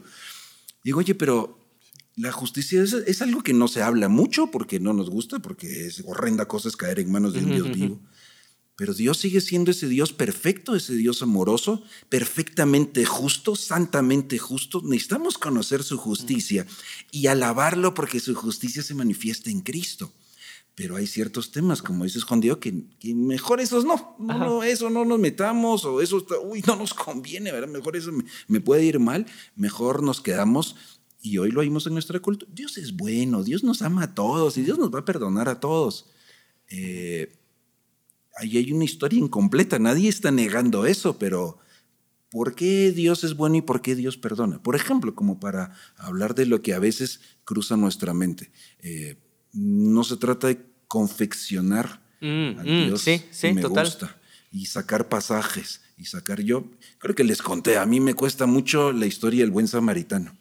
Digo, 0.83 0.99
oye, 0.99 1.15
pero 1.15 1.59
la 2.15 2.31
justicia 2.31 2.83
es, 2.83 2.93
es, 2.93 3.21
algo 3.21 3.41
que 3.41 3.53
no 3.53 3.67
se 3.67 3.81
habla 3.81 4.07
mucho 4.07 4.51
porque 4.51 4.79
no 4.79 4.93
nos 4.93 5.09
gusta, 5.09 5.39
porque 5.39 5.87
es 5.87 6.03
horrenda 6.05 6.47
cosa 6.47 6.69
es 6.69 6.77
caer 6.77 6.99
en 6.99 7.11
manos 7.11 7.33
de 7.33 7.39
un 7.39 7.51
Dios 7.51 7.71
vivo. 7.71 7.99
Pero 8.79 8.93
Dios 8.93 9.17
sigue 9.17 9.41
siendo 9.41 9.71
ese 9.71 9.89
Dios 9.89 10.13
perfecto, 10.13 10.73
ese 10.73 10.95
Dios 10.95 11.21
amoroso, 11.21 11.83
perfectamente 12.07 13.03
justo, 13.03 13.57
santamente 13.57 14.37
justo. 14.37 14.81
Necesitamos 14.85 15.37
conocer 15.37 15.83
su 15.83 15.97
justicia 15.97 16.65
y 17.11 17.27
alabarlo 17.27 17.93
porque 17.93 18.21
su 18.21 18.33
justicia 18.35 18.81
se 18.81 18.93
manifiesta 18.93 19.49
en 19.49 19.59
Cristo. 19.59 20.13
Pero 20.75 20.95
hay 20.95 21.07
ciertos 21.07 21.51
temas, 21.51 21.81
como 21.81 22.05
dices 22.05 22.23
Juan 22.23 22.39
Diego, 22.39 22.61
que, 22.61 22.73
mejor 23.13 23.59
esos 23.59 23.83
no, 23.83 24.15
no, 24.17 24.63
eso 24.63 24.89
no 24.89 25.03
nos 25.03 25.19
metamos 25.19 25.83
o 25.83 25.99
eso 25.99 26.25
uy, 26.45 26.63
no 26.65 26.77
nos 26.77 26.93
conviene, 26.93 27.51
¿verdad? 27.51 27.67
mejor 27.67 27.97
eso 27.97 28.13
me, 28.13 28.23
me 28.47 28.61
puede 28.61 28.85
ir 28.85 28.97
mal, 28.97 29.25
mejor 29.57 30.01
nos 30.03 30.21
quedamos 30.21 30.77
y 31.21 31.37
hoy 31.37 31.51
lo 31.51 31.59
oímos 31.59 31.85
en 31.85 31.95
nuestra 31.95 32.21
cultura. 32.21 32.49
Dios 32.55 32.77
es 32.77 32.95
bueno, 32.95 33.43
Dios 33.43 33.61
nos 33.61 33.81
ama 33.81 34.03
a 34.03 34.15
todos 34.15 34.57
y 34.57 34.61
Dios 34.61 34.79
nos 34.79 34.89
va 34.89 34.99
a 34.99 35.05
perdonar 35.05 35.49
a 35.49 35.59
todos. 35.59 36.05
Eh, 36.69 37.38
ahí 38.39 38.57
hay 38.57 38.71
una 38.71 38.85
historia 38.85 39.19
incompleta, 39.19 39.79
nadie 39.79 40.09
está 40.09 40.31
negando 40.31 40.85
eso, 40.85 41.17
pero 41.19 41.59
¿por 42.31 42.55
qué 42.55 42.91
Dios 42.91 43.23
es 43.23 43.35
bueno 43.35 43.57
y 43.57 43.61
por 43.61 43.81
qué 43.81 43.95
Dios 43.95 44.17
perdona? 44.17 44.61
Por 44.63 44.75
ejemplo, 44.75 45.13
como 45.15 45.39
para 45.39 45.73
hablar 45.97 46.35
de 46.35 46.45
lo 46.45 46.61
que 46.61 46.73
a 46.73 46.79
veces 46.79 47.21
cruza 47.43 47.77
nuestra 47.77 48.13
mente. 48.13 48.51
Eh, 48.81 49.17
no 49.53 50.03
se 50.03 50.17
trata 50.17 50.47
de 50.47 50.59
confeccionar 50.87 52.01
Mm, 52.21 52.59
a 52.59 52.63
mm, 52.63 52.65
Dios 52.65 53.01
sí, 53.01 53.21
sí, 53.31 53.53
me 53.53 53.61
total. 53.61 53.85
gusta 53.85 54.17
y 54.51 54.65
sacar 54.65 55.07
pasajes 55.07 55.81
y 55.97 56.05
sacar 56.05 56.41
yo 56.41 56.69
creo 56.97 57.15
que 57.15 57.23
les 57.23 57.41
conté 57.41 57.77
a 57.77 57.85
mí 57.85 57.99
me 58.01 58.13
cuesta 58.13 58.45
mucho 58.45 58.91
la 58.91 59.05
historia 59.05 59.41
del 59.41 59.51
buen 59.51 59.67
samaritano 59.69 60.35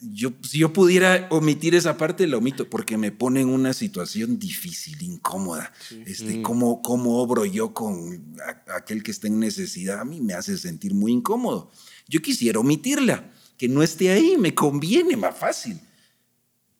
yo 0.00 0.32
si 0.42 0.58
yo 0.58 0.72
pudiera 0.72 1.26
omitir 1.30 1.74
esa 1.74 1.96
parte 1.98 2.26
la 2.26 2.38
omito 2.38 2.68
porque 2.70 2.96
me 2.96 3.12
pone 3.12 3.40
en 3.42 3.48
una 3.48 3.72
situación 3.74 4.38
difícil 4.38 5.02
incómoda 5.02 5.72
este 6.06 6.38
Mm. 6.38 6.42
cómo 6.42 6.80
cómo 6.82 7.18
obro 7.18 7.44
yo 7.44 7.74
con 7.74 8.34
a- 8.46 8.76
aquel 8.76 9.02
que 9.02 9.10
está 9.10 9.26
en 9.26 9.38
necesidad 9.38 10.00
a 10.00 10.04
mí 10.04 10.20
me 10.20 10.32
hace 10.34 10.56
sentir 10.56 10.94
muy 10.94 11.12
incómodo 11.12 11.70
yo 12.08 12.22
quisiera 12.22 12.58
omitirla 12.60 13.30
que 13.58 13.68
no 13.68 13.82
esté 13.82 14.10
ahí 14.10 14.36
me 14.38 14.54
conviene 14.54 15.16
más 15.16 15.36
fácil 15.36 15.78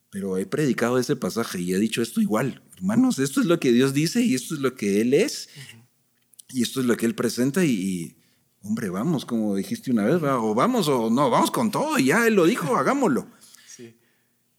pero 0.09 0.37
he 0.37 0.45
predicado 0.45 0.97
ese 0.97 1.15
pasaje 1.15 1.59
y 1.61 1.73
he 1.73 1.79
dicho 1.79 2.01
esto 2.01 2.19
igual. 2.19 2.61
Hermanos, 2.75 3.17
esto 3.17 3.39
es 3.39 3.45
lo 3.45 3.61
que 3.61 3.71
Dios 3.71 3.93
dice 3.93 4.21
y 4.21 4.35
esto 4.35 4.55
es 4.55 4.59
lo 4.59 4.75
que 4.75 4.99
Él 4.99 5.13
es. 5.13 5.47
Y 6.49 6.63
esto 6.63 6.81
es 6.81 6.85
lo 6.85 6.97
que 6.97 7.05
Él 7.05 7.15
presenta 7.15 7.63
y, 7.63 7.69
y, 7.71 8.15
hombre, 8.63 8.89
vamos, 8.89 9.25
como 9.25 9.55
dijiste 9.55 9.91
una 9.91 10.03
vez, 10.03 10.21
¿verdad? 10.21 10.39
o 10.39 10.53
vamos 10.53 10.87
o 10.87 11.09
no, 11.09 11.29
vamos 11.29 11.51
con 11.51 11.71
todo, 11.71 11.97
y 11.97 12.05
ya 12.05 12.27
Él 12.27 12.35
lo 12.35 12.45
dijo, 12.45 12.75
hagámoslo. 12.75 13.27
Sí. 13.65 13.95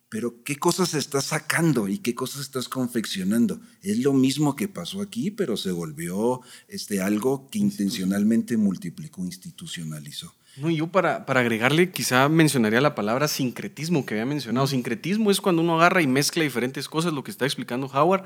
Pero 0.09 0.43
¿qué 0.43 0.57
cosas 0.57 0.95
estás 0.95 1.25
sacando 1.27 1.87
y 1.87 1.99
qué 1.99 2.15
cosas 2.15 2.41
estás 2.41 2.67
confeccionando? 2.67 3.61
Es 3.83 3.99
lo 3.99 4.15
mismo 4.15 4.57
que 4.57 4.67
pasó 4.67 5.03
aquí, 5.03 5.31
pero 5.31 5.59
se 5.59 5.71
volvió 5.71 6.41
este, 6.67 7.03
algo 7.03 7.47
que 7.51 7.59
intencionalmente 7.59 8.57
multiplicó, 8.57 9.23
institucionalizó. 9.23 10.35
No, 10.57 10.71
y 10.71 10.77
yo 10.77 10.87
para, 10.87 11.27
para 11.27 11.41
agregarle 11.41 11.91
quizá 11.91 12.29
mencionaría 12.31 12.81
la 12.81 12.95
palabra 12.95 13.29
sincretismo 13.29 14.07
que 14.07 14.15
había 14.15 14.27
mencionado. 14.27 14.67
Sincretismo 14.67 15.31
es 15.31 15.43
cuando 15.43 15.61
uno 15.61 15.77
agarra 15.77 16.01
y 16.01 16.07
mezcla 16.07 16.43
diferentes 16.43 16.89
cosas, 16.89 17.13
lo 17.13 17.23
que 17.23 17.31
está 17.31 17.45
explicando 17.45 17.87
Howard. 17.87 18.25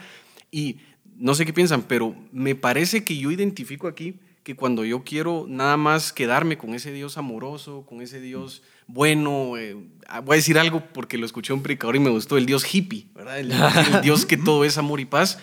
Y 0.52 0.78
no 1.16 1.34
sé 1.34 1.46
qué 1.46 1.52
piensan, 1.52 1.82
pero 1.82 2.16
me 2.32 2.54
parece 2.54 3.04
que 3.04 3.16
yo 3.16 3.32
identifico 3.32 3.88
aquí 3.88 4.20
que 4.46 4.54
cuando 4.54 4.84
yo 4.84 5.02
quiero 5.02 5.46
nada 5.48 5.76
más 5.76 6.12
quedarme 6.12 6.56
con 6.56 6.72
ese 6.72 6.92
Dios 6.92 7.18
amoroso, 7.18 7.84
con 7.84 8.00
ese 8.00 8.20
Dios 8.20 8.62
bueno, 8.86 9.56
eh, 9.56 9.74
voy 10.22 10.34
a 10.34 10.36
decir 10.36 10.56
algo 10.56 10.84
porque 10.92 11.18
lo 11.18 11.26
escuché 11.26 11.52
un 11.52 11.64
predicador 11.64 11.96
y 11.96 11.98
me 11.98 12.10
gustó, 12.10 12.36
el 12.36 12.46
Dios 12.46 12.64
hippie, 12.72 13.08
¿verdad? 13.12 13.40
El, 13.40 13.50
el 13.50 14.02
Dios 14.02 14.24
que 14.24 14.36
todo 14.44 14.64
es 14.64 14.78
amor 14.78 15.00
y 15.00 15.04
paz. 15.04 15.40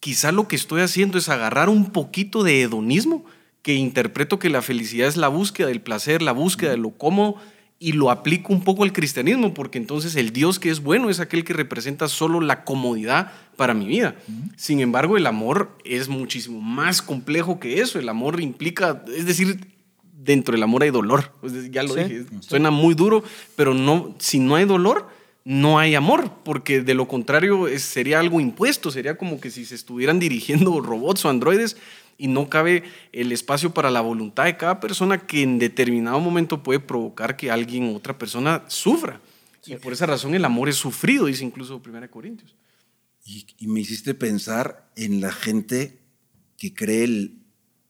Quizá 0.00 0.32
lo 0.32 0.48
que 0.48 0.56
estoy 0.56 0.80
haciendo 0.80 1.16
es 1.16 1.28
agarrar 1.28 1.68
un 1.68 1.92
poquito 1.92 2.42
de 2.42 2.62
hedonismo 2.62 3.24
que 3.62 3.74
interpreto 3.74 4.40
que 4.40 4.50
la 4.50 4.62
felicidad 4.62 5.06
es 5.06 5.16
la 5.16 5.28
búsqueda 5.28 5.68
del 5.68 5.80
placer, 5.80 6.20
la 6.20 6.32
búsqueda 6.32 6.72
de 6.72 6.78
lo 6.78 6.90
cómodo, 6.90 7.36
y 7.86 7.92
lo 7.92 8.10
aplico 8.10 8.52
un 8.52 8.62
poco 8.62 8.82
al 8.84 8.92
cristianismo, 8.92 9.52
porque 9.52 9.78
entonces 9.78 10.16
el 10.16 10.32
Dios 10.32 10.58
que 10.58 10.70
es 10.70 10.80
bueno 10.80 11.10
es 11.10 11.20
aquel 11.20 11.44
que 11.44 11.52
representa 11.52 12.08
solo 12.08 12.40
la 12.40 12.64
comodidad 12.64 13.32
para 13.56 13.74
mi 13.74 13.86
vida. 13.86 14.16
Sin 14.56 14.80
embargo, 14.80 15.16
el 15.16 15.26
amor 15.26 15.76
es 15.84 16.08
muchísimo 16.08 16.60
más 16.60 17.02
complejo 17.02 17.60
que 17.60 17.80
eso. 17.80 17.98
El 17.98 18.08
amor 18.08 18.40
implica, 18.40 19.02
es 19.14 19.26
decir, 19.26 19.66
dentro 20.12 20.52
del 20.52 20.62
amor 20.62 20.82
hay 20.82 20.90
dolor. 20.90 21.30
Ya 21.70 21.82
lo 21.82 21.94
Sí. 21.94 22.02
dije, 22.04 22.24
suena 22.40 22.70
muy 22.70 22.94
duro, 22.94 23.22
pero 23.56 23.74
no, 23.74 24.14
si 24.18 24.38
no 24.38 24.54
hay 24.54 24.64
dolor, 24.64 25.08
no 25.44 25.78
hay 25.78 25.94
amor, 25.94 26.30
porque 26.42 26.80
de 26.80 26.94
lo 26.94 27.06
contrario 27.06 27.68
es- 27.68 27.82
sería 27.82 28.18
algo 28.18 28.40
impuesto, 28.40 28.90
sería 28.90 29.18
como 29.18 29.38
que 29.40 29.50
si 29.50 29.66
se 29.66 29.74
estuvieran 29.74 30.18
dirigiendo 30.26 30.80
robots 30.80 31.24
o 31.26 31.28
androides 31.28 31.76
y 32.18 32.28
no 32.28 32.48
cabe 32.48 32.82
el 33.12 33.32
espacio 33.32 33.72
para 33.74 33.90
la 33.90 34.00
voluntad 34.00 34.44
de 34.44 34.56
cada 34.56 34.80
persona 34.80 35.26
que 35.26 35.42
en 35.42 35.58
determinado 35.58 36.20
momento 36.20 36.62
puede 36.62 36.80
provocar 36.80 37.36
que 37.36 37.50
alguien, 37.50 37.94
otra 37.94 38.16
persona, 38.18 38.64
sufra. 38.68 39.20
Y 39.66 39.76
por 39.76 39.92
esa 39.92 40.06
razón 40.06 40.34
el 40.34 40.44
amor 40.44 40.68
es 40.68 40.76
sufrido, 40.76 41.26
dice 41.26 41.44
incluso 41.44 41.80
1 41.84 42.10
Corintios. 42.10 42.54
Y, 43.24 43.46
y 43.58 43.66
me 43.68 43.80
hiciste 43.80 44.14
pensar 44.14 44.90
en 44.96 45.20
la 45.20 45.32
gente 45.32 45.98
que 46.58 46.74
cree 46.74 47.04
el- 47.04 47.38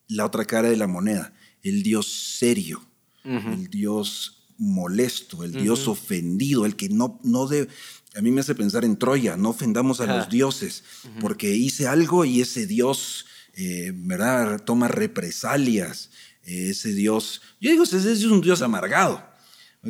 la 0.06 0.24
otra 0.26 0.44
cara 0.44 0.68
de 0.70 0.76
la 0.76 0.86
moneda, 0.86 1.32
el 1.62 1.82
Dios 1.82 2.06
serio, 2.38 2.82
el 3.24 3.68
Dios 3.70 4.46
molesto, 4.58 5.42
el 5.44 5.52
Dios 5.52 5.88
ofendido, 5.88 6.66
el 6.66 6.76
que 6.76 6.88
no, 6.88 7.18
no 7.24 7.46
debe... 7.46 7.68
A 8.16 8.20
mí 8.20 8.30
me 8.30 8.42
hace 8.42 8.54
pensar 8.54 8.84
en 8.84 8.96
Troya, 8.96 9.36
no 9.36 9.48
ofendamos 9.48 10.00
a 10.00 10.06
los 10.18 10.28
dioses, 10.28 10.84
porque 11.20 11.50
hice 11.56 11.88
algo 11.88 12.24
y 12.24 12.40
ese 12.42 12.66
Dios, 12.66 13.26
eh, 13.56 13.92
¿verdad? 13.94 14.62
Toma 14.64 14.88
represalias, 14.88 16.10
eh, 16.44 16.70
ese 16.70 16.92
Dios... 16.92 17.42
Yo 17.60 17.70
digo, 17.70 17.84
ese 17.84 18.12
es 18.12 18.24
un 18.24 18.40
Dios 18.40 18.62
amargado. 18.62 19.22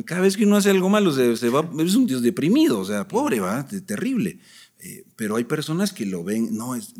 Cada 0.05 0.21
vez 0.21 0.35
que 0.35 0.45
uno 0.45 0.57
hace 0.57 0.69
algo 0.69 0.89
malo, 0.89 1.13
se, 1.13 1.37
se 1.37 1.49
va, 1.49 1.69
es 1.79 1.95
un 1.95 2.05
Dios 2.05 2.21
deprimido, 2.21 2.79
o 2.79 2.85
sea, 2.85 3.07
pobre, 3.07 3.39
va, 3.39 3.65
Te- 3.65 3.79
terrible. 3.81 4.39
Eh, 4.79 5.05
pero 5.15 5.37
hay 5.37 5.45
personas 5.45 5.93
que 5.93 6.05
lo 6.05 6.23
ven, 6.23 6.55
no, 6.55 6.75
es, 6.75 6.93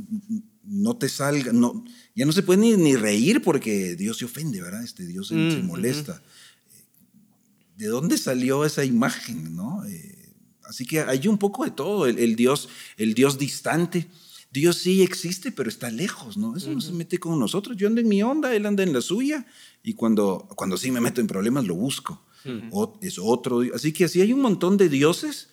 no 0.63 0.95
te 0.95 1.09
salga, 1.09 1.51
no, 1.51 1.83
ya 2.15 2.25
no 2.25 2.31
se 2.31 2.41
puede 2.41 2.61
ni, 2.61 2.71
ni 2.77 2.95
reír 2.95 3.41
porque 3.41 3.95
Dios 3.97 4.17
se 4.17 4.25
ofende, 4.25 4.61
¿verdad? 4.61 4.81
Este 4.83 5.05
Dios 5.05 5.27
se, 5.27 5.35
Mm, 5.35 5.51
se 5.51 5.57
molesta. 5.61 6.21
Eh, 6.23 6.83
¿De 7.77 7.87
dónde 7.87 8.17
salió 8.17 8.63
esa 8.63 8.85
imagen, 8.85 9.55
no? 9.55 9.83
Eh, 9.85 10.33
así 10.63 10.85
que 10.85 11.01
hay 11.01 11.27
un 11.27 11.37
poco 11.37 11.65
de 11.65 11.71
todo, 11.71 12.07
el, 12.07 12.17
el 12.17 12.35
Dios, 12.37 12.69
el 12.97 13.13
Dios 13.13 13.37
distante. 13.37 14.07
Dios 14.55 14.77
sí 14.77 15.01
existe, 15.03 15.51
pero 15.51 15.69
está 15.69 15.91
lejos, 15.91 16.37
¿no? 16.37 16.55
Eso 16.55 16.69
no 16.71 16.79
se 16.81 16.93
mete 16.93 17.17
con 17.19 17.37
nosotros. 17.39 17.75
Yo 17.77 17.87
ando 17.87 17.99
en 18.01 18.07
mi 18.07 18.23
onda, 18.23 18.55
él 18.55 18.65
anda 18.65 18.83
en 18.83 18.93
la 18.93 19.01
suya, 19.01 19.45
y 19.83 19.93
cuando, 19.93 20.47
cuando 20.55 20.77
sí 20.77 20.91
me 20.91 21.01
meto 21.01 21.19
en 21.21 21.27
problemas 21.27 21.65
lo 21.65 21.75
busco. 21.75 22.21
O- 22.71 22.97
es 23.01 23.17
otro. 23.19 23.61
Así 23.73 23.91
que 23.91 24.05
así 24.05 24.21
hay 24.21 24.31
un 24.31 24.39
montón 24.41 24.77
de 24.77 24.87
dioses 24.87 25.49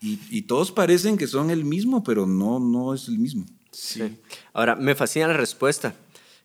y, 0.00 0.18
y 0.30 0.42
todos 0.42 0.72
parecen 0.72 1.16
que 1.16 1.26
son 1.26 1.50
el 1.50 1.64
mismo, 1.64 2.02
pero 2.02 2.26
no, 2.26 2.58
no 2.58 2.92
es 2.94 3.08
el 3.08 3.18
mismo. 3.18 3.46
Sí. 3.72 4.02
Ahora, 4.52 4.74
me 4.74 4.94
fascina 4.94 5.28
la 5.28 5.36
respuesta. 5.36 5.94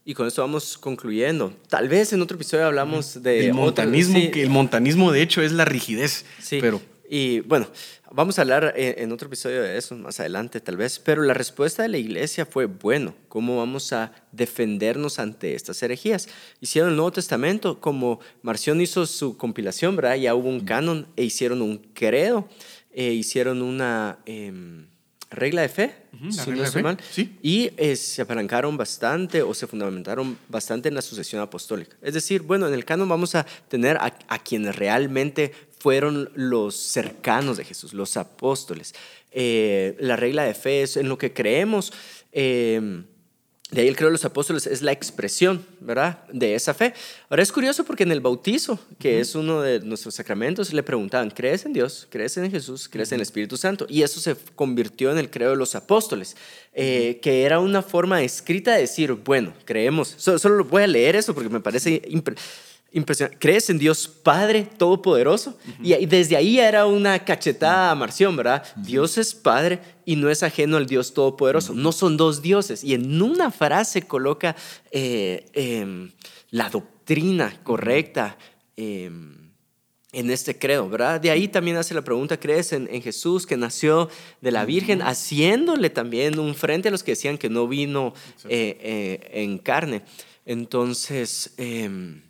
Y 0.07 0.13
con 0.13 0.27
esto 0.27 0.41
vamos 0.43 0.77
concluyendo. 0.77 1.51
Tal 1.67 1.89
vez 1.89 2.13
en 2.13 2.21
otro 2.21 2.35
episodio 2.35 2.67
hablamos 2.67 3.23
de... 3.23 3.47
El 3.47 3.53
montanismo, 3.55 4.19
sí, 4.19 4.29
que 4.29 4.43
el 4.43 4.49
montanismo 4.51 5.11
de 5.11 5.23
hecho 5.23 5.41
es 5.41 5.51
la 5.51 5.65
rigidez. 5.65 6.25
Sí, 6.39 6.59
Pero 6.61 6.79
y 7.09 7.39
bueno, 7.41 7.67
vamos 8.11 8.37
a 8.37 8.41
hablar 8.41 8.73
en, 8.75 9.03
en 9.03 9.11
otro 9.11 9.27
episodio 9.27 9.61
de 9.61 9.77
eso 9.77 9.95
más 9.95 10.19
adelante 10.19 10.59
tal 10.59 10.77
vez, 10.77 10.99
pero 10.99 11.23
la 11.23 11.33
respuesta 11.33 11.83
de 11.83 11.89
la 11.89 11.97
iglesia 11.97 12.45
fue, 12.45 12.65
bueno, 12.65 13.15
¿cómo 13.27 13.57
vamos 13.57 13.93
a 13.93 14.13
defendernos 14.31 15.19
ante 15.19 15.55
estas 15.55 15.81
herejías? 15.83 16.27
Hicieron 16.61 16.91
el 16.91 16.95
Nuevo 16.95 17.11
Testamento, 17.11 17.79
como 17.79 18.19
Marción 18.41 18.81
hizo 18.81 19.05
su 19.05 19.37
compilación, 19.37 19.95
¿verdad? 19.95 20.15
Ya 20.15 20.35
hubo 20.35 20.49
un 20.49 20.61
canon 20.61 21.07
e 21.15 21.23
hicieron 21.23 21.61
un 21.61 21.77
credo, 21.93 22.47
e 22.93 23.11
hicieron 23.11 23.61
una 23.61 24.19
em, 24.25 24.87
regla 25.29 25.61
de 25.61 25.69
fe, 25.69 25.95
la 26.13 26.31
si 26.31 26.39
regla 26.39 26.55
no 26.55 26.61
de 26.63 26.71
fe, 26.71 26.83
mal, 26.83 26.97
sí. 27.11 27.37
y 27.41 27.71
eh, 27.75 27.95
se 27.95 28.21
apalancaron 28.21 28.77
bastante 28.77 29.41
o 29.41 29.53
se 29.53 29.67
fundamentaron 29.67 30.37
bastante 30.47 30.87
en 30.87 30.95
la 30.95 31.01
sucesión 31.01 31.41
apostólica. 31.41 31.97
Es 32.01 32.13
decir, 32.13 32.41
bueno, 32.41 32.67
en 32.67 32.73
el 32.73 32.85
canon 32.85 33.09
vamos 33.09 33.35
a 33.35 33.45
tener 33.67 33.97
a, 33.97 34.17
a 34.27 34.39
quienes 34.39 34.75
realmente 34.75 35.51
fueron 35.85 36.31
los 36.33 36.73
cercanos 36.75 37.57
de 37.57 37.63
Jesús, 37.63 37.93
los 37.93 38.17
apóstoles. 38.17 38.95
Eh, 39.31 39.95
la 39.99 40.15
regla 40.15 40.43
de 40.43 40.55
fe 40.55 40.81
es 40.81 40.97
en 40.97 41.07
lo 41.09 41.19
que 41.19 41.31
creemos. 41.31 41.93
eh, 42.31 43.03
de 43.71 43.81
ahí 43.81 43.87
el 43.87 43.95
creo 43.95 44.09
de 44.09 44.13
los 44.13 44.25
apóstoles 44.25 44.65
es 44.67 44.81
la 44.81 44.91
expresión, 44.91 45.63
¿verdad? 45.79 46.23
De 46.31 46.55
esa 46.55 46.73
fe. 46.73 46.93
Ahora 47.29 47.43
es 47.43 47.51
curioso 47.51 47.83
porque 47.83 48.03
en 48.03 48.11
el 48.11 48.19
bautizo, 48.21 48.79
que 48.99 49.19
es 49.19 49.35
uno 49.35 49.61
de 49.61 49.79
nuestros 49.81 50.15
sacramentos, 50.15 50.71
le 50.73 50.81
preguntaban, 50.81 51.29
¿crees 51.29 51.65
en 51.65 51.73
Dios? 51.73 52.07
¿Crees 52.09 52.37
en 52.37 52.49
Jesús? 52.49 52.87
¿Crees 52.89 53.11
en 53.11 53.17
el 53.17 53.21
Espíritu 53.21 53.57
Santo? 53.57 53.85
Y 53.89 54.01
eso 54.03 54.19
se 54.19 54.35
convirtió 54.55 55.11
en 55.11 55.17
el 55.19 55.29
creo 55.29 55.49
de 55.51 55.55
los 55.55 55.75
apóstoles, 55.75 56.35
eh, 56.73 57.19
que 57.21 57.43
era 57.43 57.59
una 57.59 57.81
forma 57.81 58.23
escrita 58.23 58.73
de 58.73 58.81
decir, 58.81 59.11
bueno, 59.13 59.53
creemos. 59.65 60.15
So- 60.17 60.39
solo 60.39 60.63
voy 60.63 60.83
a 60.83 60.87
leer 60.87 61.15
eso 61.15 61.33
porque 61.35 61.49
me 61.49 61.59
parece 61.59 62.01
impresionante. 62.95 63.37
¿Crees 63.37 63.69
en 63.69 63.77
Dios 63.77 64.07
Padre 64.07 64.63
Todopoderoso? 64.63 65.57
Y 65.83 65.93
desde 66.05 66.37
ahí 66.37 66.59
era 66.59 66.85
una 66.85 67.23
cachetada 67.23 67.91
a 67.91 67.95
Marción, 67.95 68.35
¿verdad? 68.37 68.63
Dios 68.77 69.17
es 69.17 69.35
Padre 69.35 69.79
y 70.05 70.15
no 70.15 70.29
es 70.29 70.43
ajeno 70.43 70.77
al 70.77 70.87
Dios 70.87 71.13
Todopoderoso. 71.13 71.73
No 71.73 71.91
son 71.91 72.15
dos 72.15 72.41
dioses. 72.41 72.83
Y 72.83 72.93
en 72.93 73.21
una 73.21 73.51
frase 73.51 74.03
coloca 74.03 74.55
eh, 74.91 75.45
em, 75.53 76.11
la 76.49 76.69
doctrina 76.69 77.59
correcta. 77.63 78.37
em, 78.77 79.45
en 80.15 80.31
este 80.31 80.57
credo, 80.57 80.89
¿verdad? 80.89 81.19
De 81.19 81.29
ahí 81.29 81.49
también 81.49 81.75
hace 81.75 81.93
la 81.93 82.01
pregunta, 82.01 82.39
¿crees 82.39 82.71
en, 82.71 82.87
en 82.89 83.01
Jesús 83.01 83.45
que 83.45 83.57
nació 83.57 84.09
de 84.39 84.51
la 84.51 84.63
Virgen? 84.63 85.01
Haciéndole 85.01 85.89
también 85.89 86.39
un 86.39 86.55
frente 86.55 86.87
a 86.87 86.91
los 86.91 87.03
que 87.03 87.11
decían 87.11 87.37
que 87.37 87.49
no 87.49 87.67
vino 87.67 88.13
eh, 88.47 88.77
eh, 88.79 89.41
en 89.43 89.57
carne. 89.57 90.03
Entonces, 90.45 91.53
em, 91.57 92.21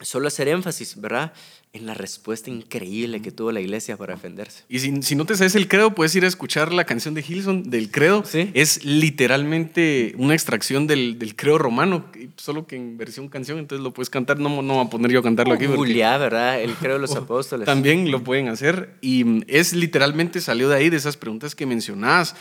solo 0.00 0.28
hacer 0.28 0.48
énfasis, 0.48 1.00
¿verdad? 1.00 1.32
en 1.76 1.86
la 1.86 1.94
respuesta 1.94 2.50
increíble 2.50 3.20
que 3.20 3.30
tuvo 3.30 3.52
la 3.52 3.60
iglesia 3.60 3.96
para 3.96 4.14
defenderse. 4.14 4.64
Y 4.68 4.80
si, 4.80 5.02
si, 5.02 5.14
no 5.14 5.26
te 5.26 5.36
sabes 5.36 5.54
el 5.54 5.68
credo, 5.68 5.94
puedes 5.94 6.14
ir 6.14 6.24
a 6.24 6.28
escuchar 6.28 6.72
la 6.72 6.84
canción 6.84 7.14
de 7.14 7.24
Hilson 7.26 7.70
del 7.70 7.90
credo. 7.90 8.24
¿Sí? 8.24 8.50
Es 8.54 8.84
literalmente 8.84 10.14
una 10.16 10.34
extracción 10.34 10.86
del, 10.86 11.18
del, 11.18 11.36
credo 11.36 11.58
romano, 11.58 12.06
solo 12.36 12.66
que 12.66 12.76
en 12.76 12.96
versión 12.96 13.28
canción, 13.28 13.58
entonces 13.58 13.84
lo 13.84 13.92
puedes 13.92 14.10
cantar. 14.10 14.38
No, 14.38 14.62
no 14.62 14.74
voy 14.74 14.86
a 14.86 14.90
poner 14.90 15.10
yo 15.10 15.20
a 15.20 15.22
cantarlo 15.22 15.54
aquí. 15.54 15.66
Porque, 15.66 15.78
Julia, 15.78 16.16
¿verdad? 16.18 16.60
El 16.60 16.74
credo 16.74 16.94
de 16.94 17.00
los 17.00 17.14
apóstoles. 17.16 17.66
También 17.66 18.10
lo 18.10 18.24
pueden 18.24 18.48
hacer. 18.48 18.96
Y 19.00 19.44
es 19.46 19.74
literalmente, 19.74 20.40
salió 20.40 20.68
de 20.68 20.76
ahí, 20.76 20.90
de 20.90 20.96
esas 20.96 21.16
preguntas 21.16 21.54
que 21.54 21.66
mencionabas. 21.66 22.34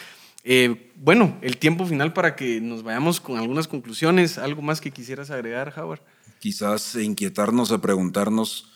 Eh, 0.48 0.92
bueno, 0.96 1.38
el 1.42 1.58
tiempo 1.58 1.86
final 1.86 2.14
para 2.14 2.36
que 2.36 2.62
nos 2.62 2.84
vayamos 2.84 3.20
con 3.20 3.38
algunas 3.38 3.68
conclusiones. 3.68 4.38
¿Algo 4.38 4.62
más 4.62 4.80
que 4.80 4.92
quisieras 4.92 5.30
agregar, 5.30 5.74
Howard? 5.76 6.02
Quizás 6.40 6.96
inquietarnos 6.96 7.72
a 7.72 7.82
preguntarnos 7.82 8.72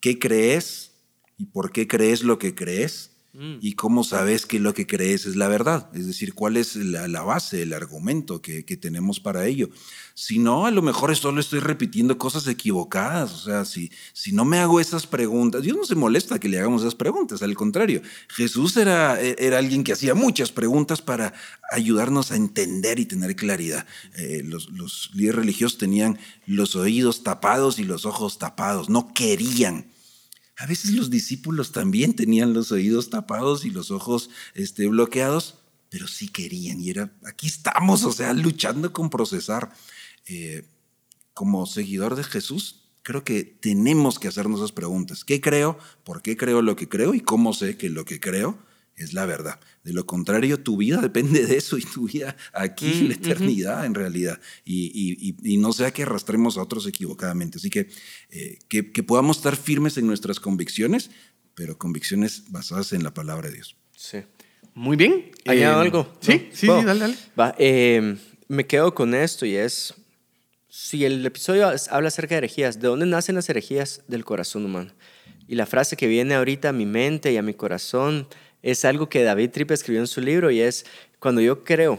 qué 0.00 0.18
crees 0.18 0.92
y 1.38 1.46
por 1.46 1.72
qué 1.72 1.88
crees 1.88 2.22
lo 2.22 2.38
que 2.38 2.54
crees 2.54 3.13
mm. 3.34 3.58
y 3.60 3.74
cómo 3.74 4.04
sabes 4.04 4.46
que 4.46 4.58
lo 4.58 4.74
que 4.74 4.86
crees 4.86 5.26
es 5.26 5.36
la 5.36 5.48
verdad. 5.48 5.90
Es 5.94 6.06
decir, 6.06 6.34
cuál 6.34 6.56
es 6.56 6.76
la, 6.76 7.22
base, 7.22 7.62
el 7.62 7.72
argumento 7.72 8.40
que, 8.40 8.62
tenemos 8.62 9.20
para 9.20 9.46
ello. 9.46 9.68
Si 10.14 10.38
no, 10.38 10.66
a 10.66 10.70
lo 10.70 10.82
mejor 10.82 11.14
solo 11.16 11.40
estoy 11.40 11.60
repitiendo 11.60 12.18
cosas 12.18 12.46
equivocadas. 12.46 13.32
O 13.32 13.38
sea, 13.38 13.64
si, 13.64 13.90
si 14.12 14.32
no 14.32 14.44
me 14.44 14.58
hago 14.58 14.80
esas 14.80 15.06
preguntas, 15.06 15.62
Dios 15.62 15.76
no 15.76 15.84
se 15.84 15.94
molesta 15.94 16.38
que 16.38 16.48
le 16.48 16.58
hagamos 16.58 16.82
esas 16.82 16.94
preguntas. 16.94 17.42
Al 17.42 17.54
contrario, 17.54 18.02
Jesús 18.28 18.76
era, 18.76 19.20
era 19.20 19.58
alguien 19.58 19.84
que 19.84 19.92
hacía 19.92 20.14
muchas 20.14 20.50
preguntas 20.50 21.02
para 21.02 21.34
ayudarnos 21.70 22.32
a 22.32 22.36
entender 22.36 22.98
y 22.98 23.06
tener 23.06 23.36
claridad. 23.36 23.86
Eh, 24.16 24.42
los 24.44 25.10
líderes 25.14 25.36
religiosos 25.36 25.78
tenían 25.78 26.18
los 26.46 26.76
oídos 26.76 27.22
tapados 27.22 27.78
y 27.78 27.84
los 27.84 28.06
ojos 28.06 28.38
tapados. 28.38 28.88
No 28.88 29.12
querían 29.14 29.93
a 30.56 30.66
veces 30.66 30.92
los 30.92 31.10
discípulos 31.10 31.72
también 31.72 32.14
tenían 32.14 32.54
los 32.54 32.70
oídos 32.72 33.10
tapados 33.10 33.64
y 33.64 33.70
los 33.70 33.90
ojos 33.90 34.30
este, 34.54 34.86
bloqueados, 34.88 35.56
pero 35.88 36.06
sí 36.06 36.28
querían 36.28 36.80
y 36.80 36.90
era, 36.90 37.12
aquí 37.24 37.46
estamos, 37.46 38.04
o 38.04 38.12
sea, 38.12 38.32
luchando 38.32 38.92
con 38.92 39.10
procesar. 39.10 39.72
Eh, 40.26 40.64
como 41.34 41.66
seguidor 41.66 42.14
de 42.14 42.24
Jesús, 42.24 42.84
creo 43.02 43.24
que 43.24 43.42
tenemos 43.42 44.18
que 44.18 44.28
hacernos 44.28 44.60
esas 44.60 44.72
preguntas. 44.72 45.24
¿Qué 45.24 45.40
creo? 45.40 45.76
¿Por 46.04 46.22
qué 46.22 46.36
creo 46.36 46.62
lo 46.62 46.76
que 46.76 46.88
creo? 46.88 47.12
¿Y 47.12 47.20
cómo 47.20 47.52
sé 47.52 47.76
que 47.76 47.90
lo 47.90 48.04
que 48.04 48.20
creo 48.20 48.56
es 48.96 49.12
la 49.12 49.26
verdad. 49.26 49.60
De 49.82 49.92
lo 49.92 50.06
contrario, 50.06 50.60
tu 50.60 50.76
vida 50.76 51.00
depende 51.02 51.46
de 51.46 51.56
eso 51.56 51.78
y 51.78 51.82
tu 51.82 52.06
vida 52.06 52.36
aquí 52.52 52.90
en 52.92 53.08
la 53.08 53.14
eternidad 53.14 53.86
en 53.86 53.94
realidad. 53.94 54.40
Y, 54.64 55.34
y, 55.42 55.56
no 55.56 55.72
sea 55.72 55.90
que 55.92 56.02
arrastremos 56.02 56.56
a 56.56 56.62
otros 56.62 56.86
equivocadamente. 56.86 57.58
Así 57.58 57.70
que, 57.70 57.88
eh, 58.30 58.58
que, 58.68 58.92
que, 58.92 59.02
podamos 59.02 59.38
estar 59.38 59.56
firmes 59.56 59.96
en 59.96 60.06
nuestras 60.06 60.40
convicciones, 60.40 61.10
pero 61.54 61.78
convicciones 61.78 62.50
basadas 62.50 62.92
en 62.92 63.02
la 63.02 63.14
palabra 63.14 63.48
de 63.48 63.54
Dios. 63.54 63.76
Sí. 63.96 64.18
Muy 64.74 64.96
bien. 64.96 65.30
¿Hay 65.46 65.60
eh, 65.60 65.66
algo? 65.66 66.12
Sí, 66.20 66.48
sí, 66.50 66.66
sí, 66.66 66.66
dale, 66.66 67.00
dale. 67.00 67.16
Va, 67.38 67.54
eh, 67.58 68.16
me 68.48 68.66
quedo 68.66 68.94
con 68.94 69.14
esto 69.14 69.46
y 69.46 69.54
es, 69.54 69.94
si 70.68 71.04
el 71.04 71.24
episodio 71.24 71.70
habla 71.90 72.08
acerca 72.08 72.34
de 72.34 72.38
herejías, 72.38 72.80
¿de 72.80 72.88
dónde 72.88 73.06
nacen 73.06 73.36
las 73.36 73.48
herejías? 73.48 74.02
Del 74.08 74.24
corazón 74.24 74.64
humano. 74.64 74.92
Y 75.46 75.54
la 75.54 75.66
frase 75.66 75.96
que 75.96 76.08
viene 76.08 76.34
ahorita 76.34 76.70
a 76.70 76.72
mi 76.72 76.86
mente 76.86 77.32
y 77.32 77.36
a 77.36 77.42
mi 77.42 77.54
corazón 77.54 78.26
es 78.64 78.86
algo 78.86 79.10
que 79.10 79.22
David 79.22 79.50
Tripp 79.50 79.70
escribió 79.72 80.00
en 80.00 80.06
su 80.06 80.22
libro 80.22 80.50
y 80.50 80.62
es 80.62 80.86
cuando 81.18 81.42
yo 81.42 81.64
creo 81.64 81.98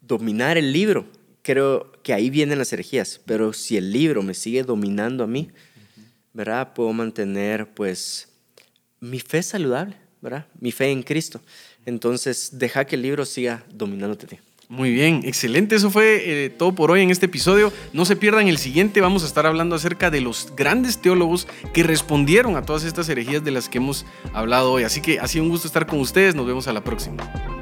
dominar 0.00 0.58
el 0.58 0.72
libro, 0.72 1.06
creo 1.42 1.92
que 2.02 2.12
ahí 2.12 2.30
vienen 2.30 2.58
las 2.58 2.72
herejías, 2.72 3.20
pero 3.24 3.52
si 3.52 3.76
el 3.76 3.92
libro 3.92 4.20
me 4.20 4.34
sigue 4.34 4.64
dominando 4.64 5.22
a 5.22 5.28
mí, 5.28 5.52
¿verdad? 6.32 6.74
Puedo 6.74 6.92
mantener 6.92 7.72
pues 7.74 8.28
mi 8.98 9.20
fe 9.20 9.40
saludable, 9.40 9.96
¿verdad? 10.20 10.48
Mi 10.58 10.72
fe 10.72 10.90
en 10.90 11.04
Cristo. 11.04 11.40
Entonces, 11.86 12.58
deja 12.58 12.84
que 12.84 12.96
el 12.96 13.02
libro 13.02 13.24
siga 13.24 13.64
dominándote. 13.72 14.40
Muy 14.68 14.92
bien, 14.92 15.20
excelente. 15.24 15.76
Eso 15.76 15.90
fue 15.90 16.22
eh, 16.24 16.50
todo 16.50 16.74
por 16.74 16.90
hoy 16.90 17.02
en 17.02 17.10
este 17.10 17.26
episodio. 17.26 17.72
No 17.92 18.04
se 18.04 18.16
pierdan 18.16 18.48
el 18.48 18.58
siguiente. 18.58 19.00
Vamos 19.00 19.22
a 19.22 19.26
estar 19.26 19.46
hablando 19.46 19.76
acerca 19.76 20.10
de 20.10 20.20
los 20.20 20.52
grandes 20.56 20.98
teólogos 20.98 21.46
que 21.72 21.82
respondieron 21.82 22.56
a 22.56 22.62
todas 22.62 22.84
estas 22.84 23.08
herejías 23.08 23.44
de 23.44 23.50
las 23.50 23.68
que 23.68 23.78
hemos 23.78 24.06
hablado 24.32 24.72
hoy. 24.72 24.84
Así 24.84 25.00
que 25.00 25.20
ha 25.20 25.28
sido 25.28 25.44
un 25.44 25.50
gusto 25.50 25.66
estar 25.66 25.86
con 25.86 26.00
ustedes. 26.00 26.34
Nos 26.34 26.46
vemos 26.46 26.66
a 26.66 26.72
la 26.72 26.82
próxima. 26.82 27.53